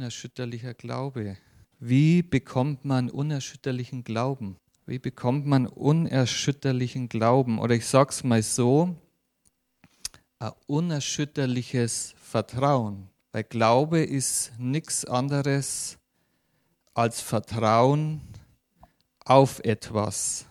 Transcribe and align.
Unerschütterlicher 0.00 0.72
Glaube. 0.72 1.36
Wie 1.78 2.22
bekommt 2.22 2.86
man 2.86 3.10
unerschütterlichen 3.10 4.02
Glauben? 4.02 4.56
Wie 4.86 4.98
bekommt 4.98 5.44
man 5.44 5.66
unerschütterlichen 5.66 7.10
Glauben? 7.10 7.58
Oder 7.58 7.74
ich 7.74 7.84
sage 7.84 8.08
es 8.08 8.24
mal 8.24 8.42
so, 8.42 8.96
ein 10.38 10.52
unerschütterliches 10.66 12.14
Vertrauen. 12.16 13.10
Weil 13.32 13.44
Glaube 13.44 14.00
ist 14.02 14.52
nichts 14.56 15.04
anderes 15.04 15.98
als 16.94 17.20
Vertrauen 17.20 18.22
auf 19.26 19.60
etwas. 19.64 20.46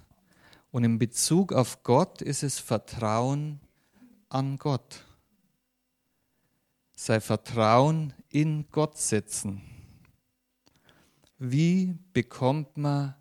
Und 0.69 0.83
in 0.83 0.99
Bezug 0.99 1.53
auf 1.53 1.81
Gott 1.81 2.21
ist 2.21 2.43
es 2.43 2.59
Vertrauen 2.59 3.59
an 4.29 4.59
Gott. 4.59 5.03
Sei 7.01 7.21
Vertrauen 7.21 8.13
in 8.27 8.67
Gott 8.71 8.97
setzen. 8.97 9.61
Wie 11.37 11.97
bekommt 12.11 12.75
man 12.75 13.15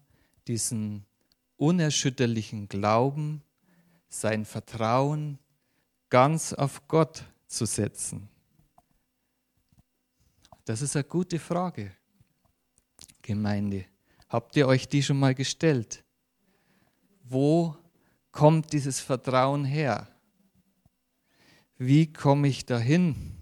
diesen 0.48 1.06
unerschütterlichen 1.58 2.66
Glauben, 2.66 3.40
sein 4.08 4.44
Vertrauen 4.44 5.38
ganz 6.10 6.52
auf 6.52 6.88
Gott 6.88 7.22
zu 7.46 7.66
setzen? 7.66 8.28
Das 10.64 10.82
ist 10.82 10.96
eine 10.96 11.04
gute 11.04 11.38
Frage, 11.38 11.92
Gemeinde. 13.22 13.84
Habt 14.28 14.56
ihr 14.56 14.66
euch 14.66 14.88
die 14.88 15.04
schon 15.04 15.20
mal 15.20 15.36
gestellt? 15.36 16.02
Wo 17.22 17.76
kommt 18.32 18.72
dieses 18.72 18.98
Vertrauen 18.98 19.64
her? 19.64 20.08
Wie 21.76 22.12
komme 22.12 22.48
ich 22.48 22.66
dahin? 22.66 23.37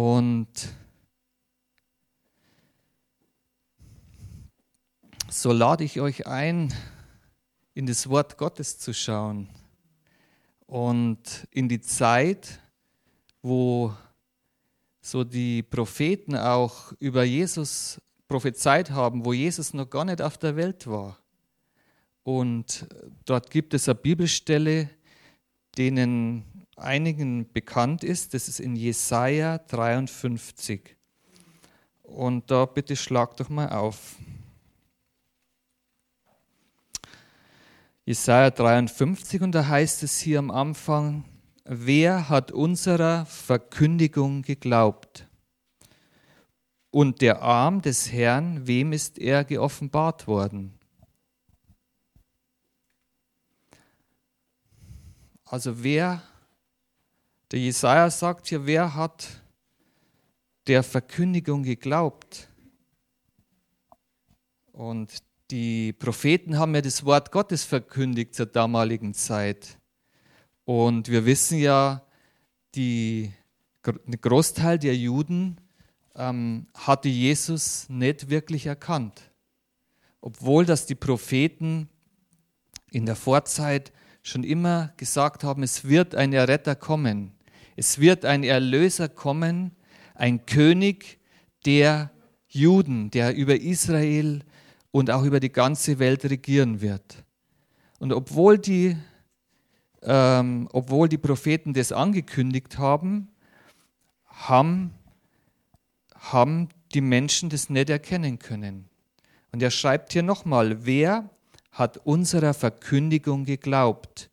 Und 0.00 0.46
so 5.28 5.50
lade 5.50 5.82
ich 5.82 6.00
euch 6.00 6.28
ein, 6.28 6.72
in 7.74 7.86
das 7.86 8.08
Wort 8.08 8.38
Gottes 8.38 8.78
zu 8.78 8.94
schauen 8.94 9.48
und 10.66 11.48
in 11.50 11.68
die 11.68 11.80
Zeit, 11.80 12.60
wo 13.42 13.92
so 15.00 15.24
die 15.24 15.64
Propheten 15.64 16.36
auch 16.36 16.92
über 17.00 17.24
Jesus 17.24 18.00
prophezeit 18.28 18.92
haben, 18.92 19.24
wo 19.24 19.32
Jesus 19.32 19.74
noch 19.74 19.90
gar 19.90 20.04
nicht 20.04 20.22
auf 20.22 20.38
der 20.38 20.54
Welt 20.54 20.86
war. 20.86 21.18
Und 22.22 22.86
dort 23.24 23.50
gibt 23.50 23.74
es 23.74 23.88
eine 23.88 23.96
Bibelstelle, 23.96 24.90
denen 25.76 26.57
einigen 26.80 27.50
bekannt 27.52 28.04
ist. 28.04 28.34
Das 28.34 28.48
ist 28.48 28.60
in 28.60 28.76
Jesaja 28.76 29.58
53. 29.58 30.96
Und 32.02 32.50
da 32.50 32.64
bitte 32.64 32.96
schlag 32.96 33.36
doch 33.36 33.48
mal 33.48 33.68
auf. 33.70 34.16
Jesaja 38.04 38.50
53 38.50 39.42
und 39.42 39.52
da 39.52 39.66
heißt 39.66 40.02
es 40.02 40.18
hier 40.18 40.38
am 40.38 40.50
Anfang, 40.50 41.24
wer 41.64 42.30
hat 42.30 42.50
unserer 42.50 43.26
Verkündigung 43.26 44.40
geglaubt? 44.40 45.26
Und 46.90 47.20
der 47.20 47.42
Arm 47.42 47.82
des 47.82 48.10
Herrn, 48.10 48.66
wem 48.66 48.92
ist 48.92 49.18
er 49.18 49.44
geoffenbart 49.44 50.26
worden? 50.26 50.72
Also 55.44 55.82
wer, 55.82 56.22
der 57.50 57.60
Jesaja 57.60 58.10
sagt 58.10 58.48
hier, 58.48 58.66
wer 58.66 58.94
hat 58.94 59.42
der 60.66 60.82
Verkündigung 60.82 61.62
geglaubt? 61.62 62.48
Und 64.72 65.22
die 65.50 65.92
Propheten 65.94 66.58
haben 66.58 66.74
ja 66.74 66.82
das 66.82 67.04
Wort 67.04 67.32
Gottes 67.32 67.64
verkündigt 67.64 68.34
zur 68.34 68.46
damaligen 68.46 69.14
Zeit. 69.14 69.78
Und 70.64 71.08
wir 71.08 71.24
wissen 71.24 71.58
ja, 71.58 72.02
die, 72.74 73.32
der 73.84 74.18
Großteil 74.18 74.78
der 74.78 74.94
Juden 74.94 75.58
ähm, 76.14 76.66
hatte 76.74 77.08
Jesus 77.08 77.88
nicht 77.88 78.28
wirklich 78.28 78.66
erkannt. 78.66 79.22
Obwohl 80.20 80.66
das 80.66 80.84
die 80.84 80.94
Propheten 80.94 81.88
in 82.90 83.06
der 83.06 83.16
Vorzeit 83.16 83.92
schon 84.22 84.44
immer 84.44 84.92
gesagt 84.96 85.44
haben, 85.44 85.62
es 85.62 85.84
wird 85.84 86.14
ein 86.14 86.32
Erretter 86.34 86.76
kommen. 86.76 87.32
Es 87.78 88.00
wird 88.00 88.24
ein 88.24 88.42
Erlöser 88.42 89.08
kommen, 89.08 89.70
ein 90.16 90.46
König 90.46 91.20
der 91.64 92.10
Juden, 92.48 93.12
der 93.12 93.36
über 93.36 93.54
Israel 93.54 94.40
und 94.90 95.12
auch 95.12 95.22
über 95.22 95.38
die 95.38 95.52
ganze 95.52 96.00
Welt 96.00 96.24
regieren 96.24 96.80
wird. 96.80 97.24
Und 98.00 98.12
obwohl 98.12 98.58
die 98.58 98.96
ähm, 100.02 100.68
obwohl 100.72 101.08
die 101.08 101.18
Propheten 101.18 101.72
das 101.72 101.92
angekündigt 101.92 102.78
haben, 102.78 103.28
haben, 104.26 104.92
haben 106.16 106.70
die 106.94 107.00
Menschen 107.00 107.48
das 107.48 107.70
nicht 107.70 107.90
erkennen 107.90 108.40
können. 108.40 108.88
Und 109.52 109.62
er 109.62 109.70
schreibt 109.70 110.12
hier 110.12 110.24
nochmal, 110.24 110.84
wer 110.84 111.30
hat 111.70 111.98
unserer 111.98 112.54
Verkündigung 112.54 113.44
geglaubt? 113.44 114.30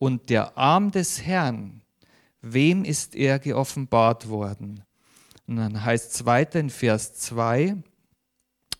Und 0.00 0.30
der 0.30 0.58
Arm 0.58 0.90
des 0.90 1.22
Herrn, 1.22 1.77
wem 2.40 2.84
ist 2.84 3.14
er 3.14 3.38
geoffenbart 3.38 4.28
worden? 4.28 4.84
Und 5.46 5.56
dann 5.56 5.84
heißt 5.84 6.14
es 6.14 6.26
weiter 6.26 6.60
in 6.60 6.70
Vers 6.70 7.14
2, 7.14 7.76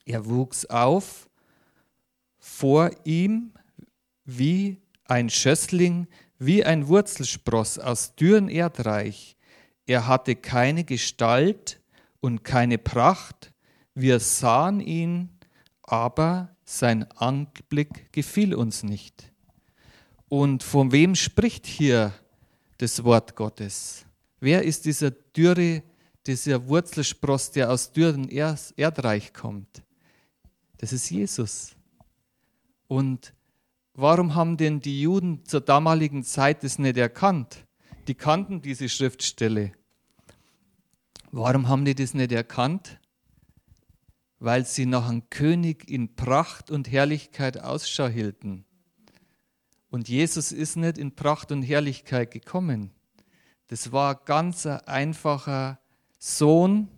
er 0.05 0.27
wuchs 0.27 0.65
auf 0.67 1.29
vor 2.39 2.91
ihm 3.05 3.53
wie 4.25 4.79
ein 5.05 5.31
Schössling 5.31 6.07
wie 6.39 6.65
ein 6.65 6.89
Wurzelspross 6.89 7.79
aus 7.79 8.15
dürren 8.15 8.49
Erdreich. 8.49 9.37
Er 9.87 10.07
hatte 10.07 10.37
keine 10.37 10.85
Gestalt 10.85 11.81
und 12.21 12.45
keine 12.45 12.79
Pracht. 12.79 13.53
Wir 13.95 14.21
sahen 14.21 14.81
ihn, 14.81 15.31
aber 15.83 16.55
sein 16.65 17.11
Anblick 17.13 18.13
gefiel 18.13 18.55
uns 18.55 18.83
nicht. 18.83 19.33
Und 20.29 20.63
von 20.63 20.93
wem 20.93 21.15
spricht 21.15 21.67
hier 21.67 22.13
das 22.79 23.05
Wort 23.05 23.37
Gottes? 23.37 24.05
Wer 24.41 24.63
ist 24.63 24.85
dieser 24.85 25.11
dürre, 25.11 25.83
dieser 26.27 26.67
Wurzelspross, 26.67 27.51
der 27.51 27.71
aus 27.71 27.93
dürren 27.93 28.29
Erdreich 28.29 29.33
kommt? 29.33 29.83
Das 30.79 30.93
ist 30.93 31.11
Jesus. 31.11 31.77
Und 32.87 33.35
Warum 34.01 34.37
haben 34.37 34.57
denn 34.57 34.79
die 34.79 35.01
Juden 35.01 35.45
zur 35.45 35.61
damaligen 35.61 36.23
Zeit 36.23 36.63
das 36.63 36.79
nicht 36.79 36.97
erkannt? 36.97 37.67
Die 38.07 38.15
kannten 38.15 38.63
diese 38.63 38.89
Schriftstelle. 38.89 39.73
Warum 41.33 41.67
haben 41.67 41.85
die 41.85 41.97
das 41.97 42.15
nicht 42.15 42.31
erkannt? 42.31 43.01
Weil 44.39 44.65
sie 44.65 44.87
nach 44.87 45.09
einem 45.09 45.29
König 45.31 45.91
in 45.91 46.15
Pracht 46.15 46.71
und 46.71 46.93
Herrlichkeit 46.93 47.59
Ausschau 47.61 48.07
hielten. 48.07 48.65
Und 49.91 50.09
Jesus 50.09 50.53
ist 50.53 50.77
nicht 50.77 50.99
in 50.99 51.15
Pracht 51.15 51.51
und 51.51 51.63
Herrlichkeit 51.63 52.31
gekommen. 52.31 52.91
Das 53.69 53.93
war 53.93 54.17
ein 54.17 54.25
ganz 54.25 54.67
einfacher 54.67 55.79
Sohn 56.19 56.89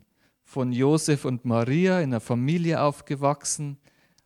von 0.42 0.72
Josef 0.72 1.24
und 1.24 1.44
Maria 1.44 2.00
in 2.00 2.10
einer 2.10 2.20
Familie 2.20 2.82
aufgewachsen, 2.82 3.78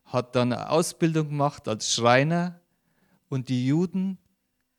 hat 0.05 0.35
dann 0.37 0.53
eine 0.53 0.71
Ausbildung 0.71 1.29
gemacht 1.29 1.69
als 1.69 1.93
Schreiner 1.93 2.61
und 3.29 3.49
die 3.49 3.67
Juden 3.67 4.19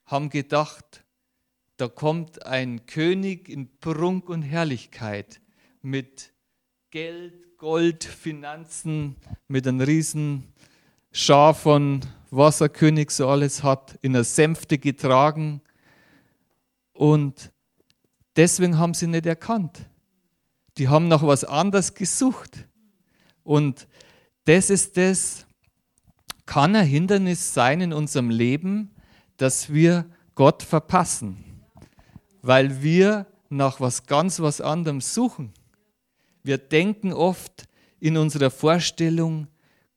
haben 0.05 0.29
gedacht, 0.29 1.03
da 1.77 1.87
kommt 1.87 2.45
ein 2.45 2.85
König 2.85 3.49
in 3.49 3.79
Prunk 3.79 4.29
und 4.29 4.43
Herrlichkeit 4.43 5.41
mit 5.81 6.31
Geld, 6.89 7.57
Gold, 7.57 8.03
Finanzen, 8.03 9.17
mit 9.47 9.67
einem 9.67 9.81
riesen 9.81 10.53
Schar 11.17 11.53
von 11.53 12.01
Wasserkönig 12.29 13.09
so 13.09 13.29
alles 13.29 13.63
hat, 13.63 13.97
in 14.01 14.11
der 14.11 14.25
Sänfte 14.25 14.77
getragen. 14.77 15.61
Und 16.91 17.53
deswegen 18.35 18.77
haben 18.77 18.93
sie 18.93 19.07
nicht 19.07 19.25
erkannt. 19.25 19.87
Die 20.77 20.89
haben 20.89 21.07
nach 21.07 21.23
was 21.23 21.45
anderes 21.45 21.93
gesucht. 21.93 22.67
Und 23.45 23.87
das 24.43 24.69
ist 24.69 24.97
das, 24.97 25.47
kann 26.45 26.75
ein 26.75 26.85
Hindernis 26.85 27.53
sein 27.53 27.79
in 27.79 27.93
unserem 27.93 28.29
Leben, 28.29 28.91
dass 29.37 29.71
wir 29.71 30.09
Gott 30.35 30.63
verpassen, 30.63 31.61
weil 32.41 32.83
wir 32.83 33.25
nach 33.47 33.79
was 33.79 34.05
ganz 34.05 34.41
was 34.41 34.59
anderem 34.59 34.99
suchen. 34.99 35.53
Wir 36.43 36.57
denken 36.57 37.13
oft 37.13 37.69
in 38.01 38.17
unserer 38.17 38.51
Vorstellung, 38.51 39.47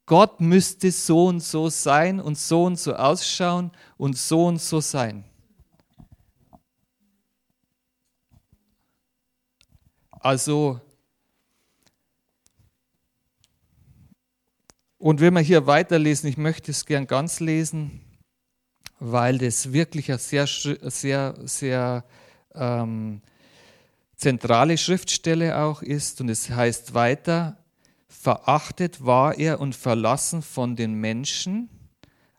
Gott 0.08 0.40
müsste 0.40 0.90
so 0.90 1.26
und 1.26 1.40
so 1.40 1.68
sein 1.68 2.18
und 2.18 2.38
so 2.38 2.64
und 2.64 2.78
so 2.78 2.94
ausschauen 2.94 3.70
und 3.98 4.16
so 4.16 4.46
und 4.46 4.58
so 4.58 4.80
sein. 4.80 5.22
Also, 10.12 10.80
und 14.96 15.20
wenn 15.20 15.34
wir 15.34 15.40
hier 15.40 15.66
weiterlesen, 15.66 16.30
ich 16.30 16.38
möchte 16.38 16.70
es 16.70 16.86
gern 16.86 17.06
ganz 17.06 17.38
lesen, 17.40 18.00
weil 19.00 19.36
das 19.36 19.74
wirklich 19.74 20.10
eine 20.10 20.18
sehr, 20.18 20.46
sehr, 20.46 21.34
sehr 21.44 22.04
ähm, 22.54 23.20
zentrale 24.16 24.78
Schriftstelle 24.78 25.58
auch 25.58 25.82
ist. 25.82 26.22
Und 26.22 26.30
es 26.30 26.48
heißt 26.48 26.94
weiter, 26.94 27.57
verachtet 28.08 29.04
war 29.04 29.38
er 29.38 29.60
und 29.60 29.74
verlassen 29.74 30.42
von 30.42 30.76
den 30.76 30.94
Menschen, 30.94 31.68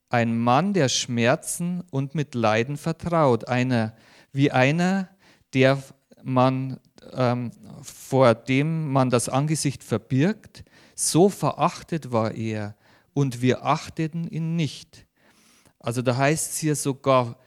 ein 0.09 0.39
Mann 0.39 0.73
der 0.73 0.89
Schmerzen 0.89 1.83
und 1.91 2.15
mit 2.15 2.33
Leiden 2.33 2.77
vertraut, 2.77 3.47
einer 3.47 3.95
wie 4.31 4.51
einer, 4.51 5.09
der 5.53 5.81
man 6.23 6.79
ähm, 7.13 7.51
vor 7.81 8.35
dem 8.35 8.91
man 8.91 9.09
das 9.09 9.29
Angesicht 9.29 9.83
verbirgt, 9.83 10.63
so 10.95 11.29
verachtet 11.29 12.11
war 12.11 12.33
er 12.33 12.75
und 13.13 13.41
wir 13.41 13.65
achteten 13.65 14.27
ihn 14.27 14.55
nicht. 14.55 15.05
Also 15.79 16.01
da 16.01 16.17
heißt 16.17 16.53
es 16.53 16.57
hier 16.57 16.75
sogar, 16.75 17.37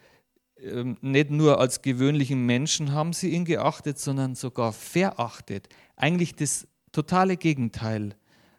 ähm, 0.57 0.97
nicht 1.01 1.31
nur 1.31 1.61
als 1.61 1.83
gewöhnlichen 1.83 2.47
Menschen 2.47 2.93
haben 2.93 3.13
sie 3.13 3.31
ihn 3.31 3.45
geachtet, 3.45 3.99
sondern 3.99 4.35
sogar 4.35 4.73
verachtet. 4.73 5.69
Eigentlich 5.97 6.35
das 6.35 6.67
totale 6.93 7.37
Gegenteil, 7.37 8.15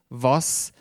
was, 0.09 0.74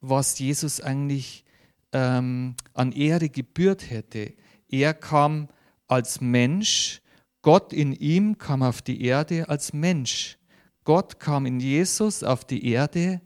was 0.00 0.38
Jesus 0.38 0.80
eigentlich 0.80 1.44
ähm, 1.92 2.54
an 2.74 2.92
Ehre 2.92 3.28
gebührt 3.28 3.90
hätte. 3.90 4.34
Er 4.68 4.94
kam 4.94 5.48
als 5.88 6.20
Mensch, 6.20 7.00
Gott 7.42 7.72
in 7.72 7.92
ihm 7.92 8.38
kam 8.38 8.62
auf 8.62 8.82
die 8.82 9.02
Erde 9.02 9.48
als 9.48 9.72
Mensch. 9.72 10.38
Gott 10.84 11.18
kam 11.18 11.46
in 11.46 11.60
Jesus 11.60 12.22
auf 12.22 12.44
die 12.44 12.66
Erde 12.66 13.20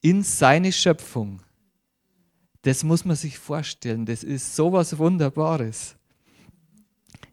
in 0.00 0.22
seine 0.22 0.72
Schöpfung. 0.72 1.42
Das 2.62 2.84
muss 2.84 3.04
man 3.04 3.16
sich 3.16 3.38
vorstellen. 3.38 4.06
Das 4.06 4.22
ist 4.22 4.54
so 4.54 4.72
was 4.72 4.98
Wunderbares. 4.98 5.96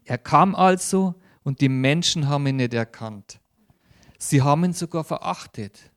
Er 0.04 0.18
kam 0.18 0.54
also 0.54 1.14
und 1.42 1.60
die 1.60 1.68
Menschen 1.68 2.28
haben 2.28 2.46
ihn 2.46 2.56
nicht 2.56 2.74
erkannt. 2.74 3.40
Sie 4.18 4.42
haben 4.42 4.64
ihn 4.64 4.72
sogar 4.72 5.04
verachtet. 5.04 5.92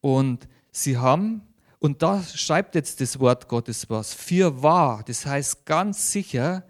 Und 0.00 0.48
sie 0.72 0.96
haben, 0.96 1.42
und 1.78 2.02
da 2.02 2.22
schreibt 2.22 2.74
jetzt 2.74 3.00
das 3.00 3.20
Wort 3.20 3.48
Gottes 3.48 3.88
was, 3.90 4.14
für 4.14 4.62
wahr, 4.62 5.02
das 5.06 5.26
heißt 5.26 5.66
ganz 5.66 6.10
sicher, 6.10 6.64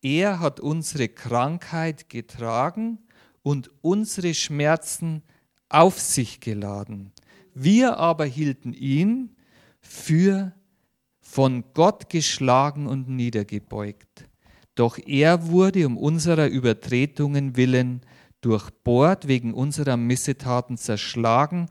er 0.00 0.38
hat 0.38 0.60
unsere 0.60 1.08
Krankheit 1.08 2.08
getragen 2.08 2.98
und 3.42 3.70
unsere 3.80 4.34
Schmerzen 4.34 5.22
auf 5.68 5.98
sich 5.98 6.40
geladen. 6.40 7.12
Wir 7.54 7.98
aber 7.98 8.26
hielten 8.26 8.72
ihn 8.72 9.34
für 9.80 10.52
von 11.20 11.64
Gott 11.72 12.10
geschlagen 12.10 12.86
und 12.86 13.08
niedergebeugt. 13.08 14.28
Doch 14.74 14.98
er 14.98 15.48
wurde 15.48 15.86
um 15.86 15.96
unserer 15.96 16.48
Übertretungen 16.48 17.56
willen 17.56 18.02
durchbohrt, 18.44 19.28
wegen 19.28 19.54
unserer 19.54 19.96
Missetaten 19.96 20.76
zerschlagen. 20.76 21.70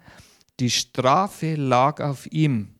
Die 0.60 0.70
Strafe 0.70 1.56
lag 1.56 2.02
auf 2.02 2.32
ihm, 2.32 2.76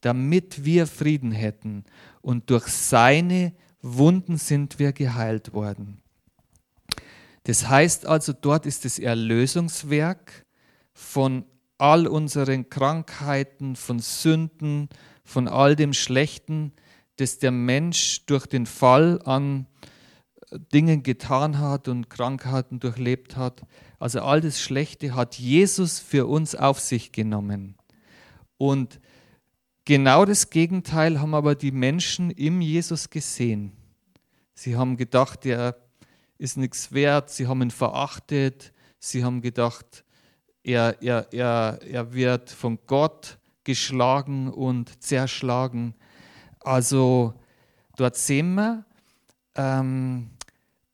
damit 0.00 0.64
wir 0.64 0.86
Frieden 0.86 1.32
hätten, 1.32 1.84
und 2.20 2.50
durch 2.50 2.66
seine 2.66 3.52
Wunden 3.80 4.36
sind 4.36 4.78
wir 4.78 4.92
geheilt 4.92 5.52
worden. 5.52 6.02
Das 7.44 7.68
heißt 7.68 8.06
also, 8.06 8.34
dort 8.34 8.66
ist 8.66 8.84
das 8.84 8.98
Erlösungswerk 8.98 10.44
von 10.92 11.44
all 11.78 12.06
unseren 12.06 12.68
Krankheiten, 12.68 13.76
von 13.76 14.00
Sünden, 14.00 14.88
von 15.24 15.48
all 15.48 15.76
dem 15.76 15.94
Schlechten, 15.94 16.72
das 17.16 17.38
der 17.38 17.52
Mensch 17.52 18.26
durch 18.26 18.46
den 18.46 18.66
Fall 18.66 19.20
an 19.24 19.66
Dingen 20.50 21.02
getan 21.02 21.58
hat 21.58 21.88
und 21.88 22.08
Krankheiten 22.08 22.80
durchlebt 22.80 23.36
hat. 23.36 23.62
Also 23.98 24.20
all 24.20 24.40
das 24.40 24.60
Schlechte 24.60 25.14
hat 25.14 25.36
Jesus 25.36 25.98
für 25.98 26.26
uns 26.26 26.54
auf 26.54 26.80
sich 26.80 27.12
genommen. 27.12 27.76
Und 28.56 29.00
genau 29.84 30.24
das 30.24 30.50
Gegenteil 30.50 31.20
haben 31.20 31.34
aber 31.34 31.54
die 31.54 31.72
Menschen 31.72 32.30
im 32.30 32.60
Jesus 32.60 33.10
gesehen. 33.10 33.72
Sie 34.54 34.76
haben 34.76 34.96
gedacht, 34.96 35.46
er 35.46 35.76
ist 36.38 36.56
nichts 36.56 36.92
wert, 36.92 37.30
sie 37.30 37.46
haben 37.46 37.62
ihn 37.62 37.70
verachtet, 37.70 38.72
sie 38.98 39.24
haben 39.24 39.40
gedacht, 39.40 40.04
er, 40.62 41.00
er, 41.02 41.32
er, 41.32 41.78
er 41.82 42.12
wird 42.12 42.50
von 42.50 42.78
Gott 42.86 43.38
geschlagen 43.64 44.48
und 44.52 45.02
zerschlagen. 45.02 45.94
Also 46.60 47.34
dort 47.96 48.16
sehen 48.16 48.54
wir, 48.54 48.84
ähm, 49.54 50.30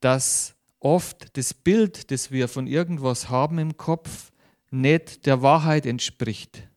dass 0.05 0.55
oft 0.81 1.35
das 1.39 1.55
Bild, 1.55 2.11
das 2.11 2.31
wir 2.31 2.47
von 2.47 2.67
irgendwas 2.67 3.31
haben 3.31 3.57
im 3.59 3.79
Kopf, 3.79 4.33
nicht 4.71 5.25
der 5.25 5.41
Wahrheit 5.41 5.87
entspricht. 5.87 6.69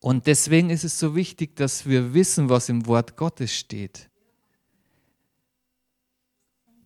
Und 0.00 0.26
deswegen 0.26 0.68
ist 0.68 0.84
es 0.84 0.98
so 0.98 1.16
wichtig, 1.16 1.56
dass 1.56 1.86
wir 1.86 2.12
wissen, 2.12 2.50
was 2.50 2.68
im 2.68 2.86
Wort 2.86 3.16
Gottes 3.16 3.54
steht. 3.54 4.10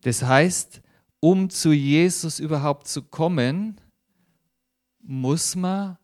Das 0.02 0.22
heißt, 0.22 0.80
um 1.18 1.50
zu 1.50 1.72
Jesus 1.72 2.38
überhaupt 2.38 2.86
zu 2.86 3.02
kommen, 3.02 3.80
muss 5.00 5.56
man, 5.56 5.98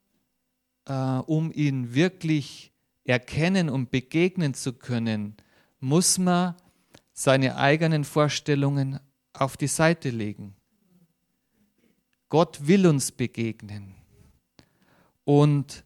äh, 0.86 0.92
um 0.92 1.52
ihn 1.52 1.94
wirklich 1.94 2.72
erkennen 3.04 3.68
und 3.70 3.92
begegnen 3.92 4.54
zu 4.54 4.72
können, 4.72 5.36
muss 5.78 6.18
man 6.18 6.56
seine 7.18 7.56
eigenen 7.56 8.04
Vorstellungen 8.04 9.00
auf 9.32 9.56
die 9.56 9.66
Seite 9.66 10.10
legen. 10.10 10.54
Gott 12.28 12.68
will 12.68 12.86
uns 12.86 13.10
begegnen. 13.10 13.96
Und 15.24 15.84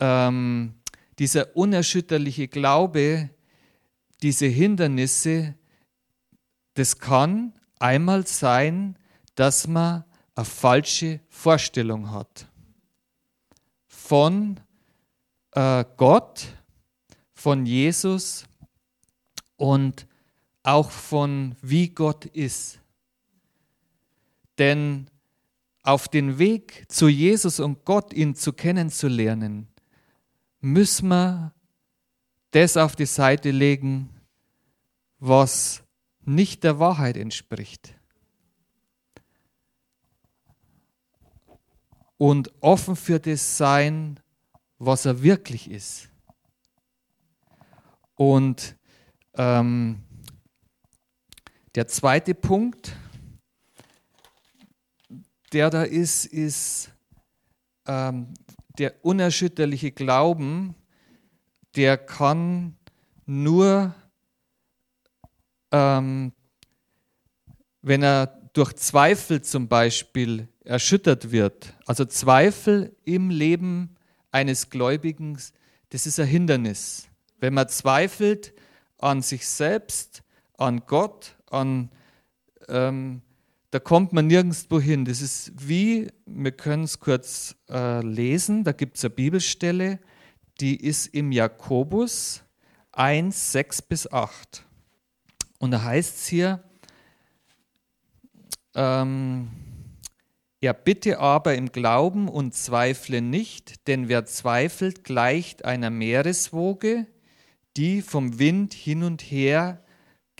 ähm, 0.00 0.74
dieser 1.20 1.56
unerschütterliche 1.56 2.48
Glaube, 2.48 3.30
diese 4.22 4.46
Hindernisse, 4.46 5.54
das 6.74 6.98
kann 6.98 7.52
einmal 7.78 8.26
sein, 8.26 8.98
dass 9.36 9.68
man 9.68 10.02
eine 10.34 10.44
falsche 10.44 11.20
Vorstellung 11.28 12.10
hat 12.10 12.48
von 13.86 14.58
äh, 15.52 15.84
Gott, 15.96 16.48
von 17.34 17.66
Jesus 17.66 18.46
und 19.54 20.08
auch 20.62 20.90
von 20.90 21.56
wie 21.60 21.88
Gott 21.88 22.24
ist. 22.26 22.80
Denn 24.58 25.08
auf 25.82 26.08
den 26.08 26.38
Weg 26.38 26.84
zu 26.88 27.08
Jesus 27.08 27.58
und 27.58 27.84
Gott, 27.84 28.12
ihn 28.12 28.34
zu 28.34 28.52
kennenzulernen, 28.52 29.68
müssen 30.60 31.08
wir 31.08 31.52
das 32.52 32.76
auf 32.76 32.94
die 32.94 33.06
Seite 33.06 33.50
legen, 33.50 34.10
was 35.18 35.82
nicht 36.20 36.62
der 36.62 36.78
Wahrheit 36.78 37.16
entspricht. 37.16 37.94
Und 42.16 42.52
offen 42.60 42.94
für 42.94 43.18
das 43.18 43.56
sein, 43.56 44.20
was 44.78 45.06
er 45.06 45.22
wirklich 45.22 45.68
ist. 45.68 46.08
Und 48.14 48.76
ähm, 49.34 50.04
der 51.74 51.88
zweite 51.88 52.34
Punkt, 52.34 52.94
der 55.52 55.70
da 55.70 55.82
ist, 55.82 56.26
ist 56.26 56.90
ähm, 57.86 58.34
der 58.78 59.04
unerschütterliche 59.04 59.92
Glauben, 59.92 60.74
der 61.76 61.96
kann 61.96 62.76
nur, 63.26 63.94
ähm, 65.70 66.32
wenn 67.80 68.02
er 68.02 68.26
durch 68.52 68.74
Zweifel 68.74 69.42
zum 69.42 69.68
Beispiel 69.68 70.48
erschüttert 70.64 71.32
wird. 71.32 71.74
Also 71.86 72.04
Zweifel 72.04 72.94
im 73.04 73.30
Leben 73.30 73.96
eines 74.30 74.70
Gläubigen, 74.70 75.38
das 75.88 76.06
ist 76.06 76.20
ein 76.20 76.26
Hindernis. 76.26 77.08
Wenn 77.38 77.54
man 77.54 77.68
zweifelt 77.68 78.54
an 78.98 79.22
sich 79.22 79.48
selbst, 79.48 80.22
an 80.56 80.86
Gtt, 80.86 81.34
an, 81.52 81.90
ähm, 82.68 83.22
da 83.70 83.78
kommt 83.78 84.12
man 84.12 84.26
nirgendwo 84.26 84.80
hin. 84.80 85.04
Das 85.04 85.22
ist 85.22 85.52
wie, 85.56 86.08
wir 86.26 86.52
können 86.52 86.84
es 86.84 87.00
kurz 87.00 87.56
äh, 87.70 88.04
lesen, 88.04 88.64
da 88.64 88.72
gibt 88.72 88.98
es 88.98 89.04
eine 89.04 89.14
Bibelstelle, 89.14 89.98
die 90.60 90.76
ist 90.76 91.06
im 91.08 91.32
Jakobus 91.32 92.42
1, 92.92 93.52
6 93.52 93.82
bis 93.82 94.12
8. 94.12 94.64
Und 95.58 95.70
da 95.70 95.82
heißt 95.82 96.16
es 96.16 96.26
hier, 96.26 96.62
ähm, 98.74 99.50
Er 100.60 100.74
bitte 100.74 101.18
aber 101.18 101.54
im 101.54 101.72
Glauben 101.72 102.28
und 102.28 102.54
zweifle 102.54 103.22
nicht, 103.22 103.88
denn 103.88 104.08
wer 104.08 104.26
zweifelt, 104.26 105.02
gleicht 105.02 105.64
einer 105.64 105.90
Meereswoge, 105.90 107.06
die 107.76 108.02
vom 108.02 108.38
Wind 108.38 108.74
hin 108.74 109.02
und 109.02 109.22
her 109.22 109.81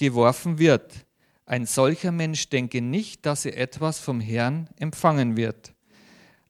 geworfen 0.02 0.59
wird. 0.59 1.06
Ein 1.47 1.64
solcher 1.64 2.11
Mensch 2.11 2.49
denke 2.49 2.82
nicht, 2.82 3.25
dass 3.25 3.44
er 3.44 3.56
etwas 3.56 4.00
vom 4.00 4.21
Herrn 4.21 4.68
empfangen 4.76 5.37
wird. 5.37 5.75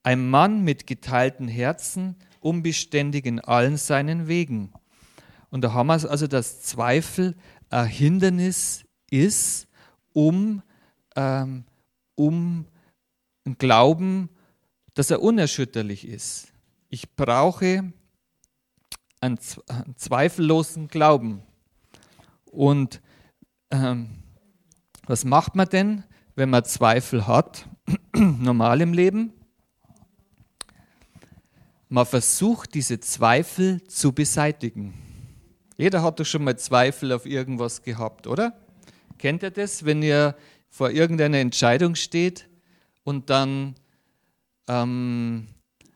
Ein 0.03 0.31
Mann 0.31 0.65
mit 0.65 0.87
geteilten 0.87 1.49
Herzen, 1.49 2.17
unbeständig 2.41 3.27
in 3.27 3.41
allen 3.41 3.77
seinen 3.77 4.27
Wegen. 4.27 4.73
Und 5.51 5.61
da 5.63 5.75
haben 5.75 5.89
wir 5.89 6.11
also, 6.11 6.27
dass 6.27 6.63
Zweifel 6.63 7.37
ein 7.69 7.87
Hindernis 7.87 8.87
ist, 9.11 9.69
um, 10.15 10.63
ähm, 11.15 11.65
um 12.15 12.65
einen 13.45 13.59
Glauben, 13.59 14.31
dass 14.95 15.11
er 15.11 15.21
unerschütterlich 15.21 16.09
ist. 16.09 16.49
Ich 16.89 17.15
brauche 17.17 17.93
einen, 19.21 19.39
einen 19.69 19.97
zweifellosen 19.97 20.89
Glauben. 20.89 21.43
Und 22.47 23.03
ähm, 23.73 24.11
was 25.07 25.25
macht 25.25 25.57
man 25.57 25.69
denn, 25.69 26.05
wenn 26.37 26.51
man 26.51 26.65
Zweifel 26.65 27.27
hat, 27.27 27.69
normal 28.15 28.81
im 28.81 28.93
Leben? 28.93 29.33
Man 31.89 32.07
versucht, 32.07 32.75
diese 32.75 33.01
Zweifel 33.01 33.83
zu 33.85 34.13
beseitigen. 34.13 34.95
Jeder 35.77 36.03
hat 36.03 36.21
doch 36.21 36.25
schon 36.25 36.45
mal 36.45 36.57
Zweifel 36.57 37.13
auf 37.13 37.27
irgendwas 37.27 37.83
gehabt, 37.83 38.27
oder? 38.27 38.55
Kennt 39.19 39.43
ihr 39.43 39.51
das, 39.51 39.85
wenn 39.85 40.03
ihr 40.03 40.37
vor 40.69 40.91
irgendeiner 40.91 41.39
Entscheidung 41.39 41.95
steht 41.95 42.49
und 43.05 43.31
dann 43.31 43.75
ähm, 44.69 45.49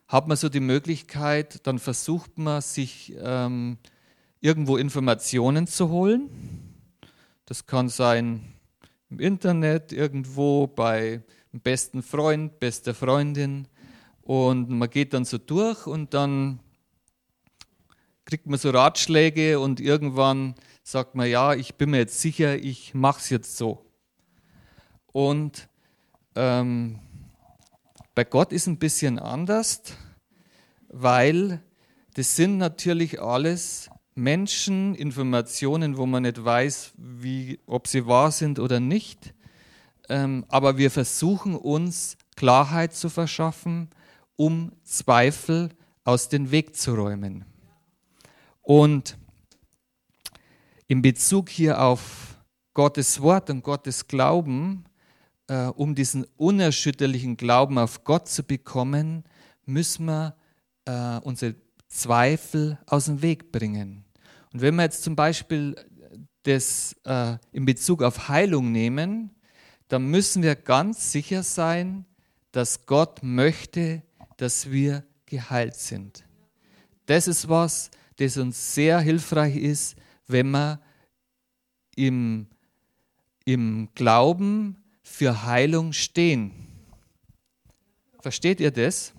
hat 0.09 0.29
man 0.29 0.37
so 0.37 0.49
die 0.49 0.61
Möglichkeit, 0.61 1.67
dann 1.67 1.79
versucht 1.79 2.39
man 2.39 2.61
sich 2.61 3.15
ähm, 3.19 3.79
irgendwo 4.41 4.77
Informationen 4.77 5.67
zu 5.67 5.89
holen. 5.89 6.66
Das 7.47 7.65
kann 7.65 7.89
sein 7.89 8.55
im 9.09 9.21
Internet, 9.21 9.93
irgendwo 9.93 10.67
bei 10.67 11.23
einem 11.53 11.63
besten 11.63 12.03
Freund, 12.03 12.59
bester 12.59 12.93
Freundin. 12.93 13.69
Und 14.23 14.69
man 14.69 14.91
geht 14.91 15.15
dann 15.15 15.25
so 15.25 15.39
durch 15.39 15.87
und 15.87 16.13
dann 16.13 16.59
kriegt 18.25 18.47
man 18.47 18.59
so 18.59 18.71
Ratschläge 18.71 19.61
und 19.61 19.79
irgendwann 19.79 20.57
sagt 20.83 21.15
man, 21.15 21.31
ja, 21.31 21.55
ich 21.55 21.77
bin 21.77 21.91
mir 21.91 21.99
jetzt 21.99 22.21
sicher, 22.21 22.57
ich 22.59 22.95
mache 22.95 23.21
es 23.21 23.31
jetzt 23.31 23.57
so. 23.57 23.87
Und 25.13 25.69
ähm, 26.35 26.99
bei 28.17 28.25
Gott 28.25 28.51
ist 28.53 28.67
ein 28.67 28.79
bisschen 28.79 29.21
anders, 29.21 29.83
weil 30.89 31.63
das 32.15 32.35
sind 32.35 32.59
natürlich 32.59 33.21
alles 33.23 33.89
Menschen, 34.17 34.95
Informationen, 34.95 35.97
wo 35.97 36.07
man 36.07 36.25
nicht 36.25 36.45
weiß, 36.45 36.93
wie, 36.97 37.61
ob 37.67 37.87
sie 37.87 38.07
wahr 38.07 38.33
sind 38.33 38.59
oder 38.59 38.81
nicht. 38.81 39.35
Ähm, 40.09 40.45
aber 40.49 40.79
wir 40.79 40.91
versuchen 40.91 41.55
uns 41.55 42.17
Klarheit 42.35 42.95
zu 42.95 43.09
verschaffen, 43.09 43.91
um 44.37 44.73
Zweifel 44.83 45.71
aus 46.05 46.29
dem 46.29 46.51
Weg 46.51 46.77
zu 46.77 46.95
räumen. 46.95 47.45
Und 48.63 49.17
in 50.89 51.03
Bezug 51.03 51.49
hier 51.49 51.81
auf 51.81 52.37
Gottes 52.75 53.21
Wort 53.21 53.51
und 53.51 53.63
Gottes 53.63 54.09
Glauben 54.09 54.85
äh, 55.49 55.67
um 55.67 55.95
diesen 55.95 56.27
unerschütterlichen 56.37 57.37
Glauben 57.37 57.79
auf 57.79 58.05
Gott 58.05 58.29
zu 58.29 58.43
bekommen, 58.43 59.25
müssen 59.65 60.07
wir 60.07 60.35
äh, 60.87 61.19
unsere 61.21 61.55
Zweifel 61.89 62.79
aus 62.87 63.07
dem 63.07 63.23
Weg 63.23 63.53
bringen. 63.53 64.06
Und 64.57 64.63
wenn 64.63 64.77
wir 64.77 64.85
jetzt 64.85 65.03
zum 65.03 65.15
Beispiel 65.15 65.77
das 66.45 66.97
äh, 67.05 67.37
in 67.53 67.67
Bezug 67.67 68.03
auf 68.03 68.29
Heilung 68.29 68.73
nehmen, 68.73 69.35
dann 69.89 70.07
müssen 70.07 70.43
wir 70.43 70.55
ganz 70.57 71.13
sicher 71.13 71.43
sein, 71.43 72.07
dass 72.53 72.87
Gott 72.87 73.23
möchte, 73.23 74.03
dass 74.39 74.71
wir 74.71 75.05
geheilt 75.27 75.75
sind. 75.75 76.25
Das 77.05 77.29
ist 77.29 77.51
was, 77.51 77.91
das 78.17 78.39
uns 78.39 78.75
sehr 78.75 78.99
hilfreich 78.99 79.57
ist, 79.57 79.95
wenn 80.27 80.51
wir 80.53 80.81
im, 81.95 82.47
im 83.45 83.91
Glauben 83.95 84.83
für 85.03 85.45
Heilung 85.45 85.93
stehen. 85.93 86.67
Versteht 88.23 88.61
ihr 88.61 88.71
das? 88.71 89.13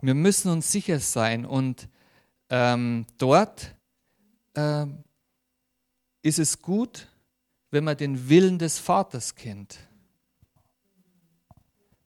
Wir 0.00 0.14
müssen 0.14 0.50
uns 0.50 0.72
sicher 0.72 0.98
sein 0.98 1.46
und 1.46 1.88
ähm, 2.52 3.06
dort 3.16 3.74
äh, 4.52 4.84
ist 6.20 6.38
es 6.38 6.60
gut, 6.60 7.08
wenn 7.70 7.84
man 7.84 7.96
den 7.96 8.28
Willen 8.28 8.58
des 8.58 8.78
Vaters 8.78 9.34
kennt. 9.34 9.78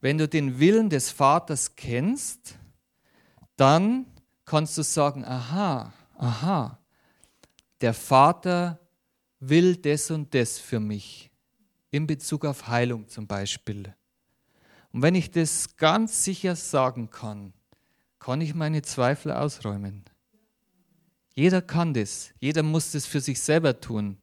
Wenn 0.01 0.19
du 0.19 0.29
den 0.29 0.61
Willen 0.61 0.89
des 0.89 1.11
Vaters 1.11 1.75
kennst, 1.75 2.61
dann 3.57 4.07
kannst 4.45 4.79
du 4.79 4.83
sagen, 4.83 5.25
aha, 5.25 5.93
aha, 6.15 6.79
der 7.81 7.93
Vater 7.93 8.79
will 9.41 9.75
das 9.75 10.13
und 10.13 10.33
das 10.33 10.61
für 10.61 10.79
mich 10.79 11.29
in 11.91 12.07
Bezug 12.07 12.45
auf 12.45 12.69
Heilung 12.69 13.09
zum 13.09 13.27
Beispiel. 13.27 13.93
Und 14.93 15.03
wenn 15.03 15.17
ich 15.17 15.33
das 15.33 15.77
ganz 15.77 16.23
sicher 16.23 16.55
sagen 16.55 17.11
kann, 17.11 17.53
kann 18.21 18.41
ich 18.41 18.55
meine 18.55 18.83
Zweifel 18.83 19.33
ausräumen. 19.33 20.05
Jeder 21.37 21.61
kann 21.61 21.93
das. 21.93 22.31
Jeder 22.41 22.63
muss 22.63 22.93
das 22.93 23.05
für 23.05 23.21
sich 23.21 23.41
selber 23.41 23.79
tun. 23.79 24.17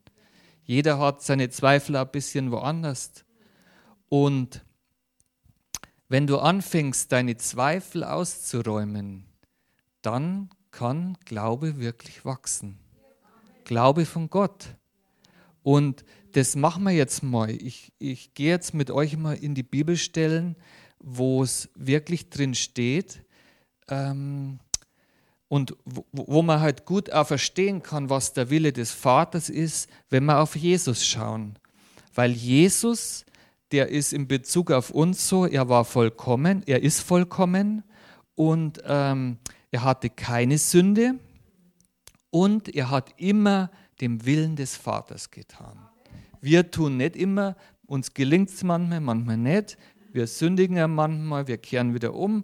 Jeder 0.65 0.98
hat 0.98 1.22
seine 1.22 1.50
Zweifel 1.50 1.96
ein 1.96 2.10
bisschen 2.10 2.51
woanders. 2.51 3.24
Und 4.10 4.65
wenn 6.10 6.25
du 6.25 6.39
anfängst, 6.39 7.12
deine 7.12 7.38
Zweifel 7.38 8.03
auszuräumen, 8.03 9.25
dann 10.01 10.50
kann 10.72 11.15
Glaube 11.24 11.77
wirklich 11.77 12.25
wachsen. 12.25 12.79
Glaube 13.63 14.05
von 14.05 14.29
Gott. 14.32 14.75
Und 15.62 16.03
das 16.32 16.55
machen 16.55 16.84
wir 16.84 16.93
jetzt 16.93 17.22
mal. 17.22 17.51
Ich, 17.51 17.93
ich 18.00 18.34
gehe 18.34 18.50
jetzt 18.50 18.74
mit 18.74 18.89
euch 18.89 19.17
mal 19.17 19.36
in 19.36 19.53
die 19.53 19.63
Bibelstellen, 19.63 20.55
wo 21.00 21.43
es 21.43 21.70
wirklich 21.75 22.32
drin 22.32 22.55
steht 22.55 23.24
ähm, 23.88 24.60
und 25.53 25.75
wo, 25.86 26.03
wo 26.13 26.41
man 26.41 26.62
halt 26.62 26.83
gut 26.83 27.12
auch 27.12 27.27
verstehen 27.27 27.83
kann, 27.83 28.10
was 28.10 28.33
der 28.33 28.50
Wille 28.50 28.74
des 28.74 28.91
Vaters 28.91 29.50
ist, 29.50 29.88
wenn 30.10 30.25
wir 30.25 30.39
auf 30.39 30.55
Jesus 30.55 31.05
schauen. 31.05 31.60
Weil 32.15 32.31
Jesus, 32.31 33.24
der 33.72 33.89
ist 33.89 34.13
in 34.13 34.27
Bezug 34.27 34.72
auf 34.72 34.89
uns 34.89 35.29
so, 35.29 35.45
er 35.45 35.69
war 35.69 35.86
vollkommen, 35.86 36.63
er 36.65 36.81
ist 36.81 37.01
vollkommen 37.01 37.83
und 38.33 38.81
ähm, 38.88 39.38
er 39.69 39.83
hatte 39.83 40.10
keine 40.10 40.57
Sünde 40.57 41.19
und 42.31 42.74
er 42.74 42.89
hat 42.89 43.13
immer 43.17 43.69
dem 44.01 44.25
Willen 44.25 44.55
des 44.55 44.75
Vaters 44.75 45.29
getan. 45.29 45.77
Wir 46.41 46.72
tun 46.72 46.98
nicht 46.98 47.15
immer, 47.15 47.55
uns 47.86 48.15
gelingt 48.15 48.50
es 48.50 48.63
manchmal, 48.63 49.01
manchmal 49.01 49.38
nicht. 49.38 49.77
Wir 50.12 50.25
sündigen 50.25 50.77
ja 50.77 50.88
manchmal, 50.88 51.48
wir 51.48 51.60
kehren 51.60 51.93
wieder 51.93 52.15
um. 52.15 52.43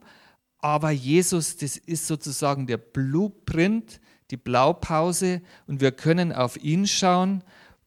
Aber 0.60 0.92
Jesus, 0.92 1.58
das 1.58 1.78
ist 1.78 2.08
sozusagen 2.08 2.68
der 2.68 2.78
Blueprint, 2.78 4.00
die 4.30 4.38
Blaupause 4.38 5.42
und 5.68 5.82
wir 5.82 5.92
können 5.92 6.32
auf 6.34 6.58
ihn 6.62 6.86
schauen 6.86 7.44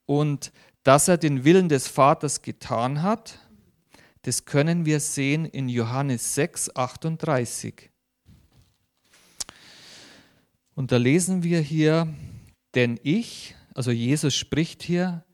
und 0.06 0.52
dass 0.82 1.06
er 1.06 1.16
den 1.16 1.44
Willen 1.44 1.68
des 1.68 1.86
Vaters 1.86 2.42
getan 2.42 3.02
hat, 3.02 3.38
das 4.22 4.44
können 4.44 4.86
wir 4.86 5.00
sehen 5.00 5.44
in 5.44 5.68
Johannes 5.68 6.34
6, 6.34 6.76
38. 6.76 7.90
Und 10.74 10.92
da 10.92 10.96
lesen 10.96 11.42
wir 11.42 11.60
hier, 11.60 12.08
denn 12.74 12.98
ich, 13.02 13.54
also 13.74 13.90
Jesus 13.90 14.34
spricht 14.34 14.82
hier, 14.82 15.24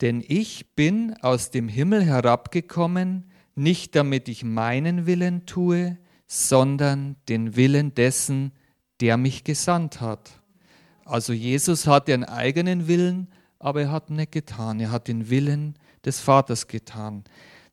denn 0.00 0.24
ich 0.26 0.74
bin 0.74 1.14
aus 1.20 1.50
dem 1.50 1.68
Himmel 1.68 2.04
herabgekommen, 2.04 3.30
nicht 3.54 3.94
damit 3.94 4.28
ich 4.28 4.44
meinen 4.44 5.06
Willen 5.06 5.44
tue, 5.44 5.98
sondern 6.32 7.16
den 7.28 7.56
Willen 7.56 7.92
dessen, 7.92 8.52
der 9.00 9.16
mich 9.16 9.42
gesandt 9.42 10.00
hat. 10.00 10.30
Also 11.04 11.32
Jesus 11.32 11.88
hatte 11.88 12.14
einen 12.14 12.22
eigenen 12.22 12.86
Willen, 12.86 13.32
aber 13.58 13.82
er 13.82 13.90
hat 13.90 14.10
nicht 14.10 14.30
getan. 14.30 14.78
Er 14.78 14.92
hat 14.92 15.08
den 15.08 15.28
Willen 15.28 15.76
des 16.04 16.20
Vaters 16.20 16.68
getan. 16.68 17.24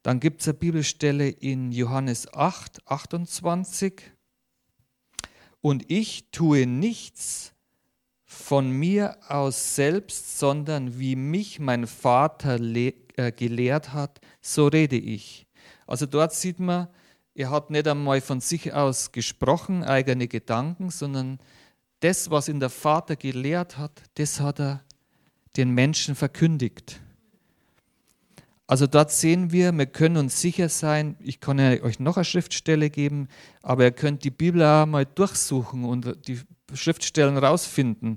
Dann 0.02 0.20
gibt 0.20 0.42
es 0.42 0.48
eine 0.48 0.56
Bibelstelle 0.56 1.30
in 1.30 1.72
Johannes 1.72 2.34
8, 2.34 2.82
28. 2.90 4.02
Und 5.62 5.92
ich 5.92 6.32
tue 6.32 6.66
nichts, 6.66 7.54
von 8.30 8.72
mir 8.72 9.18
aus 9.30 9.76
selbst, 9.76 10.40
sondern 10.40 11.00
wie 11.00 11.16
mich 11.16 11.60
mein 11.60 11.86
Vater 11.86 12.60
äh, 12.60 12.92
gelehrt 13.32 13.94
hat, 13.94 14.20
so 14.42 14.68
rede 14.68 14.98
ich. 14.98 15.48
Also 15.86 16.08
dort 16.08 16.34
sieht 16.34 16.60
man, 16.60 16.88
er 17.38 17.52
hat 17.52 17.70
nicht 17.70 17.88
einmal 17.88 18.20
von 18.20 18.42
sich 18.42 18.74
aus 18.74 19.12
gesprochen, 19.12 19.84
eigene 19.84 20.28
Gedanken, 20.28 20.90
sondern 20.90 21.38
das, 22.00 22.32
was 22.32 22.50
ihn 22.50 22.60
der 22.60 22.72
Vater 22.72 23.16
gelehrt 23.16 23.78
hat, 23.78 24.02
das 24.16 24.40
hat 24.40 24.60
er 24.60 24.84
den 25.56 25.70
Menschen 25.70 26.16
verkündigt. 26.16 27.00
Also 28.66 28.88
dort 28.88 29.12
sehen 29.12 29.52
wir, 29.52 29.72
wir 29.72 29.86
können 29.86 30.18
uns 30.18 30.42
sicher 30.42 30.68
sein, 30.68 31.16
ich 31.20 31.40
kann 31.40 31.60
euch 31.60 32.00
noch 32.00 32.18
eine 32.18 32.26
Schriftstelle 32.26 32.90
geben, 32.90 33.28
aber 33.62 33.84
ihr 33.84 33.92
könnt 33.92 34.24
die 34.24 34.32
Bibel 34.32 34.64
auch 34.64 34.88
mal 34.88 35.06
durchsuchen 35.06 35.86
und 35.86 36.28
die 36.28 36.42
Schriftstellen 36.74 37.38
rausfinden, 37.38 38.16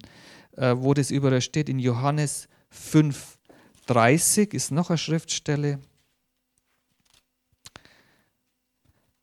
äh, 0.57 0.75
wo 0.79 0.95
das 0.95 1.11
überall 1.11 1.43
steht. 1.43 1.69
In 1.69 1.79
Johannes 1.79 2.49
5, 2.71 3.39
30 3.85 4.55
ist 4.55 4.71
noch 4.71 4.89
eine 4.89 4.97
Schriftstelle. 4.97 5.79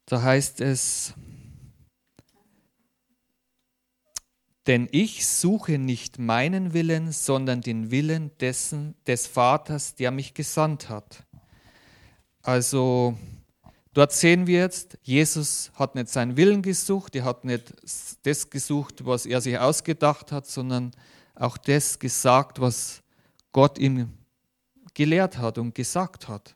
Da 0.07 0.21
heißt 0.21 0.61
es, 0.61 1.13
denn 4.65 4.87
ich 4.91 5.27
suche 5.27 5.77
nicht 5.77 6.17
meinen 6.17 6.73
Willen, 6.73 7.11
sondern 7.11 7.59
den 7.59 7.91
Willen 7.91 8.31
dessen, 8.39 8.95
des 9.05 9.27
Vaters, 9.27 9.95
der 9.95 10.11
mich 10.11 10.33
gesandt 10.33 10.87
hat. 10.87 11.25
Also 12.41 13.17
dort 13.93 14.13
sehen 14.13 14.47
wir 14.47 14.59
jetzt, 14.59 14.97
Jesus 15.03 15.71
hat 15.75 15.95
nicht 15.95 16.07
seinen 16.07 16.37
Willen 16.37 16.61
gesucht, 16.61 17.13
er 17.13 17.25
hat 17.25 17.43
nicht 17.43 17.73
das 18.23 18.49
gesucht, 18.49 19.05
was 19.05 19.25
er 19.25 19.41
sich 19.41 19.59
ausgedacht 19.59 20.31
hat, 20.31 20.47
sondern 20.47 20.91
auch 21.35 21.57
das 21.57 21.99
gesagt, 21.99 22.61
was 22.61 23.03
Gott 23.51 23.77
ihm 23.77 24.13
gelehrt 24.93 25.37
hat 25.37 25.57
und 25.57 25.75
gesagt 25.75 26.29
hat. 26.29 26.55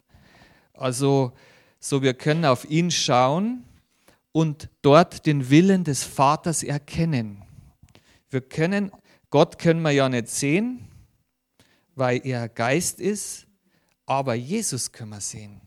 Also 0.73 1.33
so 1.81 2.01
wir 2.01 2.13
können 2.13 2.45
auf 2.45 2.69
ihn 2.69 2.91
schauen 2.91 3.65
und 4.31 4.69
dort 4.81 5.25
den 5.25 5.49
Willen 5.49 5.83
des 5.83 6.03
Vaters 6.03 6.63
erkennen. 6.63 7.41
Wir 8.29 8.39
können, 8.39 8.91
Gott 9.29 9.59
können 9.59 9.81
wir 9.81 9.91
ja 9.91 10.07
nicht 10.07 10.29
sehen, 10.29 10.87
weil 11.95 12.25
er 12.25 12.47
Geist 12.47 13.01
ist, 13.01 13.47
aber 14.05 14.35
Jesus 14.35 14.91
können 14.91 15.09
wir 15.09 15.21
sehen. 15.21 15.59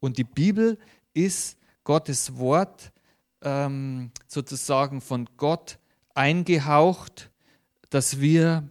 Und 0.00 0.16
die 0.18 0.24
Bibel 0.24 0.78
ist 1.12 1.58
Gottes 1.82 2.38
Wort 2.38 2.92
ähm, 3.42 4.12
sozusagen 4.28 5.00
von 5.00 5.28
Gott 5.36 5.78
eingehaucht, 6.14 7.30
dass 7.90 8.20
wir 8.20 8.68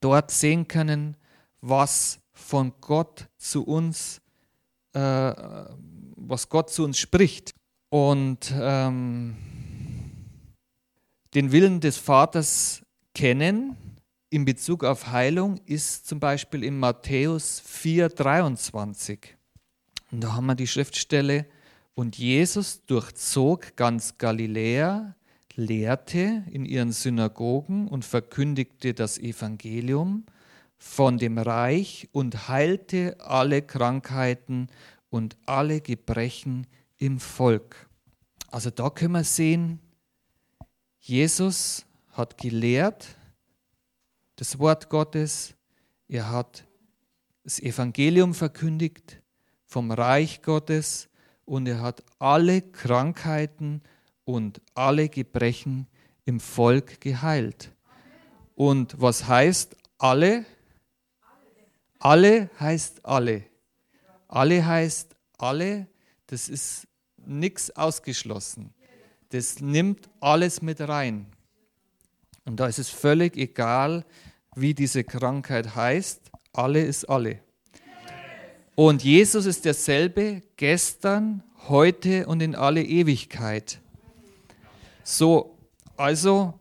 dort 0.00 0.30
sehen 0.30 0.66
können, 0.66 1.16
was 1.60 2.18
von 2.32 2.72
Gott 2.80 3.28
zu 3.38 3.64
uns 3.64 4.20
äh, 4.92 5.34
was 6.16 6.48
Gott 6.48 6.70
zu 6.70 6.84
uns 6.84 6.98
spricht. 6.98 7.52
Und 7.88 8.52
ähm, 8.56 9.36
den 11.34 11.52
Willen 11.52 11.80
des 11.80 11.96
Vaters 11.96 12.82
kennen 13.14 13.76
in 14.32 14.44
Bezug 14.44 14.84
auf 14.84 15.08
Heilung 15.08 15.58
ist 15.66 16.06
zum 16.06 16.20
Beispiel 16.20 16.62
in 16.62 16.78
Matthäus 16.78 17.60
4,23. 17.66 19.18
Und 20.12 20.22
da 20.22 20.34
haben 20.34 20.46
wir 20.46 20.54
die 20.54 20.68
Schriftstelle, 20.68 21.46
und 21.94 22.16
Jesus 22.16 22.86
durchzog 22.86 23.76
ganz 23.76 24.16
Galiläa, 24.16 25.16
lehrte 25.56 26.44
in 26.50 26.64
ihren 26.64 26.92
Synagogen 26.92 27.88
und 27.88 28.04
verkündigte 28.04 28.94
das 28.94 29.18
Evangelium 29.18 30.24
von 30.82 31.18
dem 31.18 31.36
Reich 31.36 32.08
und 32.10 32.48
heilte 32.48 33.14
alle 33.20 33.60
Krankheiten 33.60 34.68
und 35.10 35.36
alle 35.44 35.82
Gebrechen 35.82 36.66
im 36.96 37.20
Volk. 37.20 37.86
Also 38.50 38.70
da 38.70 38.88
können 38.88 39.12
wir 39.12 39.24
sehen, 39.24 39.78
Jesus 40.98 41.84
hat 42.12 42.38
gelehrt 42.38 43.14
das 44.36 44.58
Wort 44.58 44.88
Gottes, 44.88 45.54
er 46.08 46.30
hat 46.30 46.64
das 47.44 47.60
Evangelium 47.60 48.32
verkündigt 48.32 49.22
vom 49.66 49.90
Reich 49.90 50.40
Gottes 50.40 51.10
und 51.44 51.66
er 51.66 51.82
hat 51.82 52.02
alle 52.18 52.62
Krankheiten 52.62 53.82
und 54.24 54.62
alle 54.74 55.10
Gebrechen 55.10 55.86
im 56.24 56.40
Volk 56.40 57.02
geheilt. 57.02 57.70
Und 58.54 58.98
was 58.98 59.28
heißt 59.28 59.76
alle? 59.98 60.46
Alle 62.00 62.48
heißt 62.58 63.04
alle. 63.04 63.44
Alle 64.26 64.64
heißt 64.64 65.14
alle, 65.36 65.86
das 66.26 66.48
ist 66.48 66.88
nichts 67.18 67.70
ausgeschlossen. 67.76 68.72
Das 69.28 69.60
nimmt 69.60 70.08
alles 70.18 70.62
mit 70.62 70.80
rein. 70.80 71.26
Und 72.46 72.58
da 72.58 72.66
ist 72.66 72.78
es 72.78 72.88
völlig 72.88 73.36
egal, 73.36 74.04
wie 74.56 74.72
diese 74.72 75.04
Krankheit 75.04 75.76
heißt. 75.76 76.30
Alle 76.54 76.82
ist 76.82 77.04
alle. 77.04 77.40
Und 78.74 79.04
Jesus 79.04 79.44
ist 79.44 79.66
derselbe 79.66 80.42
gestern, 80.56 81.42
heute 81.68 82.26
und 82.26 82.40
in 82.40 82.54
alle 82.54 82.82
Ewigkeit. 82.82 83.78
So, 85.04 85.58
also 85.98 86.58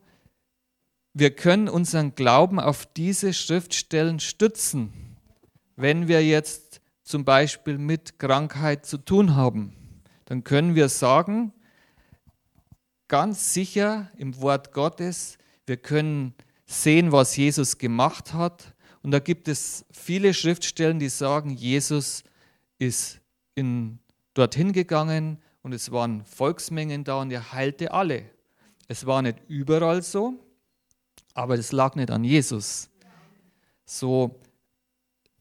wir 1.14 1.34
können 1.34 1.70
unseren 1.70 2.14
Glauben 2.14 2.60
auf 2.60 2.86
diese 2.86 3.34
Schriftstellen 3.34 4.20
stützen 4.20 5.09
wenn 5.80 6.08
wir 6.08 6.26
jetzt 6.26 6.82
zum 7.04 7.24
Beispiel 7.24 7.78
mit 7.78 8.20
Krankheit 8.20 8.86
zu 8.86 8.98
tun 8.98 9.36
haben, 9.36 9.76
dann 10.26 10.44
können 10.44 10.76
wir 10.76 10.90
sagen, 10.90 11.54
ganz 13.08 13.54
sicher 13.54 14.12
im 14.18 14.40
Wort 14.42 14.74
Gottes, 14.74 15.38
wir 15.66 15.78
können 15.78 16.36
sehen, 16.66 17.12
was 17.12 17.36
Jesus 17.36 17.78
gemacht 17.78 18.34
hat. 18.34 18.76
Und 19.02 19.12
da 19.12 19.20
gibt 19.20 19.48
es 19.48 19.86
viele 19.92 20.34
Schriftstellen, 20.34 21.00
die 21.00 21.10
sagen, 21.10 21.52
Jesus 21.52 22.24
ist 22.78 23.22
in, 23.56 24.00
dorthin 24.34 24.74
gegangen 24.74 25.42
und 25.62 25.74
es 25.74 25.92
waren 25.92 26.26
Volksmengen 26.26 27.06
da 27.06 27.22
und 27.22 27.32
er 27.32 27.54
heilte 27.54 27.92
alle. 27.94 28.30
Es 28.88 29.06
war 29.06 29.22
nicht 29.22 29.38
überall 29.48 30.02
so, 30.04 30.34
aber 31.34 31.56
das 31.56 31.72
lag 31.72 31.96
nicht 31.96 32.12
an 32.12 32.24
Jesus. 32.24 32.90
So, 33.86 34.40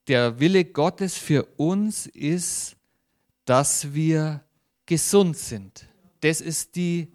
der 0.08 0.40
Wille 0.40 0.64
Gottes 0.64 1.16
für 1.18 1.44
uns 1.56 2.06
ist, 2.06 2.76
dass 3.44 3.92
wir 3.92 4.42
gesund 4.86 5.36
sind. 5.36 5.86
Das 6.20 6.40
ist, 6.40 6.74
die, 6.76 7.12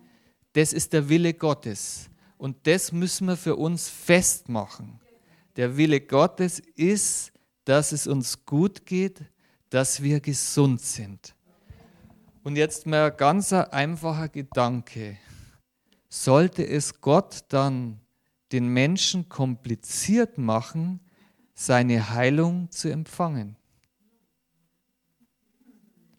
das 0.53 0.73
ist 0.73 0.93
der 0.93 1.09
Wille 1.09 1.33
Gottes. 1.33 2.09
Und 2.37 2.67
das 2.67 2.91
müssen 2.91 3.27
wir 3.27 3.37
für 3.37 3.55
uns 3.55 3.89
festmachen. 3.89 4.99
Der 5.55 5.75
Wille 5.75 6.01
Gottes 6.01 6.59
ist, 6.75 7.31
dass 7.65 7.91
es 7.91 8.05
uns 8.07 8.45
gut 8.45 8.85
geht, 8.85 9.21
dass 9.69 10.01
wir 10.01 10.19
gesund 10.19 10.81
sind. 10.81 11.35
Und 12.43 12.57
jetzt 12.57 12.85
mal 12.85 13.11
ein 13.11 13.17
ganz 13.17 13.53
einfacher 13.53 14.29
Gedanke. 14.29 15.17
Sollte 16.09 16.67
es 16.67 17.01
Gott 17.01 17.45
dann 17.49 17.99
den 18.51 18.67
Menschen 18.67 19.29
kompliziert 19.29 20.37
machen, 20.37 20.99
seine 21.53 22.09
Heilung 22.09 22.69
zu 22.71 22.89
empfangen. 22.89 23.55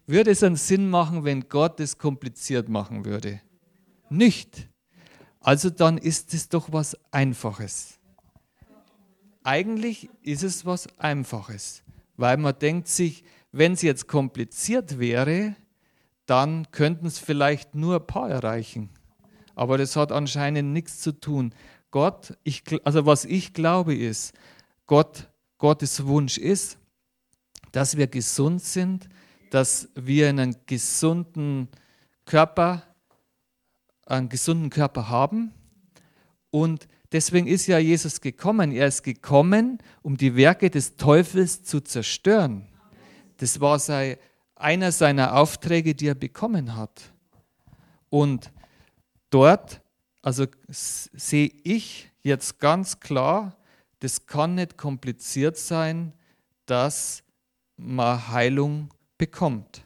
Würde 0.07 0.31
es 0.31 0.43
einen 0.43 0.57
Sinn 0.57 0.91
machen, 0.91 1.25
wenn 1.25 1.49
Gott 1.49 1.81
es 1.81 1.97
kompliziert 1.97 2.69
machen 2.69 3.05
würde? 3.05 3.41
Nicht. 4.11 4.69
Also 5.41 5.71
dann 5.71 5.99
ist 5.99 6.35
es 6.35 6.49
doch 6.49 6.73
was 6.73 6.97
Einfaches. 7.11 7.99
Eigentlich 9.43 10.09
ist 10.23 10.43
es 10.43 10.65
was 10.65 10.89
Einfaches, 10.99 11.83
weil 12.17 12.37
man 12.37 12.59
denkt 12.59 12.89
sich, 12.89 13.25
wenn 13.53 13.73
es 13.73 13.83
jetzt 13.83 14.09
kompliziert 14.09 14.99
wäre, 14.99 15.55
dann 16.27 16.71
könnten 16.71 17.07
es 17.07 17.19
vielleicht 17.19 17.75
nur 17.75 17.97
ein 17.97 18.07
paar 18.07 18.31
erreichen. 18.31 18.91
Aber 19.55 19.79
das 19.79 19.97
hat 19.97 20.13
anscheinend 20.13 20.73
nichts 20.73 21.01
zu 21.01 21.13
tun. 21.13 21.55
Gott, 21.91 22.37
ich, 22.43 22.65
also 22.85 23.07
was 23.07 23.25
ich 23.25 23.53
glaube 23.53 23.95
ist, 23.95 24.33
Gott, 24.87 25.29
Gottes 25.59 26.05
Wunsch 26.05 26.39
ist, 26.39 26.79
dass 27.73 27.97
wir 27.97 28.07
gesund 28.07 28.63
sind, 28.63 29.09
dass 29.51 29.89
wir 29.95 30.29
einen 30.29 30.57
gesunden 30.67 31.69
Körper, 32.25 32.83
einen 34.07 34.29
gesunden 34.29 34.71
Körper 34.71 35.09
haben. 35.09 35.53
Und 36.51 36.87
deswegen 37.13 37.47
ist 37.47 37.67
ja 37.67 37.79
Jesus 37.79 38.21
gekommen. 38.21 38.73
Er 38.73 38.87
ist 38.87 39.03
gekommen, 39.03 39.79
um 40.03 40.17
die 40.17 40.37
Werke 40.37 40.71
des 40.71 40.97
Teufels 40.97 41.65
zu 41.65 41.81
zerstören. 41.81 42.67
Das 43.39 43.61
war 43.61 43.79
sei, 43.79 44.19
einer 44.55 44.93
seiner 44.93 45.37
Aufträge, 45.37 45.95
die 45.95 46.09
er 46.09 46.15
bekommen 46.15 46.77
hat. 46.77 47.13
Und 48.11 48.53
dort, 49.31 49.81
also 50.23 50.47
sehe 50.69 51.51
ich 51.65 52.11
jetzt 52.23 52.61
ganz 52.61 53.01
klar, 53.01 53.57
das 54.05 54.27
kann 54.27 54.57
nicht 54.57 54.77
kompliziert 54.77 55.57
sein, 55.57 56.13
dass 56.67 57.25
man 57.79 58.29
Heilung 58.29 58.93
bekommt. 59.17 59.83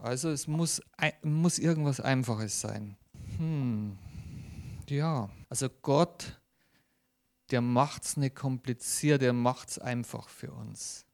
Also 0.00 0.28
es 0.28 0.46
muss, 0.46 0.82
muss 1.22 1.58
irgendwas 1.58 1.98
Einfaches 1.98 2.60
sein. 2.60 2.94
Hm. 3.38 3.96
Ja, 4.90 5.30
also 5.48 5.68
Gott, 5.80 6.38
der 7.50 7.62
macht 7.62 8.04
es 8.04 8.18
nicht 8.18 8.36
kompliziert, 8.36 9.22
der 9.22 9.32
macht 9.32 9.70
es 9.70 9.78
einfach 9.78 10.28
für 10.28 10.52
uns. 10.52 11.06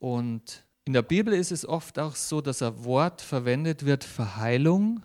Und 0.00 0.64
in 0.84 0.94
der 0.94 1.02
Bibel 1.02 1.32
ist 1.32 1.52
es 1.52 1.64
oft 1.64 2.00
auch 2.00 2.16
so, 2.16 2.40
dass 2.40 2.60
ein 2.60 2.84
Wort 2.84 3.22
verwendet 3.22 3.84
wird 3.84 4.02
für 4.02 4.36
Heilung. 4.36 5.04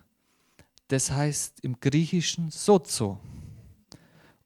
Das 0.87 1.11
heißt 1.11 1.59
im 1.61 1.79
Griechischen 1.79 2.49
sozo. 2.49 3.19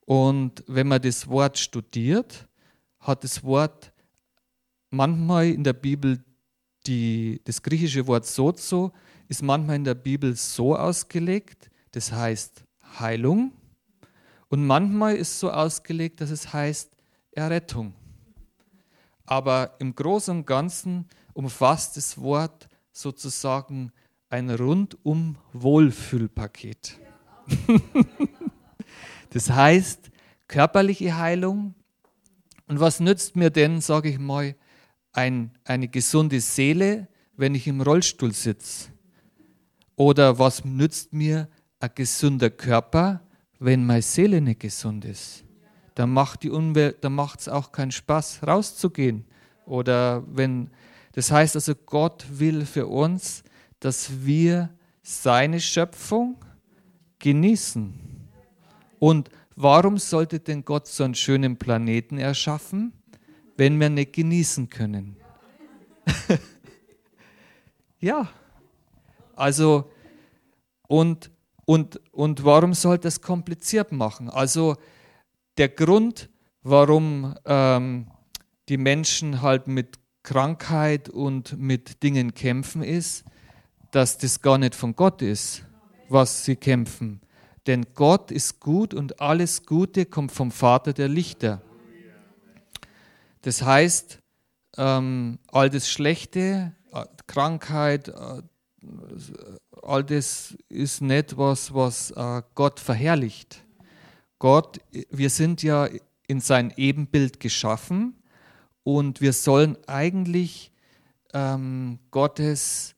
Und 0.08 0.64
wenn 0.68 0.88
man 0.88 1.02
das 1.02 1.28
Wort 1.28 1.58
studiert, 1.58 2.48
hat 3.02 3.26
das 3.26 3.44
Wort 3.44 3.92
manchmal 4.90 5.48
in 5.48 5.66
der 5.66 5.74
Bibel 5.74 6.24
die, 6.86 7.42
das 7.44 7.62
griechische 7.62 8.08
Wort 8.08 8.26
sozo 8.26 8.94
ist 9.28 9.44
manchmal 9.44 9.76
in 9.76 9.84
der 9.84 9.96
Bibel 9.96 10.34
so 10.34 10.78
ausgelegt, 10.78 11.70
das 11.92 12.14
heißt 12.14 12.64
Heilung. 12.98 13.52
Und 14.48 14.66
manchmal 14.66 15.18
ist 15.18 15.42
so 15.42 15.52
ausgelegt, 15.52 16.22
dass 16.22 16.30
es 16.30 16.54
heißt 16.54 16.96
Errettung. 17.32 17.94
Aber 19.26 19.76
im 19.80 19.94
Großen 19.94 20.38
und 20.38 20.48
Ganzen 20.48 21.06
umfasst 21.34 21.98
das 21.98 22.18
Wort 22.18 22.70
sozusagen 22.94 23.92
ein 24.30 24.50
rundum 24.52 25.36
Wohlfühlpaket. 25.52 26.98
Das 29.32 29.50
heißt 29.50 30.12
körperliche 30.48 31.18
Heilung. 31.18 31.76
Und 32.68 32.80
was 32.80 33.00
nützt 33.00 33.36
mir 33.36 33.50
denn, 33.50 33.82
sage 33.82 34.10
ich 34.10 34.20
mal, 34.20 34.56
ein, 35.14 35.52
eine 35.64 35.88
gesunde 35.88 36.40
Seele, 36.40 37.08
wenn 37.36 37.56
ich 37.56 37.68
im 37.68 37.82
Rollstuhl 37.82 38.34
sitze? 38.34 38.90
Oder 39.96 40.38
was 40.38 40.64
nützt 40.64 41.14
mir 41.14 41.50
ein 41.80 41.90
gesunder 41.96 42.50
Körper, 42.50 43.22
wenn 43.60 43.86
meine 43.86 44.02
Seele 44.02 44.42
nicht 44.42 44.60
gesund 44.60 45.06
ist? 45.06 45.44
Dann 45.96 46.12
macht 46.12 46.44
die 46.44 46.52
Umwelt, 46.52 47.04
dann 47.04 47.14
macht 47.14 47.40
es 47.40 47.50
auch 47.50 47.72
keinen 47.72 47.92
Spaß, 47.92 48.42
rauszugehen. 48.46 49.26
Oder 49.66 50.24
wenn, 50.28 50.70
das 51.14 51.32
heißt 51.32 51.56
also, 51.56 51.74
Gott 51.74 52.26
will 52.30 52.66
für 52.66 52.86
uns, 52.86 53.44
dass 53.80 54.26
wir 54.26 54.70
seine 55.02 55.60
Schöpfung 55.60 56.38
genießen. 57.18 58.07
Und 59.00 59.30
warum 59.56 59.98
sollte 59.98 60.40
denn 60.40 60.66
Gott 60.66 60.88
so 60.88 61.04
einen 61.04 61.16
schönen 61.16 61.58
Planeten 61.58 62.18
erschaffen? 62.18 62.94
wenn 63.58 63.80
wir 63.80 63.90
nicht 63.90 64.14
genießen 64.14 64.70
können. 64.70 65.18
ja, 68.00 68.30
also 69.36 69.92
und, 70.88 71.32
und, 71.66 72.00
und 72.14 72.46
warum 72.46 72.74
soll 72.74 73.00
das 73.00 73.22
kompliziert 73.22 73.92
machen? 73.92 74.30
Also 74.30 74.78
der 75.58 75.70
Grund, 75.70 76.30
warum 76.62 77.36
ähm, 77.46 78.08
die 78.70 78.78
Menschen 78.78 79.42
halt 79.42 79.68
mit 79.68 80.00
Krankheit 80.24 81.10
und 81.10 81.58
mit 81.58 82.04
Dingen 82.04 82.34
kämpfen, 82.34 82.84
ist, 82.84 83.26
dass 83.92 84.18
das 84.18 84.42
gar 84.42 84.58
nicht 84.58 84.76
von 84.76 84.96
Gott 84.96 85.22
ist, 85.22 85.64
was 86.10 86.46
sie 86.46 86.56
kämpfen. 86.56 87.22
Denn 87.68 87.86
Gott 87.94 88.32
ist 88.32 88.62
gut 88.62 88.94
und 88.94 89.20
alles 89.20 89.66
Gute 89.66 90.06
kommt 90.06 90.32
vom 90.32 90.52
Vater 90.52 90.94
der 90.94 91.10
Lichter. 91.10 91.62
Das 93.42 93.62
heißt, 93.62 94.20
ähm, 94.78 95.40
all 95.52 95.70
das 95.70 95.90
Schlechte, 95.90 96.74
äh, 96.94 97.06
Krankheit, 97.28 98.08
äh, 98.08 98.42
all 99.82 100.04
das 100.04 100.56
ist 100.70 101.02
nicht 101.02 101.38
was, 101.38 101.74
was 101.74 102.12
äh, 102.12 102.42
Gott 102.56 102.80
verherrlicht. 102.80 103.66
Gott, 104.40 104.80
wir 105.10 105.30
sind 105.30 105.62
ja 105.62 105.90
in 106.28 106.40
sein 106.40 106.74
Ebenbild 106.78 107.40
geschaffen 107.40 108.16
und 108.84 109.20
wir 109.20 109.34
sollen 109.34 109.78
eigentlich 109.88 110.72
ähm, 111.34 112.00
Gottes 112.12 112.96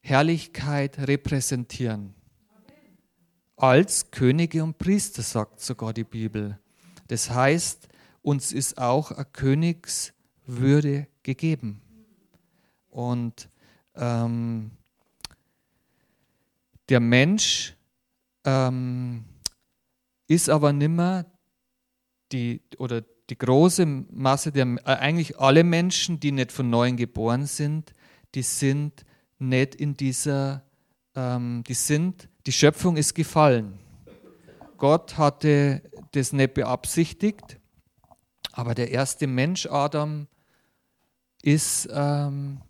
Herrlichkeit 0.00 0.98
repräsentieren. 0.98 2.14
Als 3.60 4.10
Könige 4.10 4.64
und 4.64 4.78
Priester, 4.78 5.20
sagt 5.20 5.60
sogar 5.60 5.92
die 5.92 6.04
Bibel. 6.04 6.58
Das 7.08 7.28
heißt, 7.28 7.88
uns 8.22 8.52
ist 8.52 8.78
auch 8.78 9.10
eine 9.10 9.26
Königswürde 9.26 11.08
gegeben. 11.22 11.82
Und 12.88 13.50
ähm, 13.94 14.70
der 16.88 17.00
Mensch 17.00 17.76
ähm, 18.44 19.26
ist 20.26 20.48
aber 20.48 20.72
nimmer 20.72 21.26
die 22.32 22.62
oder 22.78 23.02
die 23.28 23.36
große 23.36 23.84
Masse 23.84 24.52
der 24.52 24.66
äh, 24.66 24.84
eigentlich 24.84 25.38
alle 25.38 25.64
Menschen, 25.64 26.18
die 26.18 26.32
nicht 26.32 26.50
von 26.50 26.70
neuem 26.70 26.96
geboren 26.96 27.44
sind, 27.44 27.92
die 28.34 28.42
sind 28.42 29.04
nicht 29.38 29.74
in 29.74 29.98
dieser, 29.98 30.64
ähm, 31.20 31.64
die 31.66 31.74
sind, 31.74 32.28
die 32.46 32.52
Schöpfung 32.52 32.96
ist 32.96 33.14
gefallen. 33.14 33.78
Gott 34.76 35.18
hatte 35.18 35.82
das 36.12 36.32
nicht 36.32 36.54
beabsichtigt 36.54 37.60
aber 38.52 38.74
der 38.74 38.90
erste 38.90 39.26
Mensch, 39.26 39.66
Adam, 39.66 40.26
ist, 41.42 41.88
ähm, 41.92 42.60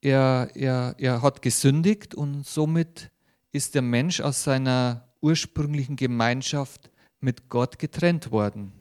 er, 0.00 0.50
er, 0.54 0.94
er 0.98 1.22
hat 1.22 1.42
gesündigt 1.42 2.14
und 2.14 2.46
somit 2.46 3.10
ist 3.52 3.74
der 3.74 3.82
Mensch 3.82 4.20
aus 4.20 4.44
seiner 4.44 5.08
ursprünglichen 5.20 5.96
Gemeinschaft 5.96 6.90
mit 7.20 7.48
Gott 7.48 7.78
getrennt 7.78 8.30
worden. 8.30 8.72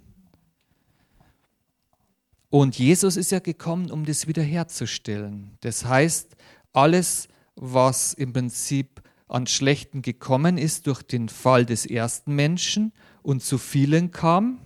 Und 2.50 2.78
Jesus 2.78 3.16
ist 3.16 3.32
ja 3.32 3.40
gekommen, 3.40 3.92
um 3.92 4.06
das 4.06 4.28
wiederherzustellen. 4.28 5.58
Das 5.62 5.86
heißt, 5.86 6.36
alles, 6.74 7.28
was 7.56 8.14
im 8.14 8.34
Prinzip 8.34 9.02
an 9.28 9.48
Schlechten 9.48 10.02
gekommen 10.02 10.58
ist 10.58 10.88
durch 10.88 11.02
den 11.02 11.30
Fall 11.30 11.66
des 11.66 11.86
ersten 11.86 12.36
Menschen 12.36 12.94
und 13.24 13.44
zu 13.44 13.58
vielen 13.58 14.12
kam, 14.12 14.60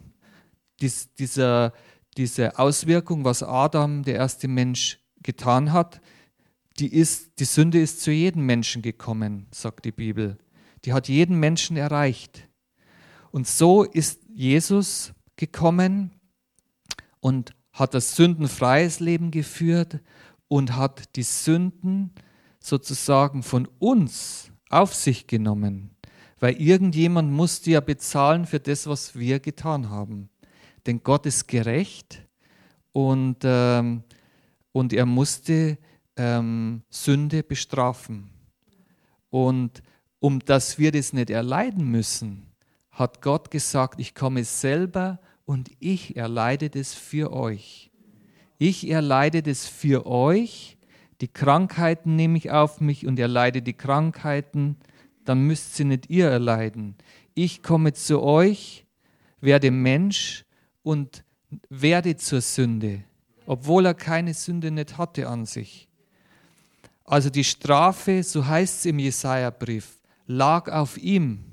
dies, 0.81 1.13
dieser, 1.15 1.73
diese 2.17 2.59
Auswirkung, 2.59 3.23
was 3.23 3.43
Adam, 3.43 4.03
der 4.03 4.15
erste 4.15 4.47
Mensch, 4.47 4.99
getan 5.21 5.71
hat, 5.71 6.01
die, 6.79 6.93
ist, 6.93 7.39
die 7.39 7.45
Sünde 7.45 7.79
ist 7.79 8.01
zu 8.01 8.11
jedem 8.11 8.45
Menschen 8.45 8.81
gekommen, 8.81 9.47
sagt 9.51 9.85
die 9.85 9.91
Bibel. 9.91 10.37
Die 10.85 10.93
hat 10.93 11.09
jeden 11.09 11.39
Menschen 11.39 11.75
erreicht. 11.75 12.47
Und 13.31 13.47
so 13.47 13.83
ist 13.83 14.21
Jesus 14.33 15.13
gekommen 15.35 16.11
und 17.19 17.53
hat 17.73 17.93
das 17.93 18.15
sündenfreies 18.15 18.99
Leben 18.99 19.31
geführt 19.31 19.99
und 20.47 20.75
hat 20.75 21.15
die 21.15 21.23
Sünden 21.23 22.11
sozusagen 22.69 23.43
von 23.43 23.67
uns 23.79 24.51
auf 24.69 24.93
sich 24.93 25.27
genommen. 25.27 25.91
Weil 26.39 26.55
irgendjemand 26.61 27.31
musste 27.31 27.71
ja 27.71 27.81
bezahlen 27.81 28.45
für 28.45 28.59
das, 28.59 28.87
was 28.87 29.17
wir 29.17 29.39
getan 29.39 29.89
haben 29.89 30.29
denn 30.89 31.03
Gott 31.03 31.27
ist 31.27 31.47
gerecht 31.47 32.25
und, 32.93 33.37
ähm, 33.43 34.01
und 34.71 34.91
er 34.91 35.05
musste 35.05 35.77
ähm, 36.15 36.81
Sünde 36.89 37.43
bestrafen. 37.43 38.31
Und 39.29 39.83
um 40.19 40.39
dass 40.39 40.79
wir 40.79 40.91
das 40.91 41.13
nicht 41.13 41.29
erleiden 41.29 41.91
müssen, 41.91 42.47
hat 42.89 43.21
Gott 43.21 43.51
gesagt, 43.51 43.99
ich 43.99 44.15
komme 44.15 44.43
selber 44.43 45.19
und 45.45 45.69
ich 45.77 46.17
erleide 46.17 46.71
das 46.71 46.95
für 46.95 47.31
euch. 47.31 47.91
Ich 48.57 48.89
erleide 48.89 49.43
das 49.43 49.67
für 49.67 50.07
euch. 50.07 50.78
Die 51.21 51.27
Krankheiten 51.27 52.15
nehme 52.15 52.37
ich 52.37 52.51
auf 52.51 52.79
mich 52.79 53.05
und 53.05 53.19
erleide 53.19 53.61
die 53.61 53.73
Krankheiten. 53.73 54.77
Dann 55.25 55.41
müsst 55.41 55.75
sie 55.75 55.83
nicht 55.83 56.09
ihr 56.09 56.27
erleiden. 56.27 56.95
Ich 57.33 57.61
komme 57.61 57.93
zu 57.93 58.21
euch, 58.21 58.85
werde 59.41 59.71
Mensch 59.71 60.45
und 60.81 61.23
werde 61.69 62.15
zur 62.15 62.41
Sünde, 62.41 63.03
obwohl 63.45 63.85
er 63.85 63.93
keine 63.93 64.33
Sünde 64.33 64.71
nicht 64.71 64.97
hatte 64.97 65.27
an 65.27 65.45
sich. 65.45 65.87
Also 67.03 67.29
die 67.29 67.43
Strafe, 67.43 68.23
so 68.23 68.45
heißt 68.45 68.79
es 68.79 68.85
im 68.85 68.99
Jesaja-Brief, 68.99 69.99
lag 70.27 70.71
auf 70.71 70.97
ihm, 70.97 71.43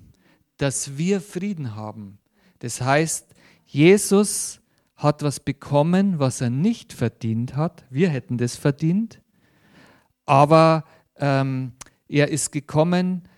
dass 0.59 0.97
wir 0.99 1.21
Frieden 1.21 1.75
haben. 1.75 2.19
Das 2.59 2.81
heißt, 2.81 3.27
Jesus 3.65 4.61
hat 4.97 5.23
was 5.23 5.41
bekommen, 5.41 6.19
was 6.19 6.41
er 6.41 6.51
nicht 6.51 6.93
verdient 6.93 7.57
hat. 7.57 7.85
Wir 7.91 8.09
hätten 8.11 8.39
das 8.39 8.57
verdient. 8.57 9.21
Aber 10.27 10.85
ähm, 11.17 11.73
er 12.09 12.29
ist 12.29 12.53
gekommen, 12.53 13.29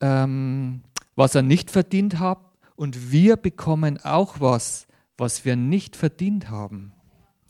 ähm, 0.00 0.82
was 1.16 1.34
er 1.34 1.42
nicht 1.42 1.70
verdient 1.70 2.18
hat. 2.18 2.38
Und 2.76 3.10
wir 3.12 3.36
bekommen 3.36 3.98
auch 4.02 4.40
was, 4.40 4.86
was 5.16 5.44
wir 5.44 5.56
nicht 5.56 5.96
verdient 5.96 6.50
haben. 6.50 6.92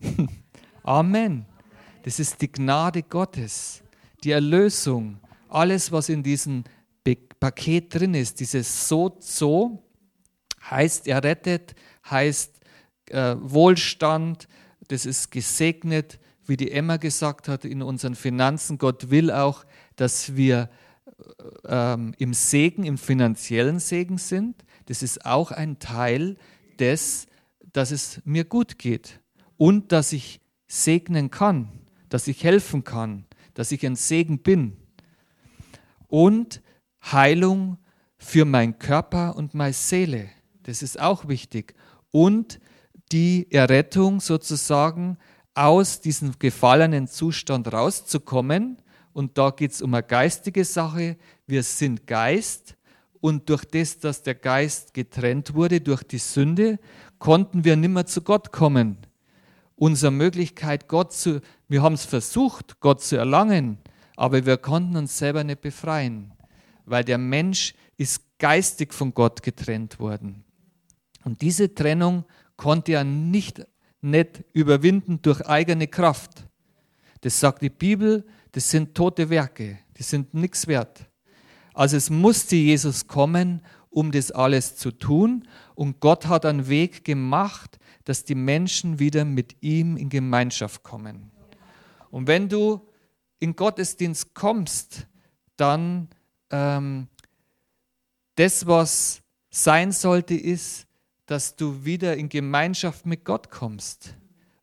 Amen. 0.83 1.46
Das 2.02 2.20
ist 2.20 2.42
die 2.42 2.52
Gnade 2.52 3.02
Gottes. 3.02 3.83
die 4.22 4.30
Erlösung, 4.30 5.18
alles, 5.48 5.92
was 5.92 6.09
in 6.09 6.22
diesem 6.22 6.64
Paket 7.38 7.94
drin 7.94 8.14
ist, 8.14 8.40
dieses 8.40 8.88
so, 8.88 9.16
so, 9.20 9.83
heißt 10.70 11.07
errettet, 11.09 11.74
heißt 12.09 12.59
äh, 13.11 13.37
Wohlstand, 13.38 14.48
das 14.88 15.04
ist 15.04 15.30
gesegnet, 15.30 16.18
wie 16.46 16.57
die 16.57 16.70
Emma 16.70 16.96
gesagt 16.96 17.48
hat, 17.48 17.64
in 17.64 17.83
unseren 17.83 18.14
Finanzen. 18.14 18.78
Gott 18.78 19.11
will 19.11 19.30
auch, 19.30 19.64
dass 19.96 20.37
wir 20.37 20.70
ähm, 21.66 22.14
im 22.18 22.35
Segen, 22.35 22.85
im 22.85 22.98
finanziellen 22.98 23.78
Segen 23.78 24.18
sind. 24.18 24.64
Das 24.87 25.02
ist 25.02 25.24
auch 25.24 25.50
ein 25.50 25.78
Teil 25.78 26.37
des, 26.78 27.26
dass 27.72 27.90
es 27.90 28.20
mir 28.24 28.44
gut 28.44 28.78
geht 28.78 29.20
und 29.57 29.92
dass 29.92 30.12
ich 30.12 30.40
segnen 30.66 31.30
kann, 31.30 31.68
dass 32.09 32.26
ich 32.26 32.42
helfen 32.44 32.85
kann, 32.85 33.26
dass 33.54 33.72
ich 33.72 33.85
ein 33.87 33.96
Segen 33.96 34.40
bin. 34.40 34.76
Und 36.09 36.62
Heilung 37.02 37.78
für 38.18 38.44
meinen 38.44 38.78
Körper 38.78 39.37
und 39.37 39.54
meine 39.54 39.72
Seele. 39.72 40.30
Das 40.62 40.83
ist 40.83 40.98
auch 41.00 41.28
wichtig. 41.28 41.74
Und 42.11 42.61
die 43.12 43.50
Errettung 43.50 44.20
sozusagen 44.20 45.18
aus 45.54 46.00
diesem 46.00 46.38
gefallenen 46.38 47.06
Zustand 47.06 47.72
rauszukommen. 47.72 48.78
Und 49.12 49.38
da 49.38 49.50
geht 49.50 49.72
es 49.72 49.82
um 49.82 49.94
eine 49.94 50.02
geistige 50.02 50.64
Sache. 50.64 51.16
Wir 51.46 51.62
sind 51.62 52.06
Geist. 52.06 52.76
Und 53.20 53.48
durch 53.48 53.64
das, 53.64 53.98
dass 53.98 54.22
der 54.22 54.34
Geist 54.34 54.92
getrennt 54.92 55.54
wurde, 55.54 55.80
durch 55.80 56.02
die 56.02 56.18
Sünde, 56.18 56.78
konnten 57.18 57.64
wir 57.64 57.76
nimmer 57.76 58.04
zu 58.04 58.20
Gott 58.20 58.52
kommen. 58.52 58.98
Unsere 59.76 60.12
Möglichkeit, 60.12 60.88
Gott 60.88 61.12
zu, 61.12 61.40
wir 61.68 61.82
haben 61.82 61.94
es 61.94 62.04
versucht, 62.04 62.80
Gott 62.80 63.02
zu 63.02 63.16
erlangen, 63.16 63.78
aber 64.16 64.44
wir 64.44 64.56
konnten 64.58 64.96
uns 64.96 65.16
selber 65.16 65.42
nicht 65.42 65.62
befreien, 65.62 66.32
weil 66.84 67.02
der 67.02 67.18
Mensch 67.18 67.74
ist 67.96 68.38
geistig 68.38 68.92
von 68.92 69.14
Gott 69.14 69.42
getrennt 69.42 69.98
worden. 69.98 70.44
Und 71.24 71.40
diese 71.40 71.74
Trennung 71.74 72.24
konnte 72.56 72.92
er 72.92 73.04
nicht, 73.04 73.66
nicht 74.04 74.44
überwinden 74.52 75.20
durch 75.22 75.44
eigene 75.46 75.88
Kraft. 75.88 76.46
Das 77.22 77.40
sagt 77.40 77.62
die 77.62 77.70
Bibel, 77.70 78.24
das 78.52 78.70
sind 78.70 78.94
tote 78.94 79.30
Werke, 79.30 79.78
die 79.96 80.02
sind 80.02 80.34
nichts 80.34 80.66
wert. 80.66 81.08
Also 81.72 81.96
es 81.96 82.10
musste 82.10 82.54
Jesus 82.54 83.06
kommen, 83.06 83.62
um 83.90 84.12
das 84.12 84.30
alles 84.30 84.76
zu 84.76 84.90
tun. 84.90 85.48
Und 85.74 86.00
Gott 86.00 86.26
hat 86.26 86.46
einen 86.46 86.68
Weg 86.68 87.04
gemacht, 87.04 87.78
dass 88.04 88.24
die 88.24 88.34
Menschen 88.34 88.98
wieder 88.98 89.24
mit 89.24 89.56
ihm 89.60 89.96
in 89.96 90.08
Gemeinschaft 90.08 90.82
kommen. 90.82 91.30
Und 92.10 92.28
wenn 92.28 92.48
du 92.48 92.86
in 93.40 93.56
Gottesdienst 93.56 94.34
kommst, 94.34 95.06
dann 95.56 96.08
ähm, 96.50 97.08
das, 98.36 98.66
was 98.66 99.22
sein 99.50 99.92
sollte, 99.92 100.34
ist, 100.34 100.86
dass 101.26 101.56
du 101.56 101.84
wieder 101.84 102.16
in 102.16 102.28
Gemeinschaft 102.28 103.06
mit 103.06 103.24
Gott 103.24 103.50
kommst 103.50 104.14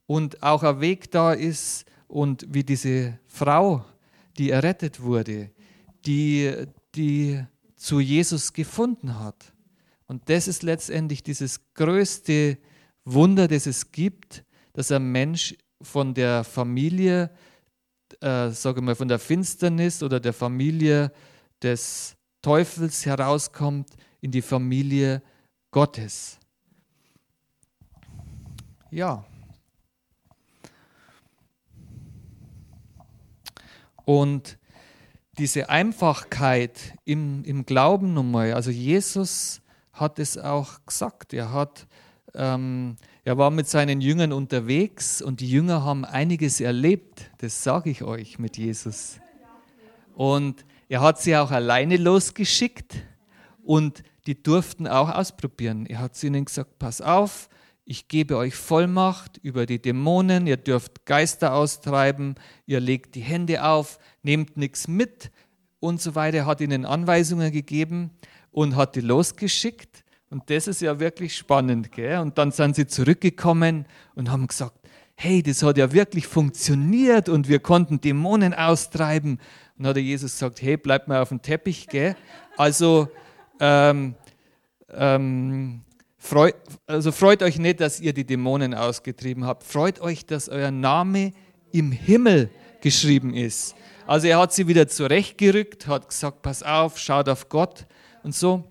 und 0.06 0.44
auch 0.44 0.64
ein 0.64 0.82
Weg 0.82 1.12
da 1.12 1.34
ist 1.34 1.86
und 2.08 2.46
wie 2.50 2.64
diese 2.64 3.20
Frau, 3.26 3.86
die 4.38 4.50
errettet 4.52 5.02
wurde, 5.02 5.52
die, 6.06 6.54
die 6.96 7.44
zu 7.76 8.00
Jesus 8.00 8.54
gefunden 8.54 9.20
hat. 9.20 9.54
Und 10.08 10.30
das 10.30 10.48
ist 10.48 10.62
letztendlich 10.62 11.24
dieses 11.24 11.74
größte 11.74 12.58
Wunder, 13.06 13.48
das 13.48 13.66
es 13.66 13.92
gibt, 13.92 14.44
dass 14.74 14.92
ein 14.92 15.12
Mensch 15.12 15.56
von 15.82 16.14
der 16.14 16.44
Familie, 16.44 17.32
äh, 18.20 18.50
sage 18.50 18.82
mal, 18.82 18.96
von 18.96 19.08
der 19.08 19.20
Finsternis 19.20 20.04
oder 20.04 20.20
der 20.20 20.34
Familie 20.34 21.12
des 21.62 22.16
Teufels 22.42 23.06
herauskommt 23.06 23.90
in 24.20 24.32
die 24.32 24.42
Familie 24.42 25.22
Gottes. 25.72 26.41
Ja. 28.92 29.24
Und 34.04 34.58
diese 35.38 35.70
Einfachkeit 35.70 36.96
im, 37.06 37.44
im 37.46 37.66
Glauben 37.66 38.14
nochmal, 38.14 38.54
also 38.54 38.70
Jesus 38.70 39.62
hat 39.94 40.20
es 40.20 40.38
auch 40.38 40.86
gesagt, 40.86 41.34
er 41.34 41.54
hat, 41.54 41.88
ähm, 42.34 42.98
er 43.24 43.38
war 43.38 43.50
mit 43.50 43.70
seinen 43.70 44.02
Jüngern 44.02 44.34
unterwegs 44.34 45.22
und 45.22 45.40
die 45.40 45.50
Jünger 45.50 45.86
haben 45.86 46.04
einiges 46.04 46.60
erlebt, 46.60 47.32
das 47.38 47.64
sage 47.64 47.90
ich 47.90 48.04
euch 48.04 48.40
mit 48.40 48.58
Jesus. 48.58 49.22
Und 50.16 50.66
er 50.90 51.00
hat 51.00 51.22
sie 51.22 51.38
auch 51.38 51.52
alleine 51.52 51.96
losgeschickt 51.96 52.98
und 53.64 54.04
die 54.28 54.44
durften 54.44 54.86
auch 54.86 55.10
ausprobieren. 55.10 55.86
Er 55.86 56.00
hat 56.00 56.16
zu 56.16 56.28
ihnen 56.28 56.44
gesagt, 56.44 56.78
pass 56.78 57.00
auf, 57.00 57.48
ich 57.92 58.08
gebe 58.08 58.38
euch 58.38 58.56
Vollmacht 58.56 59.38
über 59.44 59.66
die 59.66 59.82
Dämonen, 59.82 60.48
ihr 60.48 60.56
dürft 60.56 61.06
Geister 61.06 61.54
austreiben, 61.54 62.36
ihr 62.66 62.80
legt 62.80 63.16
die 63.16 63.22
Hände 63.22 63.66
auf, 63.66 64.00
nehmt 64.24 64.56
nichts 64.56 64.88
mit 64.88 65.30
und 65.82 66.02
so 66.02 66.16
weiter. 66.16 66.38
Er 66.38 66.46
hat 66.46 66.62
ihnen 66.62 66.86
Anweisungen 66.86 67.52
gegeben 67.52 68.12
und 68.50 68.78
hat 68.78 68.96
die 68.96 69.02
losgeschickt. 69.02 70.06
Und 70.30 70.50
das 70.50 70.70
ist 70.70 70.82
ja 70.82 71.02
wirklich 71.02 71.36
spannend. 71.36 71.92
Gell? 71.92 72.20
Und 72.20 72.38
dann 72.38 72.52
sind 72.52 72.78
sie 72.78 72.88
zurückgekommen 72.88 73.86
und 74.16 74.32
haben 74.32 74.48
gesagt, 74.48 74.80
hey, 75.16 75.44
das 75.44 75.62
hat 75.62 75.78
ja 75.78 75.92
wirklich 75.92 76.28
funktioniert 76.28 77.28
und 77.28 77.50
wir 77.50 77.60
konnten 77.60 78.00
Dämonen 78.00 78.54
austreiben. 78.54 79.32
Und 79.78 79.84
dann 79.84 79.88
hat 79.88 79.98
Jesus 79.98 80.32
gesagt, 80.32 80.62
hey, 80.62 80.78
bleibt 80.78 81.10
mal 81.10 81.22
auf 81.22 81.28
dem 81.28 81.42
Teppich. 81.42 81.88
Gell? 81.88 82.16
Also 82.56 83.10
ähm, 83.60 84.16
ähm, 84.94 85.82
Freut, 86.24 86.54
also 86.86 87.12
freut 87.12 87.42
euch 87.42 87.58
nicht, 87.58 87.82
dass 87.82 88.00
ihr 88.00 88.14
die 88.14 88.24
Dämonen 88.24 88.76
ausgetrieben 88.76 89.44
habt. 89.46 89.64
Freut 89.64 90.00
euch, 90.02 90.24
dass 90.24 90.50
euer 90.50 90.70
Name 90.70 91.34
im 91.72 91.92
Himmel 91.92 92.52
geschrieben 92.80 93.34
ist. 93.34 93.74
Also 94.06 94.28
er 94.28 94.38
hat 94.38 94.54
sie 94.54 94.68
wieder 94.68 94.88
zurechtgerückt, 94.88 95.88
hat 95.88 96.08
gesagt, 96.08 96.44
pass 96.44 96.62
auf, 96.62 97.00
schaut 97.00 97.28
auf 97.28 97.50
Gott 97.50 97.88
und 98.22 98.36
so. 98.36 98.64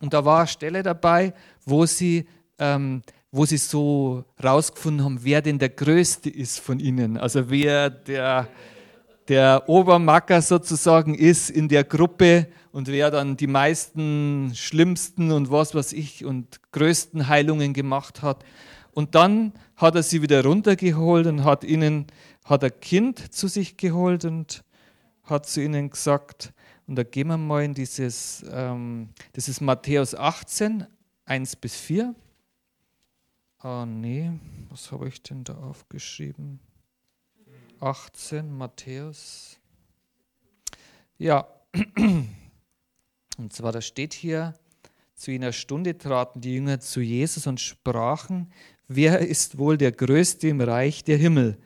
Und 0.00 0.14
da 0.14 0.24
war 0.24 0.38
eine 0.38 0.48
Stelle 0.48 0.82
dabei, 0.82 1.34
wo 1.66 1.84
sie, 1.84 2.26
ähm, 2.58 3.02
wo 3.30 3.44
sie 3.44 3.58
so 3.58 4.24
rausgefunden 4.42 5.04
haben, 5.04 5.18
wer 5.22 5.42
denn 5.42 5.58
der 5.58 5.68
Größte 5.68 6.30
ist 6.30 6.60
von 6.60 6.80
ihnen. 6.80 7.18
Also 7.18 7.50
wer 7.50 7.90
der, 7.90 8.48
der 9.28 9.68
Obermacker 9.68 10.40
sozusagen 10.40 11.14
ist 11.14 11.50
in 11.50 11.68
der 11.68 11.84
Gruppe 11.84 12.46
und 12.72 12.88
wer 12.88 13.10
dann 13.10 13.36
die 13.36 13.46
meisten 13.46 14.52
schlimmsten 14.54 15.32
und 15.32 15.50
was 15.50 15.74
weiß 15.74 15.92
ich 15.92 16.24
und 16.24 16.60
größten 16.72 17.28
Heilungen 17.28 17.72
gemacht 17.72 18.22
hat. 18.22 18.44
Und 18.92 19.14
dann 19.14 19.52
hat 19.76 19.94
er 19.94 20.02
sie 20.02 20.22
wieder 20.22 20.44
runtergeholt 20.44 21.26
und 21.26 21.44
hat 21.44 21.64
ihnen 21.64 22.06
hat 22.44 22.64
ein 22.64 22.80
Kind 22.80 23.32
zu 23.32 23.48
sich 23.48 23.76
geholt 23.76 24.24
und 24.24 24.64
hat 25.22 25.46
zu 25.46 25.62
ihnen 25.62 25.90
gesagt, 25.90 26.52
und 26.86 26.96
da 26.96 27.04
gehen 27.04 27.28
wir 27.28 27.36
mal 27.36 27.62
in 27.62 27.74
dieses, 27.74 28.44
ähm, 28.50 29.10
das 29.34 29.48
ist 29.48 29.60
Matthäus 29.60 30.16
18, 30.16 30.86
1 31.24 31.56
bis 31.56 31.76
4. 31.76 32.14
Ah, 33.58 33.86
nee, 33.86 34.32
was 34.68 34.90
habe 34.90 35.06
ich 35.06 35.22
denn 35.22 35.44
da 35.44 35.54
aufgeschrieben? 35.54 36.58
18, 37.78 38.52
Matthäus. 38.52 39.60
Ja, 41.16 41.46
und 43.40 43.54
zwar, 43.54 43.72
da 43.72 43.80
steht 43.80 44.12
hier, 44.12 44.54
zu 45.14 45.30
jener 45.30 45.52
Stunde 45.52 45.96
traten 45.96 46.42
die 46.42 46.54
Jünger 46.54 46.78
zu 46.80 47.00
Jesus 47.00 47.46
und 47.46 47.58
sprachen, 47.58 48.52
wer 48.86 49.20
ist 49.20 49.56
wohl 49.56 49.78
der 49.78 49.92
Größte 49.92 50.48
im 50.48 50.60
Reich 50.60 51.04
der 51.04 51.16
Himmel? 51.16 51.58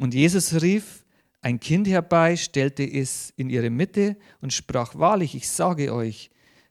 Und 0.00 0.14
Jesus 0.14 0.60
rief 0.62 1.04
ein 1.40 1.60
Kind 1.60 1.86
herbei, 1.86 2.36
stellte 2.36 2.82
es 2.82 3.32
in 3.36 3.50
ihre 3.50 3.70
Mitte 3.70 4.16
und 4.40 4.52
sprach, 4.52 4.96
wahrlich, 4.96 5.34
ich 5.34 5.48
sage 5.48 5.94
euch, 5.94 6.30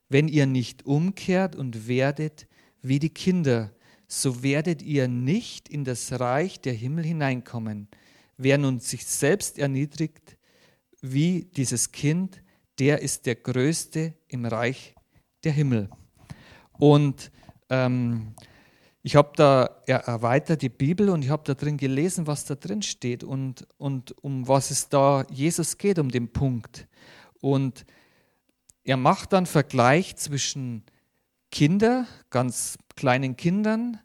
wenn 0.10 0.28
ihr 0.28 0.46
nicht 0.46 0.86
umkehrt 0.86 1.56
und 1.56 1.88
werdet 1.88 2.48
wie 2.82 3.00
die 3.00 3.10
Kinder, 3.10 3.72
so 4.08 4.44
werdet 4.44 4.82
ihr 4.82 5.08
nicht 5.08 5.70
in 5.70 5.86
das 5.86 6.20
Reich 6.20 6.60
der 6.60 6.74
Himmel 6.74 7.06
hineinkommen. 7.06 7.88
Wer 8.36 8.58
nun 8.58 8.82
sich 8.82 9.06
selbst 9.06 9.58
erniedrigt 9.58 10.38
wie 11.02 11.46
dieses 11.56 11.94
Kind, 11.94 12.42
der 12.82 13.00
ist 13.04 13.28
der 13.28 13.36
Größte 13.36 14.15
im 14.28 14.44
Reich 14.44 14.96
der 15.44 15.52
Himmel. 15.52 15.88
Und 16.80 17.32
ähm, 17.70 18.34
ich 19.04 19.15
habe 19.15 19.34
da 19.36 19.65
erweitert 19.86 20.63
die 20.63 20.70
Bibel 20.70 21.10
und 21.12 21.24
ich 21.24 21.30
habe 21.30 21.44
da 21.46 21.54
drin 21.54 21.78
gelesen, 21.78 22.26
was 22.26 22.46
da 22.46 22.56
drin 22.56 22.82
steht 22.82 23.24
und, 23.24 23.67
und 23.78 24.17
um 24.24 24.48
was 24.48 24.72
es 24.72 24.89
da 24.89 25.24
Jesus 25.30 25.78
geht, 25.78 26.00
um 26.00 26.10
den 26.10 26.34
Punkt. 26.34 26.88
Und 27.39 27.86
er 28.84 28.98
macht 28.98 29.34
dann 29.34 29.46
Vergleich 29.46 30.15
zwischen 30.15 30.84
Kinder, 31.52 32.08
ganz 32.32 32.80
kleinen 32.96 33.38
Kindern 33.38 34.00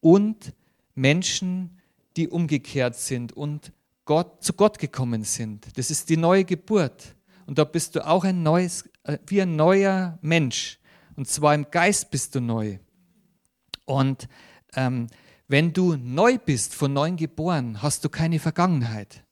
und 0.00 0.54
Menschen, 0.94 1.78
die 2.16 2.30
umgekehrt 2.30 2.96
sind 2.96 3.34
und 3.34 3.70
Gott, 4.06 4.42
zu 4.42 4.54
Gott 4.54 4.78
gekommen 4.78 5.24
sind. 5.24 5.76
Das 5.76 5.90
ist 5.90 6.08
die 6.08 6.16
neue 6.16 6.46
Geburt. 6.46 7.14
Und 7.46 7.58
da 7.58 7.64
bist 7.64 7.94
du 7.94 8.06
auch 8.06 8.24
ein 8.24 8.42
neues, 8.42 8.88
äh, 9.04 9.18
wie 9.26 9.42
ein 9.42 9.56
neuer 9.56 10.18
Mensch. 10.22 10.78
Und 11.16 11.28
zwar 11.28 11.54
im 11.54 11.70
Geist 11.70 12.10
bist 12.10 12.34
du 12.34 12.40
neu. 12.40 12.78
Und 13.84 14.28
ähm, 14.74 15.08
wenn 15.48 15.72
du 15.72 15.96
neu 15.96 16.38
bist, 16.38 16.74
von 16.74 16.92
neuem 16.92 17.16
geboren, 17.16 17.82
hast 17.82 18.04
du 18.04 18.08
keine 18.08 18.38
Vergangenheit. 18.38 19.24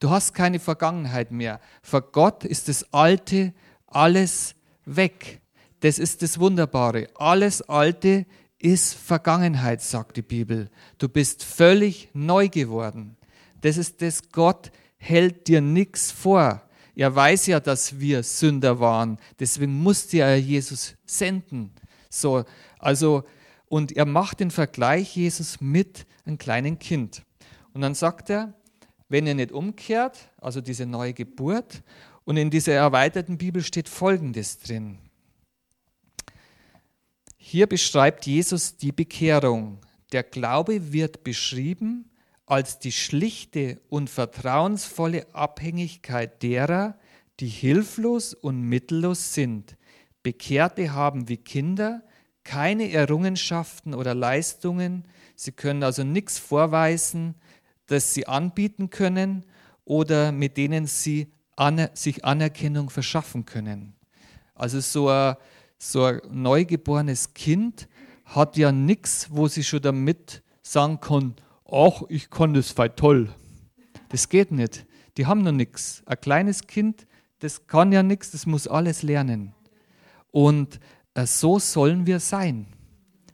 Du 0.00 0.10
hast 0.10 0.32
keine 0.32 0.60
Vergangenheit 0.60 1.32
mehr. 1.32 1.60
Vor 1.82 2.02
Gott 2.02 2.44
ist 2.44 2.68
das 2.68 2.92
Alte 2.92 3.52
alles 3.86 4.54
weg. 4.84 5.40
Das 5.80 5.98
ist 5.98 6.22
das 6.22 6.38
Wunderbare. 6.38 7.08
Alles 7.16 7.62
Alte 7.62 8.26
ist 8.58 8.94
Vergangenheit, 8.94 9.82
sagt 9.82 10.16
die 10.16 10.22
Bibel. 10.22 10.70
Du 10.98 11.08
bist 11.08 11.44
völlig 11.44 12.08
neu 12.12 12.48
geworden. 12.48 13.16
Das 13.60 13.76
ist 13.76 14.02
das, 14.02 14.30
Gott 14.30 14.70
hält 14.96 15.48
dir 15.48 15.60
nichts 15.60 16.10
vor. 16.10 16.62
Er 16.98 17.14
weiß 17.14 17.46
ja, 17.46 17.60
dass 17.60 18.00
wir 18.00 18.24
Sünder 18.24 18.80
waren. 18.80 19.18
Deswegen 19.38 19.72
musste 19.72 20.18
er 20.18 20.36
Jesus 20.36 20.96
senden. 21.06 21.70
So, 22.10 22.44
also, 22.80 23.22
und 23.66 23.92
er 23.92 24.04
macht 24.04 24.40
den 24.40 24.50
Vergleich 24.50 25.14
Jesus 25.14 25.60
mit 25.60 26.06
einem 26.24 26.38
kleinen 26.38 26.80
Kind. 26.80 27.22
Und 27.72 27.82
dann 27.82 27.94
sagt 27.94 28.30
er, 28.30 28.52
wenn 29.08 29.28
ihr 29.28 29.36
nicht 29.36 29.52
umkehrt, 29.52 30.32
also 30.40 30.60
diese 30.60 30.86
neue 30.86 31.14
Geburt, 31.14 31.84
und 32.24 32.36
in 32.36 32.50
dieser 32.50 32.72
erweiterten 32.72 33.38
Bibel 33.38 33.62
steht 33.62 33.88
Folgendes 33.88 34.58
drin. 34.58 34.98
Hier 37.36 37.68
beschreibt 37.68 38.26
Jesus 38.26 38.76
die 38.76 38.90
Bekehrung. 38.90 39.78
Der 40.10 40.24
Glaube 40.24 40.92
wird 40.92 41.22
beschrieben 41.22 42.07
als 42.48 42.78
die 42.78 42.92
schlichte 42.92 43.80
und 43.90 44.08
vertrauensvolle 44.08 45.26
Abhängigkeit 45.34 46.42
derer, 46.42 46.98
die 47.40 47.48
hilflos 47.48 48.32
und 48.32 48.62
mittellos 48.62 49.34
sind. 49.34 49.76
Bekehrte 50.22 50.92
haben 50.92 51.28
wie 51.28 51.36
Kinder 51.36 52.02
keine 52.44 52.90
Errungenschaften 52.90 53.94
oder 53.94 54.14
Leistungen. 54.14 55.04
Sie 55.36 55.52
können 55.52 55.82
also 55.82 56.02
nichts 56.04 56.38
vorweisen, 56.38 57.34
das 57.86 58.14
sie 58.14 58.26
anbieten 58.26 58.88
können 58.88 59.44
oder 59.84 60.32
mit 60.32 60.56
denen 60.56 60.86
sie 60.86 61.28
sich 61.92 62.24
Anerkennung 62.24 62.88
verschaffen 62.88 63.44
können. 63.44 63.94
Also 64.54 64.80
so 64.80 65.08
ein, 65.10 65.36
so 65.76 66.04
ein 66.04 66.20
neugeborenes 66.30 67.34
Kind 67.34 67.88
hat 68.24 68.56
ja 68.56 68.72
nichts, 68.72 69.28
wo 69.30 69.48
sie 69.48 69.64
schon 69.64 69.82
damit 69.82 70.42
sagen 70.62 71.00
kann, 71.00 71.34
ach, 71.70 72.02
ich 72.08 72.30
kann 72.30 72.54
das 72.54 72.70
voll 72.70 72.90
toll. 72.90 73.34
Das 74.08 74.28
geht 74.28 74.50
nicht. 74.50 74.86
Die 75.16 75.26
haben 75.26 75.42
noch 75.42 75.52
nichts. 75.52 76.02
Ein 76.06 76.20
kleines 76.20 76.66
Kind, 76.66 77.06
das 77.40 77.66
kann 77.66 77.92
ja 77.92 78.02
nichts, 78.02 78.30
das 78.30 78.46
muss 78.46 78.66
alles 78.66 79.02
lernen. 79.02 79.54
Und 80.30 80.80
äh, 81.14 81.26
so 81.26 81.58
sollen 81.58 82.06
wir 82.06 82.20
sein. 82.20 82.66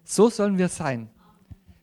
So 0.05 0.29
sollen 0.29 0.59
wir 0.59 0.69
sein. 0.69 1.09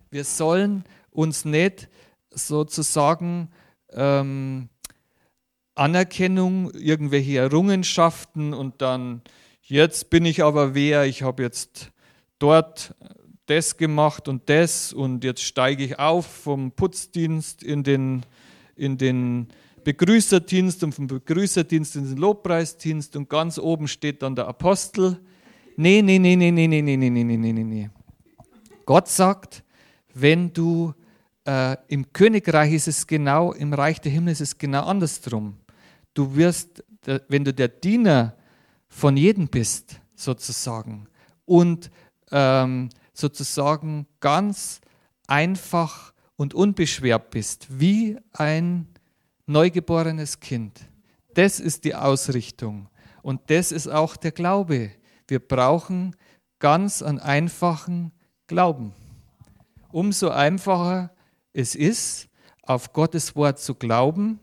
Wir 0.10 0.24
sollen 0.24 0.84
uns 1.12 1.46
nicht 1.46 1.90
sozusagen 2.30 3.50
ähm, 3.92 4.70
Anerkennung, 5.76 6.72
irgendwelche 6.72 7.38
Errungenschaften 7.38 8.54
und 8.54 8.82
dann, 8.82 9.22
jetzt 9.62 10.10
bin 10.10 10.26
ich 10.26 10.44
aber 10.44 10.76
wer, 10.76 11.06
ich 11.06 11.24
habe 11.24 11.44
jetzt 11.44 11.92
dort 12.40 12.96
das 13.52 13.76
gemacht 13.76 14.30
und 14.30 14.50
das 14.50 14.94
und 14.94 15.26
jetzt 15.26 15.44
steige 15.44 15.84
ich 15.84 16.00
auf 16.00 16.26
vom 16.26 16.72
Putzdienst 16.72 17.64
in 17.64 17.84
den, 17.84 18.26
in 18.78 18.98
den 18.98 19.50
Begrüßerdienst 19.84 20.86
und 20.86 20.96
vom 20.96 21.08
Begrüßerdienst 21.08 21.98
in 21.98 22.08
den 22.08 22.18
Lobpreisdienst 22.18 23.14
und 23.18 23.30
ganz 23.30 23.60
oben 23.60 23.90
steht 23.90 24.22
dann 24.22 24.36
der 24.36 24.48
Apostel. 24.48 25.20
Nee, 25.76 26.02
nee, 26.02 26.18
nee, 26.18 26.38
nee, 26.38 26.50
nee, 26.50 26.66
nee, 26.66 26.82
nee, 26.82 26.96
nee, 26.96 27.10
nee, 27.10 27.24
nee, 27.24 27.52
nee, 27.52 27.64
nee. 27.64 27.90
Gott 28.86 29.10
sagt, 29.10 29.66
wenn 30.14 30.54
du 30.54 30.94
äh, 31.46 31.76
im 31.90 32.14
Königreich 32.14 32.72
ist 32.72 32.88
es 32.88 33.06
genau, 33.06 33.52
im 33.52 33.74
Reich 33.74 34.00
der 34.00 34.14
Himmel 34.14 34.32
ist 34.32 34.42
es 34.42 34.58
genau 34.58 34.86
andersrum. 34.86 35.58
Du 36.14 36.36
wirst, 36.38 36.86
wenn 37.28 37.44
du 37.44 37.54
der 37.54 37.68
Diener 37.68 38.34
von 38.88 39.18
jedem 39.18 39.50
bist, 39.50 40.00
sozusagen, 40.16 41.08
und 41.46 41.92
ähm, 42.32 42.90
sozusagen 43.22 44.06
ganz 44.20 44.82
einfach 45.28 46.14
und 46.36 46.54
unbeschwert 46.54 47.30
bist, 47.30 47.80
wie 47.80 48.18
ein 48.34 48.88
neugeborenes 49.46 50.40
Kind. 50.40 50.82
Das 51.34 51.60
ist 51.60 51.86
die 51.86 51.96
Ausrichtung. 51.96 52.90
Und 53.22 53.50
das 53.50 53.72
ist 53.72 53.88
auch 53.88 54.18
der 54.18 54.32
Glaube. 54.32 54.92
Wir 55.28 55.40
brauchen 55.40 56.16
ganz 56.60 57.02
einen 57.02 57.20
einfachen 57.20 58.12
Glauben. 58.48 58.94
Umso 59.92 60.30
einfacher 60.30 61.14
es 61.54 61.76
ist, 61.76 62.28
auf 62.64 62.94
Gottes 62.94 63.36
Wort 63.36 63.60
zu 63.60 63.76
glauben, 63.76 64.40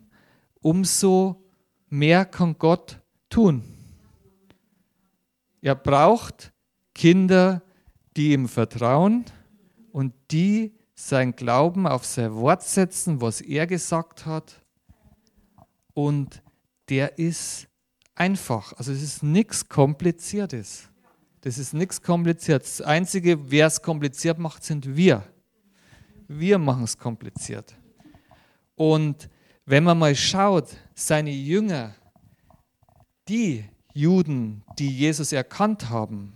umso 0.60 1.42
mehr 1.88 2.24
kann 2.24 2.56
Gott 2.58 3.00
tun. 3.30 3.62
Er 5.60 5.74
braucht 5.74 6.52
Kinder, 6.94 7.62
die 8.18 8.32
ihm 8.32 8.48
vertrauen 8.48 9.24
und 9.92 10.12
die 10.32 10.74
sein 10.96 11.36
Glauben 11.36 11.86
auf 11.86 12.04
sein 12.04 12.34
Wort 12.34 12.64
setzen, 12.64 13.20
was 13.20 13.40
er 13.40 13.68
gesagt 13.68 14.26
hat. 14.26 14.60
Und 15.94 16.42
der 16.88 17.16
ist 17.18 17.68
einfach. 18.16 18.72
Also 18.72 18.90
es 18.90 19.02
ist 19.02 19.22
nichts 19.22 19.68
Kompliziertes. 19.68 20.88
Das 21.42 21.58
ist 21.58 21.74
nichts 21.74 22.02
Kompliziertes. 22.02 22.78
Das 22.78 22.86
Einzige, 22.88 23.52
wer 23.52 23.68
es 23.68 23.80
kompliziert 23.80 24.40
macht, 24.40 24.64
sind 24.64 24.96
wir. 24.96 25.22
Wir 26.26 26.58
machen 26.58 26.82
es 26.82 26.98
kompliziert. 26.98 27.76
Und 28.74 29.30
wenn 29.64 29.84
man 29.84 29.96
mal 29.96 30.16
schaut, 30.16 30.76
seine 30.96 31.30
Jünger, 31.30 31.94
die 33.28 33.64
Juden, 33.94 34.64
die 34.76 34.90
Jesus 34.90 35.30
erkannt 35.30 35.88
haben, 35.88 36.32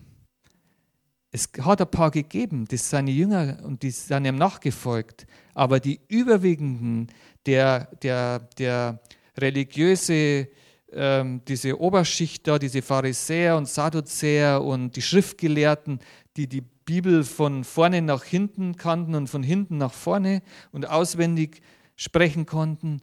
es 1.33 1.49
hat 1.63 1.81
ein 1.81 1.91
paar 1.91 2.11
gegeben, 2.11 2.67
das 2.69 2.91
seine 2.91 3.11
Jünger 3.11 3.59
und 3.65 3.83
die 3.83 3.91
sind 3.91 4.27
ihm 4.27 4.37
nachgefolgt, 4.37 5.27
aber 5.55 5.81
die 5.81 5.99
überwiegenden, 6.09 7.09
der, 7.47 7.87
der, 8.03 8.41
der 8.59 9.01
religiöse, 9.39 10.49
ähm, 10.93 11.41
diese 11.49 11.81
Oberschicht 11.81 12.47
da, 12.47 12.59
diese 12.59 12.83
Pharisäer 12.83 13.57
und 13.57 13.67
Sadduzäer 13.67 14.63
und 14.63 14.95
die 14.95 15.01
Schriftgelehrten, 15.01 16.01
die 16.37 16.47
die 16.47 16.61
Bibel 16.61 17.25
von 17.25 17.65
vorne 17.65 18.03
nach 18.03 18.25
hinten 18.25 18.77
kannten 18.77 19.15
und 19.15 19.29
von 19.29 19.43
hinten 19.43 19.79
nach 19.79 19.95
vorne 19.95 20.43
und 20.71 20.89
auswendig 20.89 21.63
sprechen 21.97 22.45
konnten, 22.45 23.01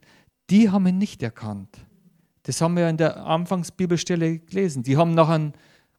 die 0.52 0.70
haben 0.70 0.86
ihn 0.86 1.00
nicht 1.00 1.24
erkannt. 1.24 1.80
Das 2.44 2.62
haben 2.62 2.76
wir 2.76 2.89
in 2.89 2.98
der 2.98 3.26
Anfangsbibelstelle 3.26 4.39
gelesen. 4.39 4.84
Die 4.84 4.98
haben 4.98 5.13
nach 5.13 5.30
einem 5.30 5.54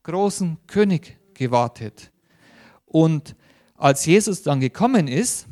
großen 0.04 0.58
König 0.66 1.18
gewartet. 1.34 2.12
Und 2.90 3.36
als 3.76 4.04
Jesus 4.04 4.42
dann 4.42 4.58
gekommen 4.58 5.06
ist, 5.06 5.46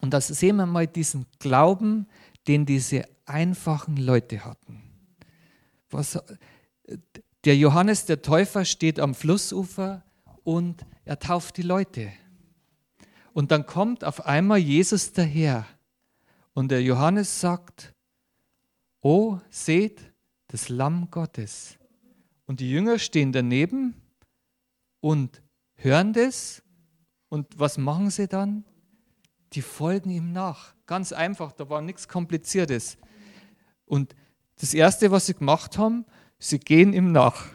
und 0.00 0.12
das 0.12 0.26
sehen 0.26 0.56
wir 0.56 0.66
mal 0.66 0.88
diesen 0.88 1.26
Glauben, 1.38 2.08
den 2.48 2.66
diese 2.66 3.04
einfachen 3.26 3.96
Leute 3.96 4.44
hatten. 4.44 4.82
Was, 5.88 6.18
der 7.44 7.56
Johannes 7.56 8.06
der 8.06 8.22
Täufer 8.22 8.64
steht 8.64 8.98
am 8.98 9.14
Flussufer 9.14 10.02
und 10.42 10.84
er 11.04 11.20
tauft 11.20 11.58
die 11.58 11.62
Leute. 11.62 12.12
Und 13.32 13.52
dann 13.52 13.64
kommt 13.64 14.02
auf 14.02 14.26
einmal 14.26 14.58
Jesus 14.58 15.12
daher 15.12 15.64
und 16.54 16.72
der 16.72 16.82
Johannes 16.82 17.40
sagt, 17.40 17.94
oh, 19.00 19.38
seht, 19.48 20.12
das 20.48 20.68
Lamm 20.68 21.08
Gottes. 21.12 21.78
Und 22.46 22.58
die 22.58 22.70
Jünger 22.70 22.98
stehen 22.98 23.30
daneben 23.30 23.94
und 25.00 25.41
hören 25.82 26.12
das. 26.12 26.62
Und 27.28 27.58
was 27.58 27.78
machen 27.78 28.10
sie 28.10 28.28
dann? 28.28 28.64
Die 29.52 29.62
folgen 29.62 30.10
ihm 30.10 30.32
nach. 30.32 30.74
Ganz 30.86 31.12
einfach, 31.12 31.52
da 31.52 31.68
war 31.68 31.80
nichts 31.80 32.08
Kompliziertes. 32.08 32.98
Und 33.86 34.14
das 34.60 34.74
Erste, 34.74 35.10
was 35.10 35.26
sie 35.26 35.34
gemacht 35.34 35.78
haben, 35.78 36.04
sie 36.38 36.58
gehen 36.58 36.92
ihm 36.92 37.12
nach. 37.12 37.46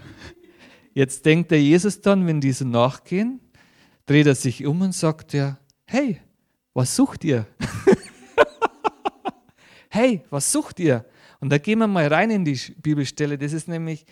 Jetzt 0.93 1.25
denkt 1.25 1.51
der 1.51 1.61
Jesus 1.61 2.01
dann, 2.01 2.25
wenn 2.25 2.41
diese 2.41 2.65
nachgehen, 2.65 3.39
dreht 4.05 4.25
er 4.25 4.35
sich 4.35 4.65
um 4.65 4.81
und 4.81 4.93
sagt 4.93 5.33
er, 5.33 5.59
hey, 5.85 6.19
was 6.73 6.95
sucht 6.95 7.23
ihr? 7.23 7.45
hey, 9.89 10.23
was 10.29 10.51
sucht 10.51 10.79
ihr? 10.79 11.05
Und 11.39 11.49
da 11.49 11.59
gehen 11.59 11.79
wir 11.79 11.87
mal 11.87 12.07
rein 12.07 12.31
in 12.31 12.45
die 12.45 12.59
Bibelstelle. 12.77 13.37
Das 13.37 13.53
ist 13.53 13.67
nämlich 13.67 14.05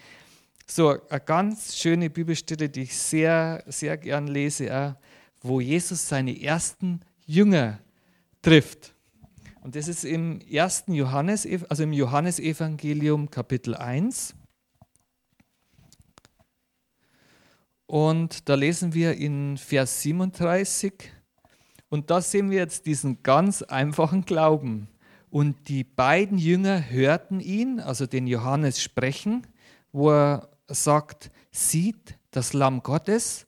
so 0.65 0.97
eine 1.09 1.19
ganz 1.21 1.75
schöne 1.75 2.09
Bibelstelle, 2.09 2.69
die 2.69 2.83
ich 2.83 2.97
sehr, 2.97 3.63
sehr 3.67 3.97
gern 3.97 4.27
lese, 4.27 4.97
wo 5.41 5.61
Jesus 5.61 6.07
seine 6.07 6.41
ersten 6.41 7.01
Jünger 7.25 7.79
trifft. 8.41 8.93
Und 9.61 9.75
das 9.75 9.87
ist 9.87 10.05
im 10.05 10.41
ersten 10.41 10.93
Johannes, 10.93 11.47
also 11.69 11.83
im 11.83 11.93
Johannesevangelium 11.93 13.31
Kapitel 13.31 13.75
1. 13.75 14.35
Und 17.87 18.49
da 18.49 18.55
lesen 18.55 18.93
wir 18.93 19.15
in 19.15 19.57
Vers 19.57 20.01
37, 20.01 20.93
und 21.89 22.09
da 22.09 22.19
sehen 22.19 22.49
wir 22.49 22.57
jetzt 22.57 22.87
diesen 22.87 23.21
ganz 23.23 23.61
einfachen 23.61 24.25
Glauben. 24.25 24.87
Und 25.29 25.69
die 25.69 25.83
beiden 25.83 26.37
Jünger 26.37 26.89
hörten 26.89 27.39
ihn, 27.39 27.79
also 27.79 28.05
den 28.05 28.27
Johannes 28.27 28.81
sprechen, 28.81 29.45
wo 29.91 30.11
er 30.11 30.49
sagt, 30.67 31.31
sieht 31.51 32.17
das 32.31 32.53
Lamm 32.53 32.83
Gottes. 32.83 33.47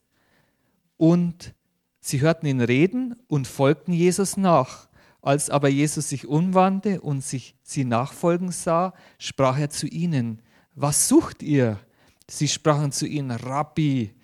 Und 0.96 1.54
sie 2.00 2.20
hörten 2.20 2.46
ihn 2.46 2.60
reden 2.60 3.16
und 3.28 3.46
folgten 3.46 3.92
Jesus 3.92 4.36
nach. 4.36 4.88
Als 5.20 5.50
aber 5.50 5.68
Jesus 5.68 6.08
sich 6.08 6.26
umwandte 6.26 7.00
und 7.00 7.22
sich 7.22 7.56
sie 7.62 7.84
nachfolgen 7.84 8.50
sah, 8.52 8.94
sprach 9.18 9.58
er 9.58 9.70
zu 9.70 9.86
ihnen, 9.86 10.42
was 10.74 11.08
sucht 11.08 11.42
ihr? 11.42 11.78
Sie 12.28 12.48
sprachen 12.48 12.92
zu 12.92 13.06
ihm, 13.06 13.30
Rabbi. 13.30 14.14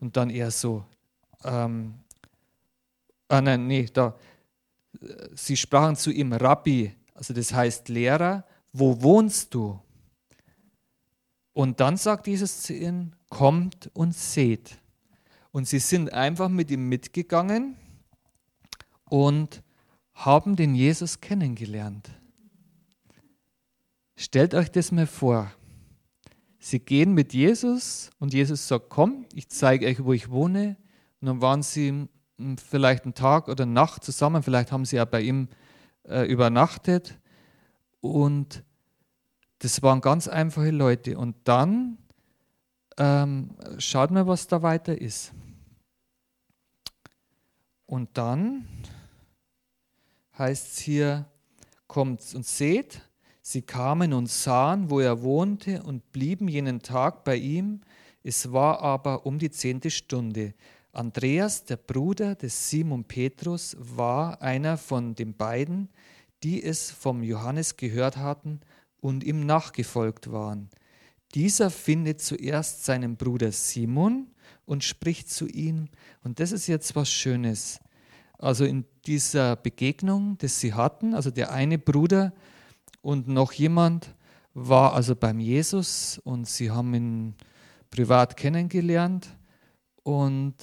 Und 0.00 0.16
dann 0.16 0.30
eher 0.30 0.50
so, 0.50 0.84
ähm, 1.44 1.94
ah 3.28 3.40
nein, 3.40 3.66
nee, 3.66 3.88
da, 3.92 4.14
sie 5.34 5.56
sprachen 5.56 5.96
zu 5.96 6.10
ihm, 6.10 6.32
Rabbi, 6.32 6.94
also 7.14 7.34
das 7.34 7.52
heißt 7.52 7.88
Lehrer, 7.88 8.44
wo 8.72 9.02
wohnst 9.02 9.54
du? 9.54 9.78
Und 11.58 11.80
dann 11.80 11.96
sagt 11.96 12.28
Jesus 12.28 12.62
zu 12.62 12.72
ihnen, 12.72 13.16
kommt 13.30 13.90
und 13.92 14.14
seht. 14.14 14.78
Und 15.50 15.66
sie 15.66 15.80
sind 15.80 16.12
einfach 16.12 16.48
mit 16.48 16.70
ihm 16.70 16.88
mitgegangen 16.88 17.74
und 19.06 19.64
haben 20.14 20.54
den 20.54 20.76
Jesus 20.76 21.20
kennengelernt. 21.20 22.10
Stellt 24.14 24.54
euch 24.54 24.70
das 24.70 24.92
mal 24.92 25.08
vor. 25.08 25.50
Sie 26.60 26.78
gehen 26.78 27.12
mit 27.12 27.34
Jesus 27.34 28.10
und 28.20 28.32
Jesus 28.32 28.68
sagt, 28.68 28.88
komm, 28.88 29.26
ich 29.34 29.48
zeige 29.48 29.86
euch, 29.86 30.04
wo 30.04 30.12
ich 30.12 30.30
wohne. 30.30 30.76
Und 31.20 31.26
dann 31.26 31.42
waren 31.42 31.64
sie 31.64 32.06
vielleicht 32.68 33.02
einen 33.02 33.14
Tag 33.14 33.48
oder 33.48 33.66
Nacht 33.66 34.04
zusammen, 34.04 34.44
vielleicht 34.44 34.70
haben 34.70 34.84
sie 34.84 34.94
ja 34.94 35.04
bei 35.04 35.22
ihm 35.22 35.48
äh, 36.04 36.22
übernachtet. 36.22 37.18
Und 38.00 38.62
das 39.58 39.82
waren 39.82 40.00
ganz 40.00 40.28
einfache 40.28 40.70
Leute. 40.70 41.18
Und 41.18 41.36
dann 41.44 41.98
ähm, 42.96 43.50
schaut 43.78 44.10
mal, 44.10 44.26
was 44.26 44.46
da 44.46 44.62
weiter 44.62 45.00
ist. 45.00 45.32
Und 47.86 48.16
dann 48.18 48.68
heißt 50.36 50.72
es 50.72 50.78
hier, 50.78 51.26
kommt 51.86 52.34
und 52.34 52.46
seht, 52.46 53.00
sie 53.40 53.62
kamen 53.62 54.12
und 54.12 54.28
sahen, 54.28 54.90
wo 54.90 55.00
er 55.00 55.22
wohnte 55.22 55.82
und 55.82 56.12
blieben 56.12 56.48
jenen 56.48 56.80
Tag 56.80 57.24
bei 57.24 57.36
ihm. 57.36 57.80
Es 58.22 58.52
war 58.52 58.80
aber 58.82 59.24
um 59.24 59.38
die 59.38 59.50
zehnte 59.50 59.90
Stunde. 59.90 60.54
Andreas, 60.92 61.64
der 61.64 61.76
Bruder 61.76 62.34
des 62.34 62.68
Simon 62.68 63.04
Petrus, 63.04 63.76
war 63.78 64.42
einer 64.42 64.76
von 64.76 65.14
den 65.14 65.34
beiden, 65.34 65.88
die 66.42 66.62
es 66.62 66.90
vom 66.90 67.22
Johannes 67.22 67.76
gehört 67.76 68.16
hatten 68.16 68.60
und 69.00 69.24
ihm 69.24 69.46
nachgefolgt 69.46 70.32
waren. 70.32 70.70
Dieser 71.34 71.70
findet 71.70 72.20
zuerst 72.20 72.84
seinen 72.84 73.16
Bruder 73.16 73.52
Simon 73.52 74.28
und 74.64 74.84
spricht 74.84 75.30
zu 75.30 75.46
ihm. 75.46 75.88
Und 76.22 76.40
das 76.40 76.52
ist 76.52 76.66
jetzt 76.66 76.96
was 76.96 77.10
Schönes. 77.10 77.80
Also 78.38 78.64
in 78.64 78.84
dieser 79.06 79.56
Begegnung, 79.56 80.38
das 80.38 80.60
sie 80.60 80.72
hatten, 80.72 81.14
also 81.14 81.30
der 81.30 81.52
eine 81.52 81.78
Bruder 81.78 82.32
und 83.02 83.28
noch 83.28 83.52
jemand 83.52 84.14
war 84.54 84.94
also 84.94 85.14
beim 85.16 85.40
Jesus 85.40 86.18
und 86.24 86.46
sie 86.46 86.70
haben 86.70 86.94
ihn 86.94 87.34
privat 87.90 88.36
kennengelernt 88.36 89.36
und 90.02 90.54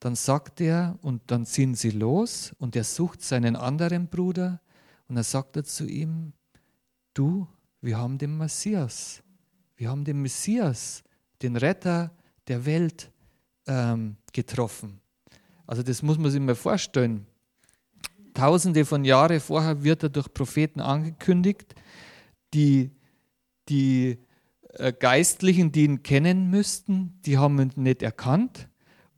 dann 0.00 0.16
sagt 0.16 0.60
er 0.60 0.98
und 1.02 1.22
dann 1.28 1.46
ziehen 1.46 1.74
sie 1.74 1.90
los 1.90 2.54
und 2.58 2.74
er 2.74 2.84
sucht 2.84 3.22
seinen 3.22 3.54
anderen 3.56 4.08
Bruder 4.08 4.60
und 5.08 5.16
er 5.16 5.24
sagt 5.24 5.56
er 5.56 5.64
zu 5.64 5.86
ihm, 5.86 6.32
du, 7.14 7.46
wir 7.82 7.98
haben 7.98 8.16
den 8.16 8.38
Messias, 8.38 9.22
wir 9.76 9.90
haben 9.90 10.04
den 10.04 10.22
Messias, 10.22 11.02
den 11.42 11.56
Retter 11.56 12.12
der 12.48 12.64
Welt 12.64 13.10
ähm, 13.66 14.16
getroffen. 14.32 15.00
Also 15.66 15.82
das 15.82 16.02
muss 16.02 16.16
man 16.16 16.30
sich 16.30 16.40
mal 16.40 16.54
vorstellen. 16.54 17.26
Tausende 18.34 18.84
von 18.84 19.04
Jahren 19.04 19.40
vorher 19.40 19.82
wird 19.82 20.04
er 20.04 20.08
durch 20.08 20.32
Propheten 20.32 20.80
angekündigt, 20.80 21.74
die, 22.54 22.90
die 23.68 24.18
äh, 24.74 24.92
Geistlichen, 24.92 25.72
die 25.72 25.84
ihn 25.84 26.02
kennen 26.02 26.50
müssten, 26.50 27.20
die 27.26 27.36
haben 27.36 27.60
ihn 27.60 27.72
nicht 27.76 28.02
erkannt. 28.02 28.68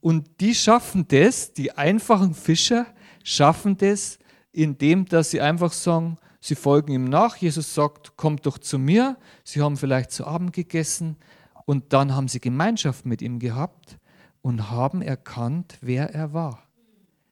Und 0.00 0.40
die 0.40 0.54
schaffen 0.54 1.06
das, 1.08 1.52
die 1.52 1.72
einfachen 1.72 2.34
Fischer 2.34 2.86
schaffen 3.22 3.76
das, 3.76 4.18
indem 4.52 5.06
dass 5.06 5.30
sie 5.30 5.40
einfach 5.40 5.72
sagen, 5.72 6.18
sie 6.44 6.54
folgen 6.54 6.92
ihm 6.92 7.04
nach. 7.04 7.36
Jesus 7.36 7.74
sagt, 7.74 8.16
kommt 8.16 8.44
doch 8.44 8.58
zu 8.58 8.78
mir. 8.78 9.16
Sie 9.44 9.62
haben 9.62 9.78
vielleicht 9.78 10.10
zu 10.10 10.26
Abend 10.26 10.52
gegessen 10.52 11.16
und 11.64 11.94
dann 11.94 12.14
haben 12.14 12.28
sie 12.28 12.38
Gemeinschaft 12.38 13.06
mit 13.06 13.22
ihm 13.22 13.38
gehabt 13.38 13.98
und 14.42 14.70
haben 14.70 15.00
erkannt, 15.00 15.78
wer 15.80 16.14
er 16.14 16.34
war. 16.34 16.62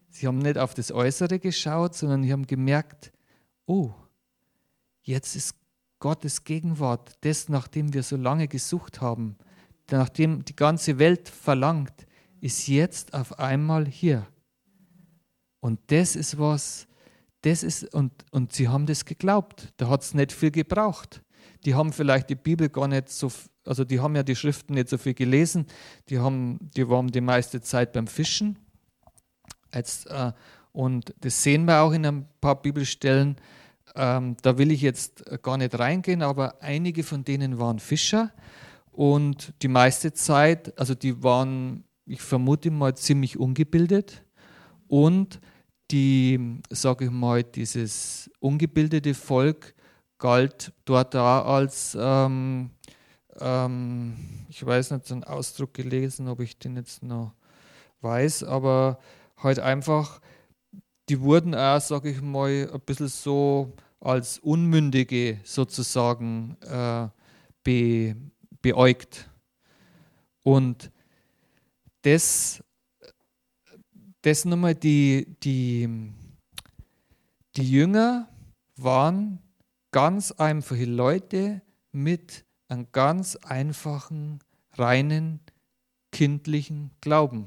Sie 0.09 0.27
haben 0.27 0.39
nicht 0.39 0.57
auf 0.57 0.73
das 0.73 0.93
Äußere 0.93 1.39
geschaut, 1.39 1.95
sondern 1.95 2.23
sie 2.23 2.33
haben 2.33 2.47
gemerkt, 2.47 3.13
oh, 3.67 3.93
jetzt 5.03 5.37
ist 5.37 5.57
Gottes 5.99 6.45
Gegenwart, 6.45 7.13
das, 7.21 7.51
nachdem 7.51 7.93
wir 7.93 8.03
so 8.03 8.17
lange 8.17 8.49
gesucht 8.49 9.03
haben, 9.03 9.37
nachdem 9.91 10.45
die 10.45 10.57
ganze 10.57 10.99
Welt 10.99 11.29
verlangt, 11.29 12.07
ist 12.41 12.67
jetzt 12.67 13.13
auf 13.13 13.39
einmal 13.39 13.87
hier. 13.87 14.27
Und 15.61 15.79
das 15.89 16.17
ist 16.17 16.39
was, 16.39 16.89
das 17.43 17.63
ist, 17.63 17.95
und, 17.95 18.13
und 18.31 18.53
sie 18.53 18.69
haben 18.69 18.87
das 18.87 19.05
geglaubt. 19.05 19.73
Da 19.77 19.89
hat 19.89 20.03
es 20.03 20.15
nicht 20.15 20.33
viel 20.33 20.51
gebraucht. 20.51 21.23
Die 21.65 21.75
haben 21.75 21.93
vielleicht 21.93 22.31
die 22.31 22.35
Bibel 22.35 22.69
gar 22.69 22.89
nicht 22.89 23.09
so, 23.09 23.31
also 23.67 23.85
die 23.85 24.01
haben 24.01 24.17
ja 24.17 24.23
die 24.23 24.37
Schriften 24.37 24.75
nicht 24.75 24.89
so 24.89 24.99
viel 24.99 25.15
gelesen. 25.15 25.67
Die, 26.09 26.19
haben, 26.19 26.59
die 26.77 26.89
waren 26.89 27.09
die 27.09 27.21
meiste 27.21 27.61
Zeit 27.61 27.93
beim 27.93 28.07
Fischen. 28.07 28.59
Jetzt, 29.75 30.07
äh, 30.09 30.33
und 30.73 31.15
das 31.21 31.43
sehen 31.43 31.65
wir 31.67 31.83
auch 31.83 31.93
in 31.93 32.07
ein 32.07 32.29
paar 32.41 32.61
Bibelstellen. 32.61 33.37
Ähm, 33.95 34.37
da 34.43 34.59
will 34.59 34.71
ich 34.73 34.81
jetzt 34.81 35.25
gar 35.43 35.59
nicht 35.59 35.79
reingehen, 35.79 36.23
aber 36.23 36.63
einige 36.63 37.03
von 37.03 37.25
denen 37.25 37.59
waren 37.59 37.79
Fischer. 37.79 38.33
Und 38.91 39.53
die 39.63 39.69
meiste 39.69 40.13
Zeit, 40.13 40.79
also 40.79 40.95
die 40.95 41.23
waren 41.23 41.85
ich 42.07 42.21
vermute 42.21 42.71
mal, 42.71 42.95
ziemlich 42.97 43.39
ungebildet 43.39 44.25
und 44.89 45.41
die, 45.93 46.61
sage 46.71 47.05
ich 47.05 47.11
mal, 47.11 47.45
dieses 47.45 48.31
ungebildete 48.41 49.15
Volk 49.15 49.75
galt 50.19 50.73
dort 50.85 51.15
da 51.15 51.43
als, 51.43 51.97
ähm, 52.01 52.71
ähm, 53.39 54.17
ich 54.49 54.65
weiß 54.65 54.93
nicht, 54.93 55.07
so 55.07 55.15
einen 55.15 55.25
Ausdruck 55.25 55.75
gelesen, 55.75 56.29
ob 56.29 56.41
ich 56.41 56.59
den 56.59 56.77
jetzt 56.77 57.03
noch 57.03 57.35
weiß, 58.01 58.45
aber 58.45 58.99
halt 59.37 59.59
einfach, 59.59 60.21
die 61.09 61.21
wurden 61.21 61.55
auch, 61.55 61.81
sage 61.81 62.11
ich 62.11 62.23
mal, 62.23 62.71
ein 62.73 62.81
bisschen 62.81 63.09
so 63.09 63.73
als 64.01 64.39
Unmündige 64.39 65.41
sozusagen 65.45 66.57
äh, 66.63 67.09
be, 67.63 68.17
beäugt. 68.61 69.29
Und 70.43 70.91
das, 72.03 72.63
das 74.23 74.45
nochmal, 74.45 74.75
die, 74.75 75.37
die, 75.43 75.89
die 77.57 77.71
Jünger 77.71 78.29
waren 78.77 79.41
ganz 79.91 80.33
einfache 80.33 80.85
Leute 80.85 81.63
mit 81.93 82.45
einem 82.69 82.87
ganz 82.93 83.37
einfachen, 83.37 84.41
reinen, 84.75 85.41
kindlichen 86.11 86.91
Glauben. 87.01 87.47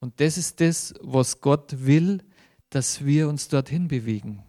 Und 0.00 0.20
das 0.20 0.38
ist 0.38 0.60
das, 0.60 0.94
was 1.00 1.40
Gott 1.40 1.84
will, 1.84 2.22
dass 2.70 3.04
wir 3.04 3.28
uns 3.28 3.48
dorthin 3.48 3.88
bewegen. 3.88 4.42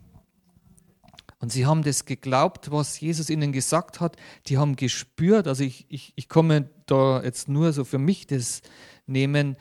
Und 1.39 1.51
sie 1.51 1.65
haben 1.65 1.81
das 1.81 2.05
geglaubt, 2.05 2.71
was 2.71 2.99
Jesus 2.99 3.29
ihnen 3.29 3.51
gesagt 3.51 3.99
hat. 3.99 4.15
Die 4.45 4.59
haben 4.59 4.75
gespürt, 4.75 5.47
also 5.47 5.63
ich, 5.63 5.87
ich, 5.89 6.13
ich 6.15 6.29
komme 6.29 6.69
da 6.85 7.21
jetzt 7.23 7.49
nur 7.49 7.73
so 7.73 7.83
für 7.83 7.97
mich 7.97 8.27
das 8.27 8.61
nehmen, 9.07 9.57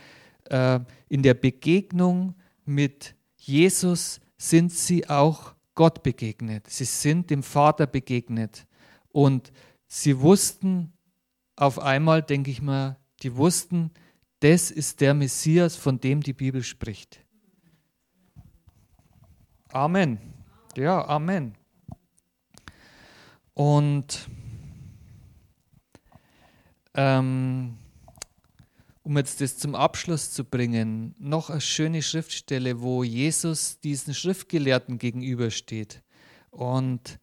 äh, 0.51 0.81
in 1.09 1.23
der 1.23 1.35
Begegnung 1.35 2.35
mit 2.65 3.15
Jesus 3.37 4.21
sind 4.37 4.73
sie 4.73 5.09
auch 5.09 5.55
Gott 5.75 6.03
begegnet. 6.03 6.69
Sie 6.69 6.85
sind 6.85 7.31
dem 7.31 7.43
Vater 7.43 7.87
begegnet. 7.87 8.67
Und 9.09 9.53
sie 9.87 10.21
wussten 10.21 10.93
auf 11.57 11.79
einmal, 11.79 12.23
denke 12.23 12.51
ich 12.51 12.63
mal, 12.63 12.99
die 13.23 13.37
wussten, 13.37 13.91
das 14.41 14.71
ist 14.71 15.01
der 15.01 15.15
Messias, 15.15 15.77
von 15.77 16.01
dem 16.01 16.23
die 16.23 16.33
Bibel 16.33 16.63
spricht. 16.63 17.25
Amen. 19.73 20.19
Ja, 20.77 21.07
Amen. 21.07 21.55
Und 23.55 24.29
ähm, 26.95 27.77
um 29.11 29.17
jetzt 29.17 29.41
das 29.41 29.59
zum 29.59 29.75
Abschluss 29.75 30.31
zu 30.31 30.45
bringen, 30.45 31.17
noch 31.19 31.51
eine 31.51 31.61
schöne 31.61 32.01
Schriftstelle, 32.01 32.81
wo 32.81 33.03
Jesus 33.03 33.81
diesen 33.81 34.15
Schriftgelehrten 34.15 34.99
gegenübersteht. 34.99 36.01
Und 36.53 37.19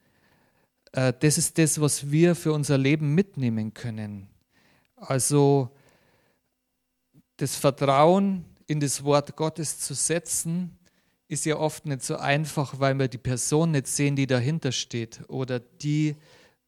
äh, 0.92 1.14
das 1.18 1.38
ist 1.38 1.58
das, 1.58 1.80
was 1.80 2.12
wir 2.12 2.36
für 2.36 2.52
unser 2.52 2.78
Leben 2.78 3.16
mitnehmen 3.16 3.74
können. 3.74 4.28
Also 4.98 5.70
das 7.38 7.56
Vertrauen 7.56 8.44
in 8.66 8.82
das 8.82 9.06
Wort 9.06 9.38
Gottes 9.38 9.80
zu 9.80 9.94
setzen, 9.94 10.78
ist 11.30 11.46
ja 11.46 11.56
oft 11.56 11.86
nicht 11.86 12.04
so 12.04 12.18
einfach, 12.18 12.82
weil 12.82 13.00
wir 13.00 13.08
die 13.08 13.18
Person 13.18 13.72
nicht 13.72 13.88
sehen, 13.88 14.18
die 14.18 14.28
dahinter 14.28 14.74
steht. 14.74 15.22
Oder 15.30 15.62
die, 15.62 16.18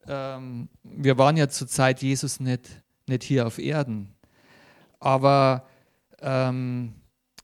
ähm, 0.08 0.70
wir 0.84 1.18
waren 1.18 1.36
ja 1.36 1.50
zur 1.50 1.68
Zeit 1.68 2.02
Jesus 2.02 2.40
nicht, 2.40 2.70
nicht 3.06 3.24
hier 3.24 3.46
auf 3.46 3.60
Erden. 3.60 4.16
Aber 5.00 5.66
ähm, 6.22 6.94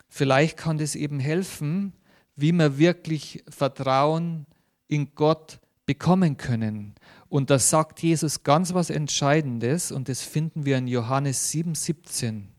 vielleicht 0.08 0.58
kann 0.58 0.78
das 0.78 0.96
eben 0.96 1.20
helfen, 1.20 1.94
wie 2.36 2.52
wir 2.52 2.78
wirklich 2.78 3.44
Vertrauen 3.50 4.46
in 4.88 5.16
Gott 5.16 5.60
bekommen 5.86 6.38
können. 6.38 6.96
Und 7.30 7.50
da 7.50 7.60
sagt 7.60 8.02
Jesus 8.02 8.44
ganz 8.44 8.74
was 8.74 8.90
Entscheidendes 8.90 9.92
und 9.92 10.10
das 10.10 10.22
finden 10.22 10.66
wir 10.66 10.78
in 10.78 10.88
Johannes 10.88 11.52
7, 11.52 11.76
17. 11.76 12.50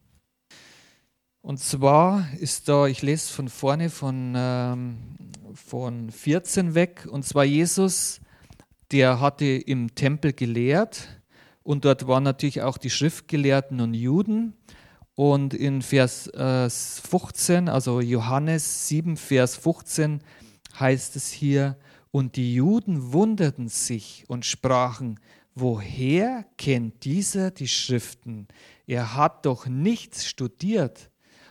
Und 1.42 1.60
zwar 1.60 2.26
ist 2.40 2.68
da, 2.68 2.86
ich 2.86 3.02
lese 3.02 3.32
von 3.32 3.48
vorne 3.48 3.88
von, 3.88 4.34
ähm, 4.36 4.98
von 5.54 6.10
14 6.10 6.74
weg, 6.74 7.06
und 7.08 7.24
zwar 7.24 7.44
Jesus, 7.44 8.20
der 8.90 9.20
hatte 9.20 9.44
im 9.44 9.94
Tempel 9.94 10.32
gelehrt 10.32 11.08
und 11.62 11.84
dort 11.84 12.08
waren 12.08 12.24
natürlich 12.24 12.62
auch 12.62 12.78
die 12.78 12.90
Schriftgelehrten 12.90 13.80
und 13.80 13.94
Juden. 13.94 14.54
Und 15.16 15.54
in 15.54 15.82
Vers 15.82 16.28
äh, 16.28 16.70
15, 16.70 17.68
also 17.68 18.00
Johannes 18.00 18.86
7, 18.88 19.16
Vers 19.16 19.56
15, 19.56 20.20
heißt 20.78 21.16
es 21.16 21.30
hier, 21.32 21.76
und 22.10 22.36
die 22.36 22.54
Juden 22.54 23.12
wunderten 23.12 23.68
sich 23.68 24.24
und 24.28 24.46
sprachen, 24.46 25.18
woher 25.54 26.44
kennt 26.58 27.04
dieser 27.04 27.50
die 27.50 27.66
Schriften? 27.66 28.46
Er 28.86 29.16
hat 29.16 29.46
doch 29.46 29.66
nichts 29.66 30.26
studiert 30.26 31.10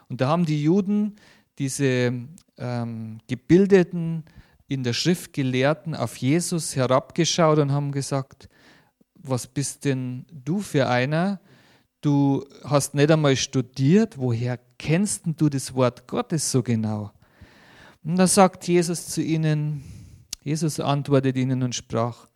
und 0.09 0.21
da 0.21 0.27
haben 0.27 0.45
die 0.45 0.61
Juden 0.63 1.15
diese 1.57 2.13
ähm, 2.57 3.19
gebildeten, 3.27 4.23
in 4.67 4.83
der 4.83 4.93
Schrift 4.93 5.33
Gelehrten 5.33 5.93
auf 5.95 6.17
Jesus 6.17 6.75
herabgeschaut 6.75 7.59
und 7.59 7.71
haben 7.71 7.91
gesagt, 7.91 8.49
was 9.13 9.47
bist 9.47 9.85
denn 9.85 10.25
du 10.31 10.59
für 10.59 10.87
einer? 10.87 11.39
Du 12.05 12.45
hast 12.63 12.93
nicht 12.93 13.09
einmal 13.09 13.35
studiert, 13.35 14.19
woher 14.19 14.59
kennst 14.77 15.23
du 15.25 15.49
das 15.49 15.73
Wort 15.73 16.05
Gottes 16.05 16.51
so 16.51 16.61
genau? 16.61 17.11
Und 18.03 18.17
da 18.17 18.27
sagt 18.27 18.67
Jesus 18.67 19.07
zu 19.07 19.23
ihnen, 19.23 19.83
Jesus 20.43 20.79
antwortet 20.79 21.35
ihnen 21.35 21.63
und 21.63 21.73
sprach, 21.73 22.27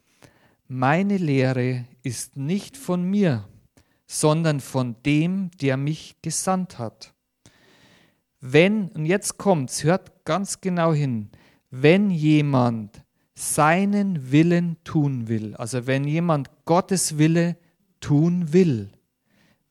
meine 0.67 1.17
Lehre 1.17 1.85
ist 2.01 2.35
nicht 2.35 2.77
von 2.77 3.03
mir, 3.03 3.47
sondern 4.07 4.59
von 4.59 4.95
dem, 5.05 5.51
der 5.61 5.77
mich 5.77 6.15
gesandt 6.23 6.79
hat. 6.79 7.13
Wenn, 8.41 8.87
und 8.93 9.05
jetzt 9.05 9.37
kommt's, 9.37 9.83
hört 9.83 10.25
ganz 10.25 10.61
genau 10.61 10.95
hin, 10.95 11.29
wenn 11.69 12.09
jemand 12.09 13.03
seinen 13.35 14.31
Willen 14.31 14.77
tun 14.83 15.27
will, 15.27 15.53
also 15.57 15.85
wenn 15.85 16.05
jemand 16.05 16.49
Gottes 16.65 17.19
Wille 17.19 17.55
tun 17.99 18.51
will, 18.51 18.89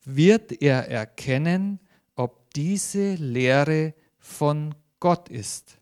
wird 0.09 0.63
er 0.63 0.89
erkennen, 0.89 1.79
ob 2.17 2.51
diese 2.53 3.15
Lehre 3.17 3.93
von 4.19 4.75
Gott 5.01 5.29
ist. 5.29 5.79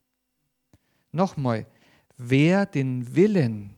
Nochmal, 1.12 1.66
wer 2.16 2.66
den 2.66 3.14
Willen 3.14 3.76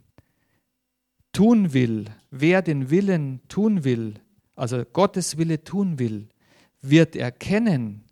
tun 1.33 1.75
will, 1.75 2.07
wer 2.31 2.63
den 2.63 2.89
Willen 2.89 3.43
tun 3.49 3.85
will, 3.85 4.15
also 4.57 4.85
Gottes 4.87 5.37
Wille 5.37 5.63
tun 5.63 5.99
will, 5.99 6.29
wird 6.81 7.15
erkennen, 7.15 8.05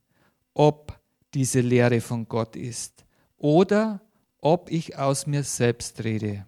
ob 0.53 1.01
diese 1.33 1.61
Lehre 1.61 2.03
von 2.03 2.29
Gott 2.29 2.55
ist 2.55 3.07
oder 3.39 4.03
ob 4.41 4.71
ich 4.71 4.99
aus 4.99 5.27
mir 5.27 5.43
selbst 5.43 6.05
rede. 6.05 6.45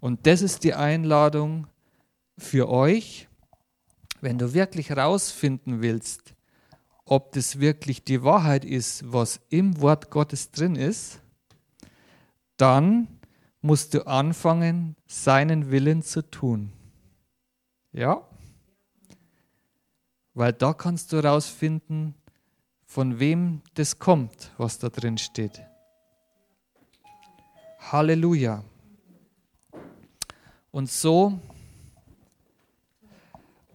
Und 0.00 0.26
das 0.26 0.40
ist 0.40 0.64
die 0.64 0.72
Einladung 0.72 1.66
für 2.38 2.70
euch, 2.70 3.28
wenn 4.20 4.38
du 4.38 4.54
wirklich 4.54 4.90
herausfinden 4.90 5.82
willst, 5.82 6.34
ob 7.04 7.32
das 7.32 7.58
wirklich 7.58 8.04
die 8.04 8.22
Wahrheit 8.22 8.64
ist, 8.64 9.12
was 9.12 9.40
im 9.48 9.80
Wort 9.80 10.10
Gottes 10.10 10.50
drin 10.50 10.76
ist, 10.76 11.20
dann 12.56 13.08
musst 13.62 13.94
du 13.94 14.06
anfangen, 14.06 14.96
seinen 15.06 15.70
Willen 15.70 16.02
zu 16.02 16.22
tun. 16.22 16.72
Ja? 17.92 18.22
Weil 20.34 20.52
da 20.52 20.72
kannst 20.72 21.12
du 21.12 21.16
herausfinden, 21.16 22.14
von 22.86 23.18
wem 23.18 23.62
das 23.74 23.98
kommt, 23.98 24.52
was 24.56 24.78
da 24.78 24.88
drin 24.88 25.18
steht. 25.18 25.62
Halleluja. 27.78 28.64
Und 30.70 30.90
so, 30.90 31.40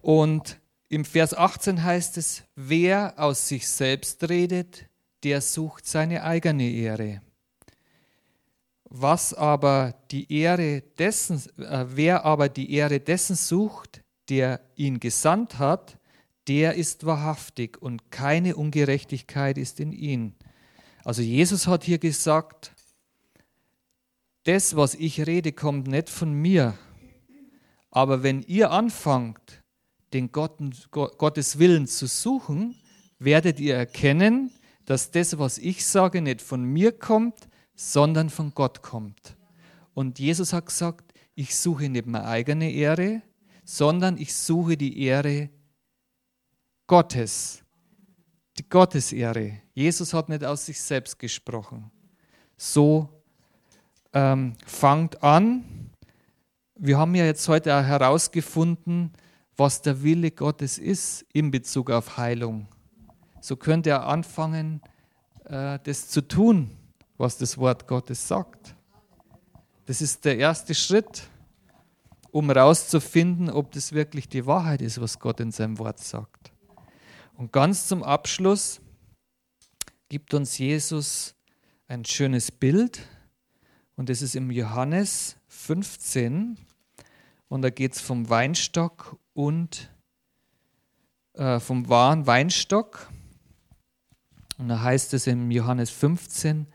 und 0.06 0.60
im 0.88 1.04
Vers 1.04 1.34
18 1.34 1.82
heißt 1.82 2.16
es, 2.16 2.44
wer 2.54 3.14
aus 3.16 3.48
sich 3.48 3.66
selbst 3.66 4.28
redet, 4.28 4.88
der 5.24 5.40
sucht 5.40 5.84
seine 5.84 6.22
eigene 6.22 6.70
Ehre. 6.70 7.22
Was 8.84 9.34
aber 9.34 9.96
die 10.12 10.32
Ehre 10.32 10.84
dessen, 10.96 11.42
äh, 11.58 11.86
wer 11.88 12.24
aber 12.24 12.48
die 12.48 12.72
Ehre 12.72 13.00
dessen 13.00 13.34
sucht, 13.34 14.04
der 14.28 14.60
ihn 14.76 15.00
gesandt 15.00 15.58
hat, 15.58 15.98
der 16.46 16.74
ist 16.74 17.04
wahrhaftig 17.04 17.82
und 17.82 18.12
keine 18.12 18.54
Ungerechtigkeit 18.54 19.58
ist 19.58 19.80
in 19.80 19.90
ihm. 19.90 20.34
Also 21.02 21.20
Jesus 21.20 21.66
hat 21.66 21.82
hier 21.82 21.98
gesagt, 21.98 22.76
das, 24.44 24.76
was 24.76 24.94
ich 24.94 25.26
rede, 25.26 25.50
kommt 25.50 25.88
nicht 25.88 26.10
von 26.10 26.32
mir. 26.32 26.78
Aber 27.90 28.22
wenn 28.22 28.42
ihr 28.42 28.70
anfangt, 28.70 29.64
den 30.12 30.32
Gott, 30.32 30.58
Gottes 30.90 31.58
Willen 31.58 31.86
zu 31.86 32.06
suchen, 32.06 32.76
werdet 33.18 33.60
ihr 33.60 33.76
erkennen, 33.76 34.50
dass 34.84 35.10
das, 35.10 35.38
was 35.38 35.58
ich 35.58 35.84
sage, 35.84 36.22
nicht 36.22 36.40
von 36.40 36.64
mir 36.64 36.92
kommt, 36.92 37.48
sondern 37.74 38.30
von 38.30 38.52
Gott 38.54 38.82
kommt. 38.82 39.36
Und 39.94 40.18
Jesus 40.18 40.52
hat 40.52 40.66
gesagt, 40.66 41.12
ich 41.34 41.56
suche 41.56 41.88
nicht 41.88 42.06
meine 42.06 42.26
eigene 42.26 42.70
Ehre, 42.70 43.22
sondern 43.64 44.16
ich 44.16 44.34
suche 44.34 44.76
die 44.76 45.02
Ehre 45.02 45.50
Gottes, 46.86 47.62
die 48.58 48.68
Gottesehre. 48.68 49.60
Jesus 49.74 50.14
hat 50.14 50.28
nicht 50.28 50.44
aus 50.44 50.66
sich 50.66 50.80
selbst 50.80 51.18
gesprochen. 51.18 51.90
So 52.56 53.08
ähm, 54.12 54.54
fangt 54.64 55.22
an. 55.22 55.90
Wir 56.76 56.96
haben 56.96 57.14
ja 57.14 57.24
jetzt 57.24 57.48
heute 57.48 57.74
auch 57.74 57.82
herausgefunden, 57.82 59.12
was 59.56 59.82
der 59.82 60.02
Wille 60.02 60.30
Gottes 60.30 60.78
ist 60.78 61.24
in 61.32 61.50
Bezug 61.50 61.90
auf 61.90 62.16
Heilung. 62.16 62.68
So 63.40 63.56
könnt 63.56 63.86
ihr 63.86 64.02
anfangen, 64.02 64.80
äh, 65.44 65.78
das 65.82 66.08
zu 66.08 66.26
tun, 66.26 66.70
was 67.16 67.38
das 67.38 67.56
Wort 67.58 67.86
Gottes 67.86 68.26
sagt. 68.26 68.74
Das 69.86 70.00
ist 70.00 70.24
der 70.24 70.36
erste 70.36 70.74
Schritt, 70.74 71.28
um 72.30 72.46
herauszufinden, 72.46 73.48
ob 73.48 73.72
das 73.72 73.92
wirklich 73.92 74.28
die 74.28 74.46
Wahrheit 74.46 74.82
ist, 74.82 75.00
was 75.00 75.18
Gott 75.18 75.40
in 75.40 75.52
seinem 75.52 75.78
Wort 75.78 76.00
sagt. 76.00 76.52
Und 77.36 77.52
ganz 77.52 77.86
zum 77.86 78.02
Abschluss 78.02 78.80
gibt 80.08 80.34
uns 80.34 80.58
Jesus 80.58 81.34
ein 81.88 82.04
schönes 82.04 82.50
Bild 82.50 83.00
und 83.94 84.08
das 84.08 84.22
ist 84.22 84.34
im 84.34 84.50
Johannes 84.50 85.36
15 85.48 86.58
und 87.48 87.62
da 87.62 87.70
geht 87.70 87.94
es 87.94 88.00
vom 88.00 88.28
Weinstock 88.28 89.18
und 89.36 89.90
äh, 91.34 91.60
vom 91.60 91.88
wahren 91.88 92.26
Weinstock 92.26 93.10
und 94.58 94.68
da 94.68 94.82
heißt 94.82 95.14
es 95.14 95.26
im 95.26 95.50
Johannes 95.50 95.90
15, 95.90 96.66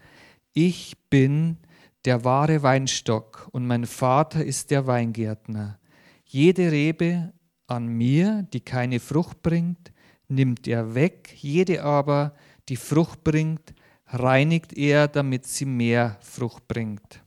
ich 0.53 0.97
bin 1.09 1.57
der 2.05 2.23
wahre 2.23 2.63
Weinstock 2.63 3.49
und 3.51 3.65
mein 3.65 3.85
Vater 3.85 4.43
ist 4.43 4.71
der 4.71 4.87
Weingärtner. 4.87 5.79
Jede 6.25 6.71
Rebe 6.71 7.33
an 7.67 7.87
mir, 7.87 8.47
die 8.53 8.61
keine 8.61 8.99
Frucht 8.99 9.41
bringt, 9.41 9.91
nimmt 10.27 10.67
er 10.67 10.93
weg, 10.93 11.33
jede 11.37 11.83
aber, 11.83 12.35
die 12.69 12.75
Frucht 12.75 13.23
bringt, 13.23 13.73
reinigt 14.07 14.73
er, 14.73 15.07
damit 15.07 15.45
sie 15.45 15.65
mehr 15.65 16.17
Frucht 16.21 16.67
bringt. 16.67 17.20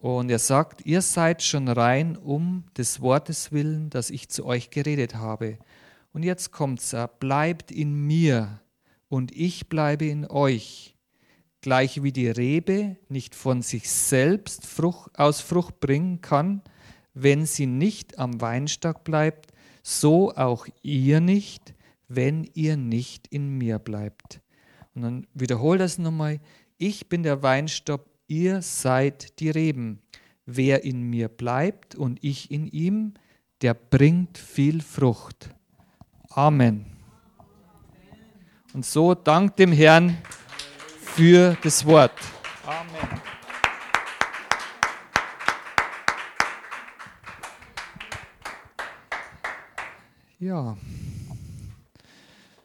Und 0.00 0.30
er 0.30 0.38
sagt, 0.38 0.86
ihr 0.86 1.02
seid 1.02 1.42
schon 1.42 1.68
rein 1.68 2.16
um 2.16 2.64
des 2.76 3.02
Wortes 3.02 3.52
willen, 3.52 3.90
das 3.90 4.08
ich 4.08 4.30
zu 4.30 4.46
euch 4.46 4.70
geredet 4.70 5.14
habe. 5.14 5.58
Und 6.12 6.22
jetzt 6.22 6.52
kommt's, 6.52 6.96
bleibt 7.20 7.70
in 7.70 8.06
mir 8.06 8.60
und 9.08 9.30
ich 9.36 9.68
bleibe 9.68 10.06
in 10.06 10.26
euch. 10.26 10.96
Gleich 11.60 12.02
wie 12.02 12.12
die 12.12 12.28
Rebe 12.28 12.96
nicht 13.10 13.34
von 13.34 13.60
sich 13.60 13.90
selbst 13.90 14.66
Frucht, 14.66 15.18
aus 15.18 15.42
Frucht 15.42 15.80
bringen 15.80 16.22
kann, 16.22 16.62
wenn 17.12 17.44
sie 17.44 17.66
nicht 17.66 18.18
am 18.18 18.40
Weinstock 18.40 19.04
bleibt, 19.04 19.52
so 19.82 20.34
auch 20.34 20.66
ihr 20.82 21.20
nicht, 21.20 21.74
wenn 22.08 22.48
ihr 22.54 22.78
nicht 22.78 23.26
in 23.28 23.58
mir 23.58 23.78
bleibt. 23.78 24.40
Und 24.94 25.02
dann 25.02 25.26
wiederholt 25.34 25.80
das 25.80 25.98
nochmal, 25.98 26.40
ich 26.78 27.10
bin 27.10 27.22
der 27.22 27.42
Weinstock, 27.42 28.06
ihr 28.30 28.62
seid 28.62 29.40
die 29.40 29.50
Reben. 29.50 30.00
Wer 30.46 30.84
in 30.84 31.02
mir 31.02 31.28
bleibt 31.28 31.94
und 31.96 32.22
ich 32.22 32.50
in 32.50 32.66
ihm, 32.68 33.14
der 33.60 33.74
bringt 33.74 34.38
viel 34.38 34.80
Frucht. 34.80 35.50
Amen. 36.30 36.86
Und 38.72 38.86
so 38.86 39.14
dank 39.14 39.56
dem 39.56 39.72
Herrn 39.72 40.16
für 41.00 41.56
das 41.62 41.84
Wort. 41.84 42.12
Amen. 42.64 43.20
Ja, 50.38 50.76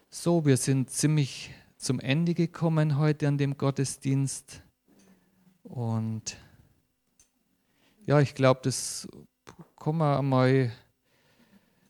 so, 0.09 0.45
wir 0.45 0.57
sind 0.57 0.89
ziemlich 0.89 1.51
zum 1.77 1.99
Ende 1.99 2.33
gekommen 2.33 2.97
heute 2.97 3.27
an 3.27 3.37
dem 3.37 3.57
Gottesdienst. 3.57 4.63
Und 5.65 6.37
ja, 8.05 8.19
ich 8.21 8.35
glaube, 8.35 8.61
das 8.63 9.07
kann 9.79 9.97
man 9.97 10.19
einmal 10.19 10.71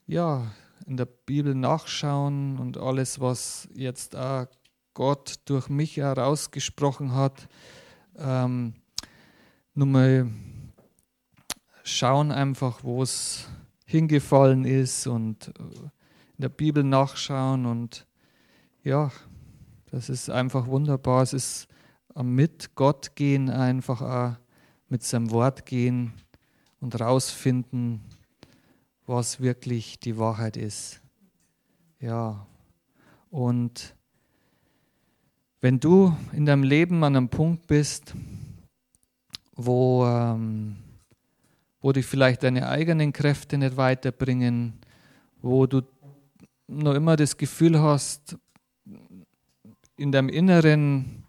ja, 0.07 0.51
in 0.85 0.97
der 0.97 1.05
Bibel 1.05 1.53
nachschauen 1.55 2.57
und 2.57 2.77
alles, 2.77 3.19
was 3.19 3.67
jetzt 3.73 4.15
auch 4.15 4.47
Gott 4.93 5.35
durch 5.45 5.67
mich 5.67 5.97
herausgesprochen 5.97 7.13
hat, 7.13 7.49
ähm, 8.17 8.75
nur 9.73 9.87
mal 9.87 10.31
schauen 11.83 12.31
einfach, 12.31 12.83
wo 12.83 13.03
es 13.03 13.49
hingefallen 13.85 14.63
ist 14.63 15.05
und 15.05 15.49
äh, 15.49 15.61
in 16.37 16.41
der 16.41 16.49
Bibel 16.49 16.83
nachschauen 16.83 17.65
und 17.65 18.07
ja, 18.83 19.11
das 19.91 20.09
ist 20.09 20.29
einfach 20.29 20.67
wunderbar. 20.67 21.23
Es 21.23 21.33
ist 21.33 21.67
mit 22.23 22.75
Gott 22.75 23.15
gehen, 23.15 23.49
einfach 23.49 24.01
auch 24.01 24.35
mit 24.89 25.03
seinem 25.03 25.31
Wort 25.31 25.65
gehen 25.65 26.13
und 26.79 26.99
rausfinden, 26.99 28.01
was 29.05 29.39
wirklich 29.39 29.99
die 29.99 30.17
Wahrheit 30.17 30.57
ist. 30.57 31.01
Ja, 31.99 32.45
und 33.29 33.95
wenn 35.61 35.79
du 35.79 36.15
in 36.31 36.45
deinem 36.45 36.63
Leben 36.63 37.03
an 37.03 37.15
einem 37.15 37.29
Punkt 37.29 37.67
bist, 37.67 38.13
wo 39.55 40.05
ähm, 40.05 40.77
wo 41.85 41.91
dich 41.91 42.07
vielleicht 42.07 42.41
deine 42.41 42.67
eigenen 42.67 43.13
Kräfte 43.13 43.59
nicht 43.59 43.77
weiterbringen, 43.77 44.73
wo 45.43 45.67
du 45.67 45.83
noch 46.65 46.95
immer 46.95 47.15
das 47.15 47.37
Gefühl 47.37 47.79
hast, 47.79 48.39
in 49.95 50.11
deinem 50.11 50.29
Inneren 50.29 51.24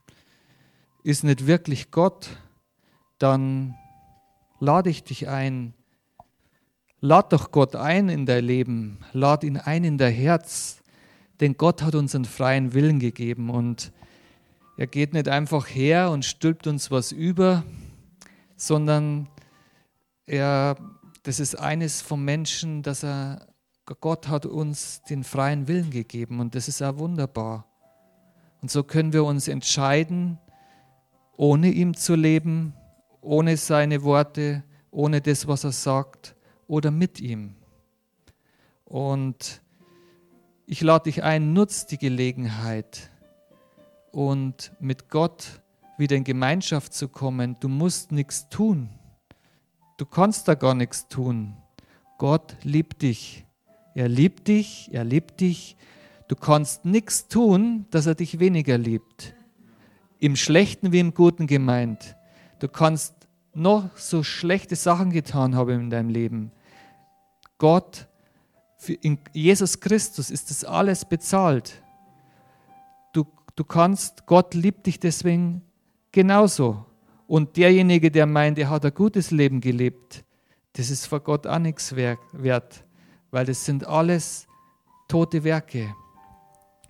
ist 1.07 1.23
nicht 1.23 1.47
wirklich 1.47 1.93
Gott, 1.93 2.31
dann 3.19 3.77
lade 4.59 4.91
ich 4.91 5.05
dich 5.05 5.29
ein. 5.29 5.73
Lad 7.01 7.33
doch 7.33 7.53
Gott 7.53 7.77
ein 7.77 8.09
in 8.09 8.27
dein 8.27 8.45
Leben, 8.45 8.99
lad 9.13 9.45
ihn 9.45 9.57
ein 9.57 9.85
in 9.85 9.99
dein 9.99 10.13
Herz, 10.13 10.83
denn 11.39 11.57
Gott 11.57 11.83
hat 11.83 11.95
uns 11.95 12.17
einen 12.17 12.25
freien 12.25 12.75
Willen 12.75 12.99
gegeben 12.99 13.51
und 13.51 13.93
er 14.77 14.89
geht 14.89 15.13
nicht 15.13 15.29
einfach 15.29 15.69
her 15.69 16.11
und 16.11 16.25
stülpt 16.25 16.67
uns 16.67 16.91
was 16.91 17.13
über, 17.13 17.63
sondern 18.57 19.29
er, 20.27 20.77
das 21.23 21.39
ist 21.39 21.55
eines 21.55 22.03
vom 22.03 22.25
Menschen, 22.25 22.83
dass 22.83 23.05
er, 23.05 23.47
Gott 24.01 24.27
hat 24.27 24.45
uns 24.45 25.03
den 25.03 25.23
freien 25.23 25.69
Willen 25.69 25.91
gegeben 25.91 26.41
und 26.41 26.57
das 26.57 26.67
ist 26.67 26.83
auch 26.83 26.99
wunderbar. 26.99 27.65
Und 28.61 28.73
so 28.73 28.83
können 28.83 29.13
wir 29.13 29.23
uns 29.23 29.47
entscheiden, 29.47 30.41
ohne 31.37 31.71
ihm 31.71 31.95
zu 31.95 32.15
leben, 32.15 32.75
ohne 33.21 33.57
seine 33.57 34.03
Worte, 34.03 34.65
ohne 34.91 35.21
das, 35.21 35.47
was 35.47 35.65
er 35.65 35.73
sagt, 35.73 36.35
oder 36.67 36.91
mit 36.91 37.21
ihm. 37.21 37.55
Und 38.85 39.63
ich 40.67 40.81
lade 40.81 41.05
dich 41.05 41.23
ein, 41.23 41.53
nutz 41.53 41.87
die 41.87 41.99
Gelegenheit 41.99 43.11
und 44.13 44.73
mit 44.81 45.11
Gott 45.11 45.61
wieder 45.99 46.17
in 46.17 46.25
Gemeinschaft 46.25 46.95
zu 46.95 47.09
kommen. 47.09 47.57
Du 47.61 47.69
musst 47.69 48.13
nichts 48.13 48.49
tun. 48.49 48.89
Du 49.97 50.07
kannst 50.07 50.49
da 50.49 50.55
gar 50.55 50.75
nichts 50.75 51.09
tun. 51.09 51.57
Gott 52.19 52.57
liebt 52.63 53.03
dich. 53.03 53.45
Er 53.95 54.09
liebt 54.09 54.49
dich, 54.49 54.91
er 54.93 55.05
liebt 55.05 55.41
dich. 55.41 55.77
Du 56.29 56.37
kannst 56.37 56.85
nichts 56.85 57.29
tun, 57.29 57.87
dass 57.91 58.07
er 58.07 58.15
dich 58.15 58.39
weniger 58.39 58.77
liebt. 58.77 59.35
Im 60.27 60.35
Schlechten 60.35 60.91
wie 60.91 60.99
im 60.99 61.15
Guten 61.15 61.47
gemeint. 61.47 62.17
Du 62.59 62.67
kannst 62.67 63.15
noch 63.55 63.97
so 63.97 64.25
schlechte 64.25 64.75
Sachen 64.75 65.11
getan 65.11 65.55
haben 65.55 65.83
in 65.83 65.89
deinem 65.89 66.09
Leben. 66.09 66.51
Gott, 67.59 68.09
in 69.03 69.21
Jesus 69.33 69.79
Christus 69.79 70.33
ist 70.33 70.51
das 70.51 70.65
alles 70.65 71.05
bezahlt. 71.05 71.81
Du, 73.13 73.25
du 73.55 73.63
kannst, 73.63 74.27
Gott 74.27 74.55
liebt 74.55 74.87
dich 74.87 74.99
deswegen 74.99 75.63
genauso. 76.11 76.85
Und 77.29 77.57
derjenige, 77.57 78.11
der 78.11 78.27
meint, 78.27 78.59
er 78.59 78.71
hat 78.71 78.85
ein 78.85 78.95
gutes 78.95 79.31
Leben 79.31 79.61
gelebt, 79.61 80.25
das 80.73 80.91
ist 80.91 81.07
vor 81.07 81.21
Gott 81.21 81.47
auch 81.47 81.61
nichts 81.61 81.95
wert, 81.95 82.85
weil 83.31 83.47
das 83.47 83.65
sind 83.65 83.87
alles 83.87 84.49
tote 85.07 85.45
Werke. 85.45 85.95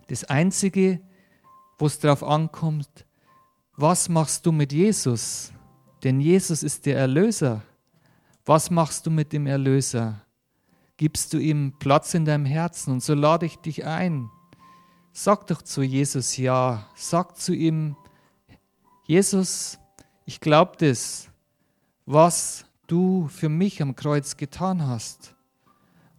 Das 0.07 0.23
Einzige, 0.23 1.01
wo 1.77 1.85
es 1.85 1.99
darauf 1.99 2.23
ankommt, 2.23 3.05
was 3.77 4.09
machst 4.09 4.43
du 4.45 4.51
mit 4.51 4.73
Jesus? 4.73 5.53
Denn 6.03 6.19
Jesus 6.19 6.63
ist 6.63 6.87
der 6.87 6.97
Erlöser. 6.97 7.61
Was 8.43 8.71
machst 8.71 9.05
du 9.05 9.11
mit 9.11 9.31
dem 9.31 9.45
Erlöser? 9.45 10.19
Gibst 10.97 11.31
du 11.31 11.37
ihm 11.37 11.73
Platz 11.77 12.15
in 12.15 12.25
deinem 12.25 12.45
Herzen? 12.45 12.93
Und 12.93 13.03
so 13.03 13.13
lade 13.13 13.45
ich 13.45 13.57
dich 13.57 13.85
ein. 13.85 14.31
Sag 15.13 15.45
doch 15.47 15.61
zu 15.61 15.83
Jesus 15.83 16.37
Ja. 16.37 16.87
Sag 16.95 17.37
zu 17.37 17.53
ihm, 17.53 17.95
Jesus, 19.05 19.77
ich 20.25 20.39
glaube 20.39 20.73
das, 20.79 21.29
was 22.07 22.65
du 22.87 23.27
für 23.27 23.49
mich 23.49 23.81
am 23.81 23.95
Kreuz 23.95 24.37
getan 24.37 24.87
hast. 24.87 25.35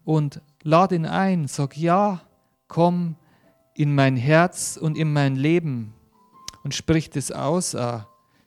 Und 0.04 0.42
lade 0.62 0.94
ihn 0.94 1.06
ein, 1.06 1.48
sag 1.48 1.76
ja, 1.76 2.22
komm 2.68 3.16
in 3.74 3.94
mein 3.96 4.16
Herz 4.16 4.78
und 4.80 4.96
in 4.96 5.12
mein 5.12 5.34
Leben 5.34 5.92
und 6.64 6.74
sprich 6.74 7.11
das 7.11 7.30
aus. 7.30 7.76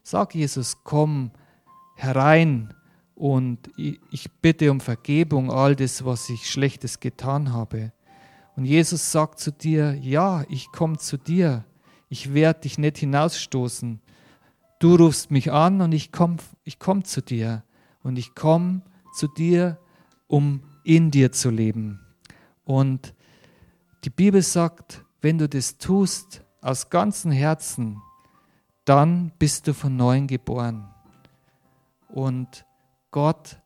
Sag 0.03 0.35
Jesus, 0.35 0.83
komm 0.83 1.31
herein 1.95 2.73
und 3.15 3.69
ich 3.77 4.31
bitte 4.41 4.71
um 4.71 4.79
Vergebung 4.79 5.51
all 5.51 5.75
das, 5.75 6.03
was 6.05 6.29
ich 6.29 6.49
Schlechtes 6.49 6.99
getan 6.99 7.53
habe. 7.53 7.93
Und 8.55 8.65
Jesus 8.65 9.11
sagt 9.11 9.39
zu 9.39 9.51
dir, 9.51 9.93
ja, 9.95 10.43
ich 10.49 10.71
komme 10.71 10.97
zu 10.97 11.17
dir. 11.17 11.63
Ich 12.09 12.33
werde 12.33 12.61
dich 12.61 12.77
nicht 12.77 12.97
hinausstoßen. 12.97 14.01
Du 14.79 14.95
rufst 14.95 15.31
mich 15.31 15.51
an 15.51 15.81
und 15.81 15.91
ich 15.91 16.11
komme 16.11 16.37
ich 16.63 16.79
komm 16.79 17.03
zu 17.03 17.21
dir. 17.21 17.63
Und 18.03 18.17
ich 18.17 18.33
komme 18.33 18.81
zu 19.13 19.27
dir, 19.27 19.77
um 20.27 20.63
in 20.83 21.11
dir 21.11 21.31
zu 21.31 21.49
leben. 21.49 21.99
Und 22.63 23.13
die 24.03 24.09
Bibel 24.09 24.41
sagt, 24.41 25.05
wenn 25.21 25.37
du 25.37 25.47
das 25.47 25.77
tust 25.77 26.43
aus 26.61 26.89
ganzem 26.89 27.31
Herzen, 27.31 28.01
dann 28.85 29.31
bist 29.39 29.67
du 29.67 29.73
von 29.73 29.95
neuem 29.95 30.27
geboren. 30.27 30.87
Und 32.07 32.65
Gott 33.09 33.57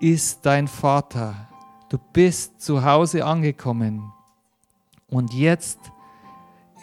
ist 0.00 0.44
dein 0.46 0.68
Vater. 0.68 1.48
Du 1.88 1.98
bist 2.12 2.60
zu 2.60 2.84
Hause 2.84 3.24
angekommen. 3.24 4.12
Und 5.08 5.34
jetzt 5.34 5.78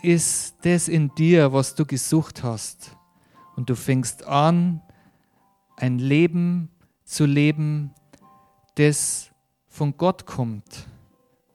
ist 0.02 0.56
das 0.64 0.88
in 0.88 1.14
dir, 1.16 1.54
was 1.54 1.76
du 1.76 1.86
gesucht 1.86 2.44
hast 2.44 2.96
und 3.56 3.70
du 3.70 3.76
fängst 3.76 4.26
an, 4.26 4.82
ein 5.76 5.98
Leben 5.98 6.70
zu 7.04 7.26
leben, 7.26 7.94
das 8.76 9.32
von 9.70 9.98
Gott 9.98 10.26
kommt. 10.26 10.88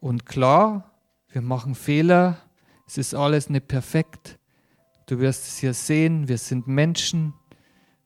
Und 0.00 0.26
klar, 0.26 0.90
wir 1.28 1.42
machen 1.42 1.74
Fehler, 1.74 2.38
es 2.92 2.98
ist 2.98 3.14
alles 3.14 3.48
nicht 3.48 3.68
perfekt. 3.68 4.38
Du 5.06 5.18
wirst 5.18 5.44
es 5.44 5.56
hier 5.56 5.72
sehen, 5.72 6.28
wir 6.28 6.36
sind 6.36 6.66
Menschen, 6.66 7.32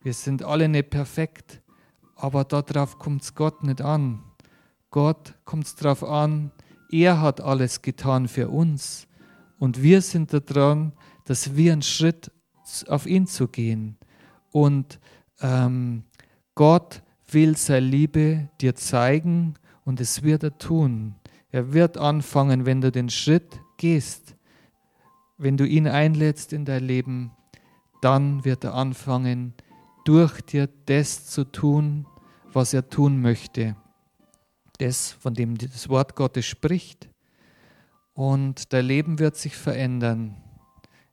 wir 0.01 0.15
sind 0.15 0.45
alle 0.45 0.69
nicht 0.69 0.91
perfekt, 0.91 1.61
aber 2.15 2.45
darauf 2.45 2.97
kommt 2.97 3.23
es 3.23 3.35
Gott 3.35 3.65
nicht 3.65 3.81
an. 3.81 4.23
Gott 4.93 5.35
kommt 5.45 5.67
es 5.67 5.75
darauf 5.75 6.05
an, 6.05 6.53
er 6.89 7.21
hat 7.21 7.41
alles 7.41 7.83
getan 7.83 8.29
für 8.29 8.49
uns. 8.49 9.09
Und 9.59 9.83
wir 9.83 10.03
sind 10.03 10.33
daran, 10.33 10.93
dass 11.25 11.57
wir 11.57 11.73
einen 11.73 11.83
Schritt 11.83 12.31
auf 12.87 13.07
ihn 13.07 13.27
zu 13.27 13.49
gehen. 13.49 13.99
Und 14.53 15.01
ähm, 15.41 16.05
Gott 16.55 17.03
will 17.29 17.57
seine 17.57 17.87
Liebe 17.87 18.51
dir 18.61 18.77
zeigen 18.77 19.55
und 19.85 20.01
es 20.01 20.23
wird 20.23 20.45
er 20.45 20.57
tun. 20.59 21.17
Er 21.51 21.73
wird 21.73 21.99
anfangen, 21.99 22.67
wenn 22.67 22.81
du 22.81 22.93
den 22.93 23.11
Schritt 23.11 23.61
gehst, 23.79 24.36
wenn 25.39 25.57
du 25.57 25.67
ihn 25.67 25.87
einlädst 25.87 26.53
in 26.53 26.65
dein 26.65 26.85
Leben, 26.85 27.33
dann 28.01 28.45
wird 28.45 28.65
er 28.65 28.75
anfangen, 28.75 29.55
durch 30.05 30.41
dir 30.41 30.69
das 30.87 31.27
zu 31.27 31.45
tun, 31.45 32.07
was 32.53 32.73
er 32.73 32.89
tun 32.89 33.21
möchte. 33.21 33.77
Das, 34.79 35.13
von 35.13 35.35
dem 35.35 35.59
das 35.59 35.89
Wort 35.89 36.15
Gottes 36.17 36.47
spricht. 36.47 37.09
Und 38.15 38.73
dein 38.73 38.87
Leben 38.87 39.19
wird 39.19 39.37
sich 39.37 39.57
verändern. 39.57 40.37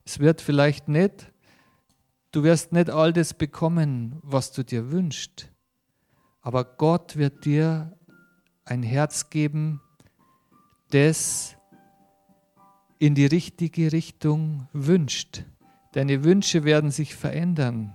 Es 0.06 0.20
wird 0.20 0.42
vielleicht 0.42 0.88
nicht, 0.88 1.32
du 2.32 2.44
wirst 2.44 2.72
nicht 2.72 2.90
all 2.90 3.14
das 3.14 3.34
bekommen, 3.34 4.20
was 4.22 4.52
du 4.52 4.64
dir 4.64 4.92
wünschst. 4.92 5.50
Aber 6.42 6.64
Gott 6.64 7.16
wird 7.16 7.46
dir 7.46 7.98
ein 8.66 8.84
Herz 8.84 9.30
geben, 9.30 9.82
das 10.92 11.56
in 13.04 13.16
die 13.16 13.26
richtige 13.26 13.92
Richtung 13.92 14.70
wünscht. 14.72 15.44
Deine 15.92 16.24
Wünsche 16.24 16.64
werden 16.64 16.90
sich 16.90 17.16
verändern 17.16 17.94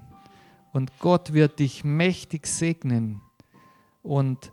und 0.74 0.92
Gott 0.98 1.32
wird 1.32 1.60
dich 1.60 1.82
mächtig 1.82 2.46
segnen 2.46 3.22
und 4.02 4.52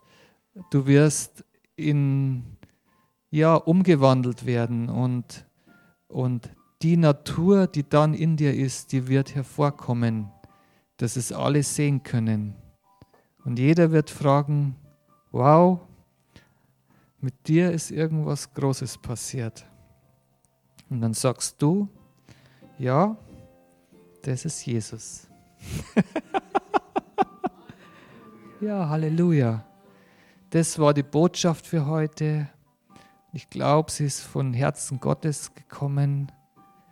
du 0.69 0.87
wirst 0.87 1.43
in 1.75 2.45
ja 3.31 3.55
umgewandelt 3.55 4.45
werden 4.45 4.87
und 4.87 5.45
und 6.07 6.49
die 6.81 6.95
Natur, 6.95 7.67
die 7.67 7.83
dann 7.83 8.13
in 8.13 8.37
dir 8.37 8.53
ist, 8.53 8.93
die 8.93 9.09
wird 9.09 9.35
hervorkommen, 9.35 10.31
dass 10.95 11.17
es 11.17 11.33
alle 11.33 11.63
sehen 11.63 12.01
können. 12.01 12.55
Und 13.43 13.59
jeder 13.59 13.91
wird 13.91 14.09
fragen, 14.09 14.77
wow, 15.33 15.81
mit 17.19 17.45
dir 17.45 17.73
ist 17.73 17.91
irgendwas 17.91 18.53
Großes 18.53 18.99
passiert. 18.99 19.65
Und 20.95 21.01
dann 21.01 21.13
sagst 21.13 21.61
du, 21.61 21.89
ja, 22.79 23.17
das 24.21 24.45
ist 24.45 24.65
Jesus. 24.65 25.27
ja, 28.61 28.87
Halleluja. 28.87 29.65
Das 30.51 30.79
war 30.79 30.93
die 30.93 31.03
Botschaft 31.03 31.67
für 31.67 31.85
heute. 31.85 32.47
Ich 33.33 33.49
glaube, 33.49 33.91
sie 33.91 34.05
ist 34.05 34.21
von 34.21 34.53
Herzen 34.53 35.01
Gottes 35.01 35.53
gekommen. 35.53 36.31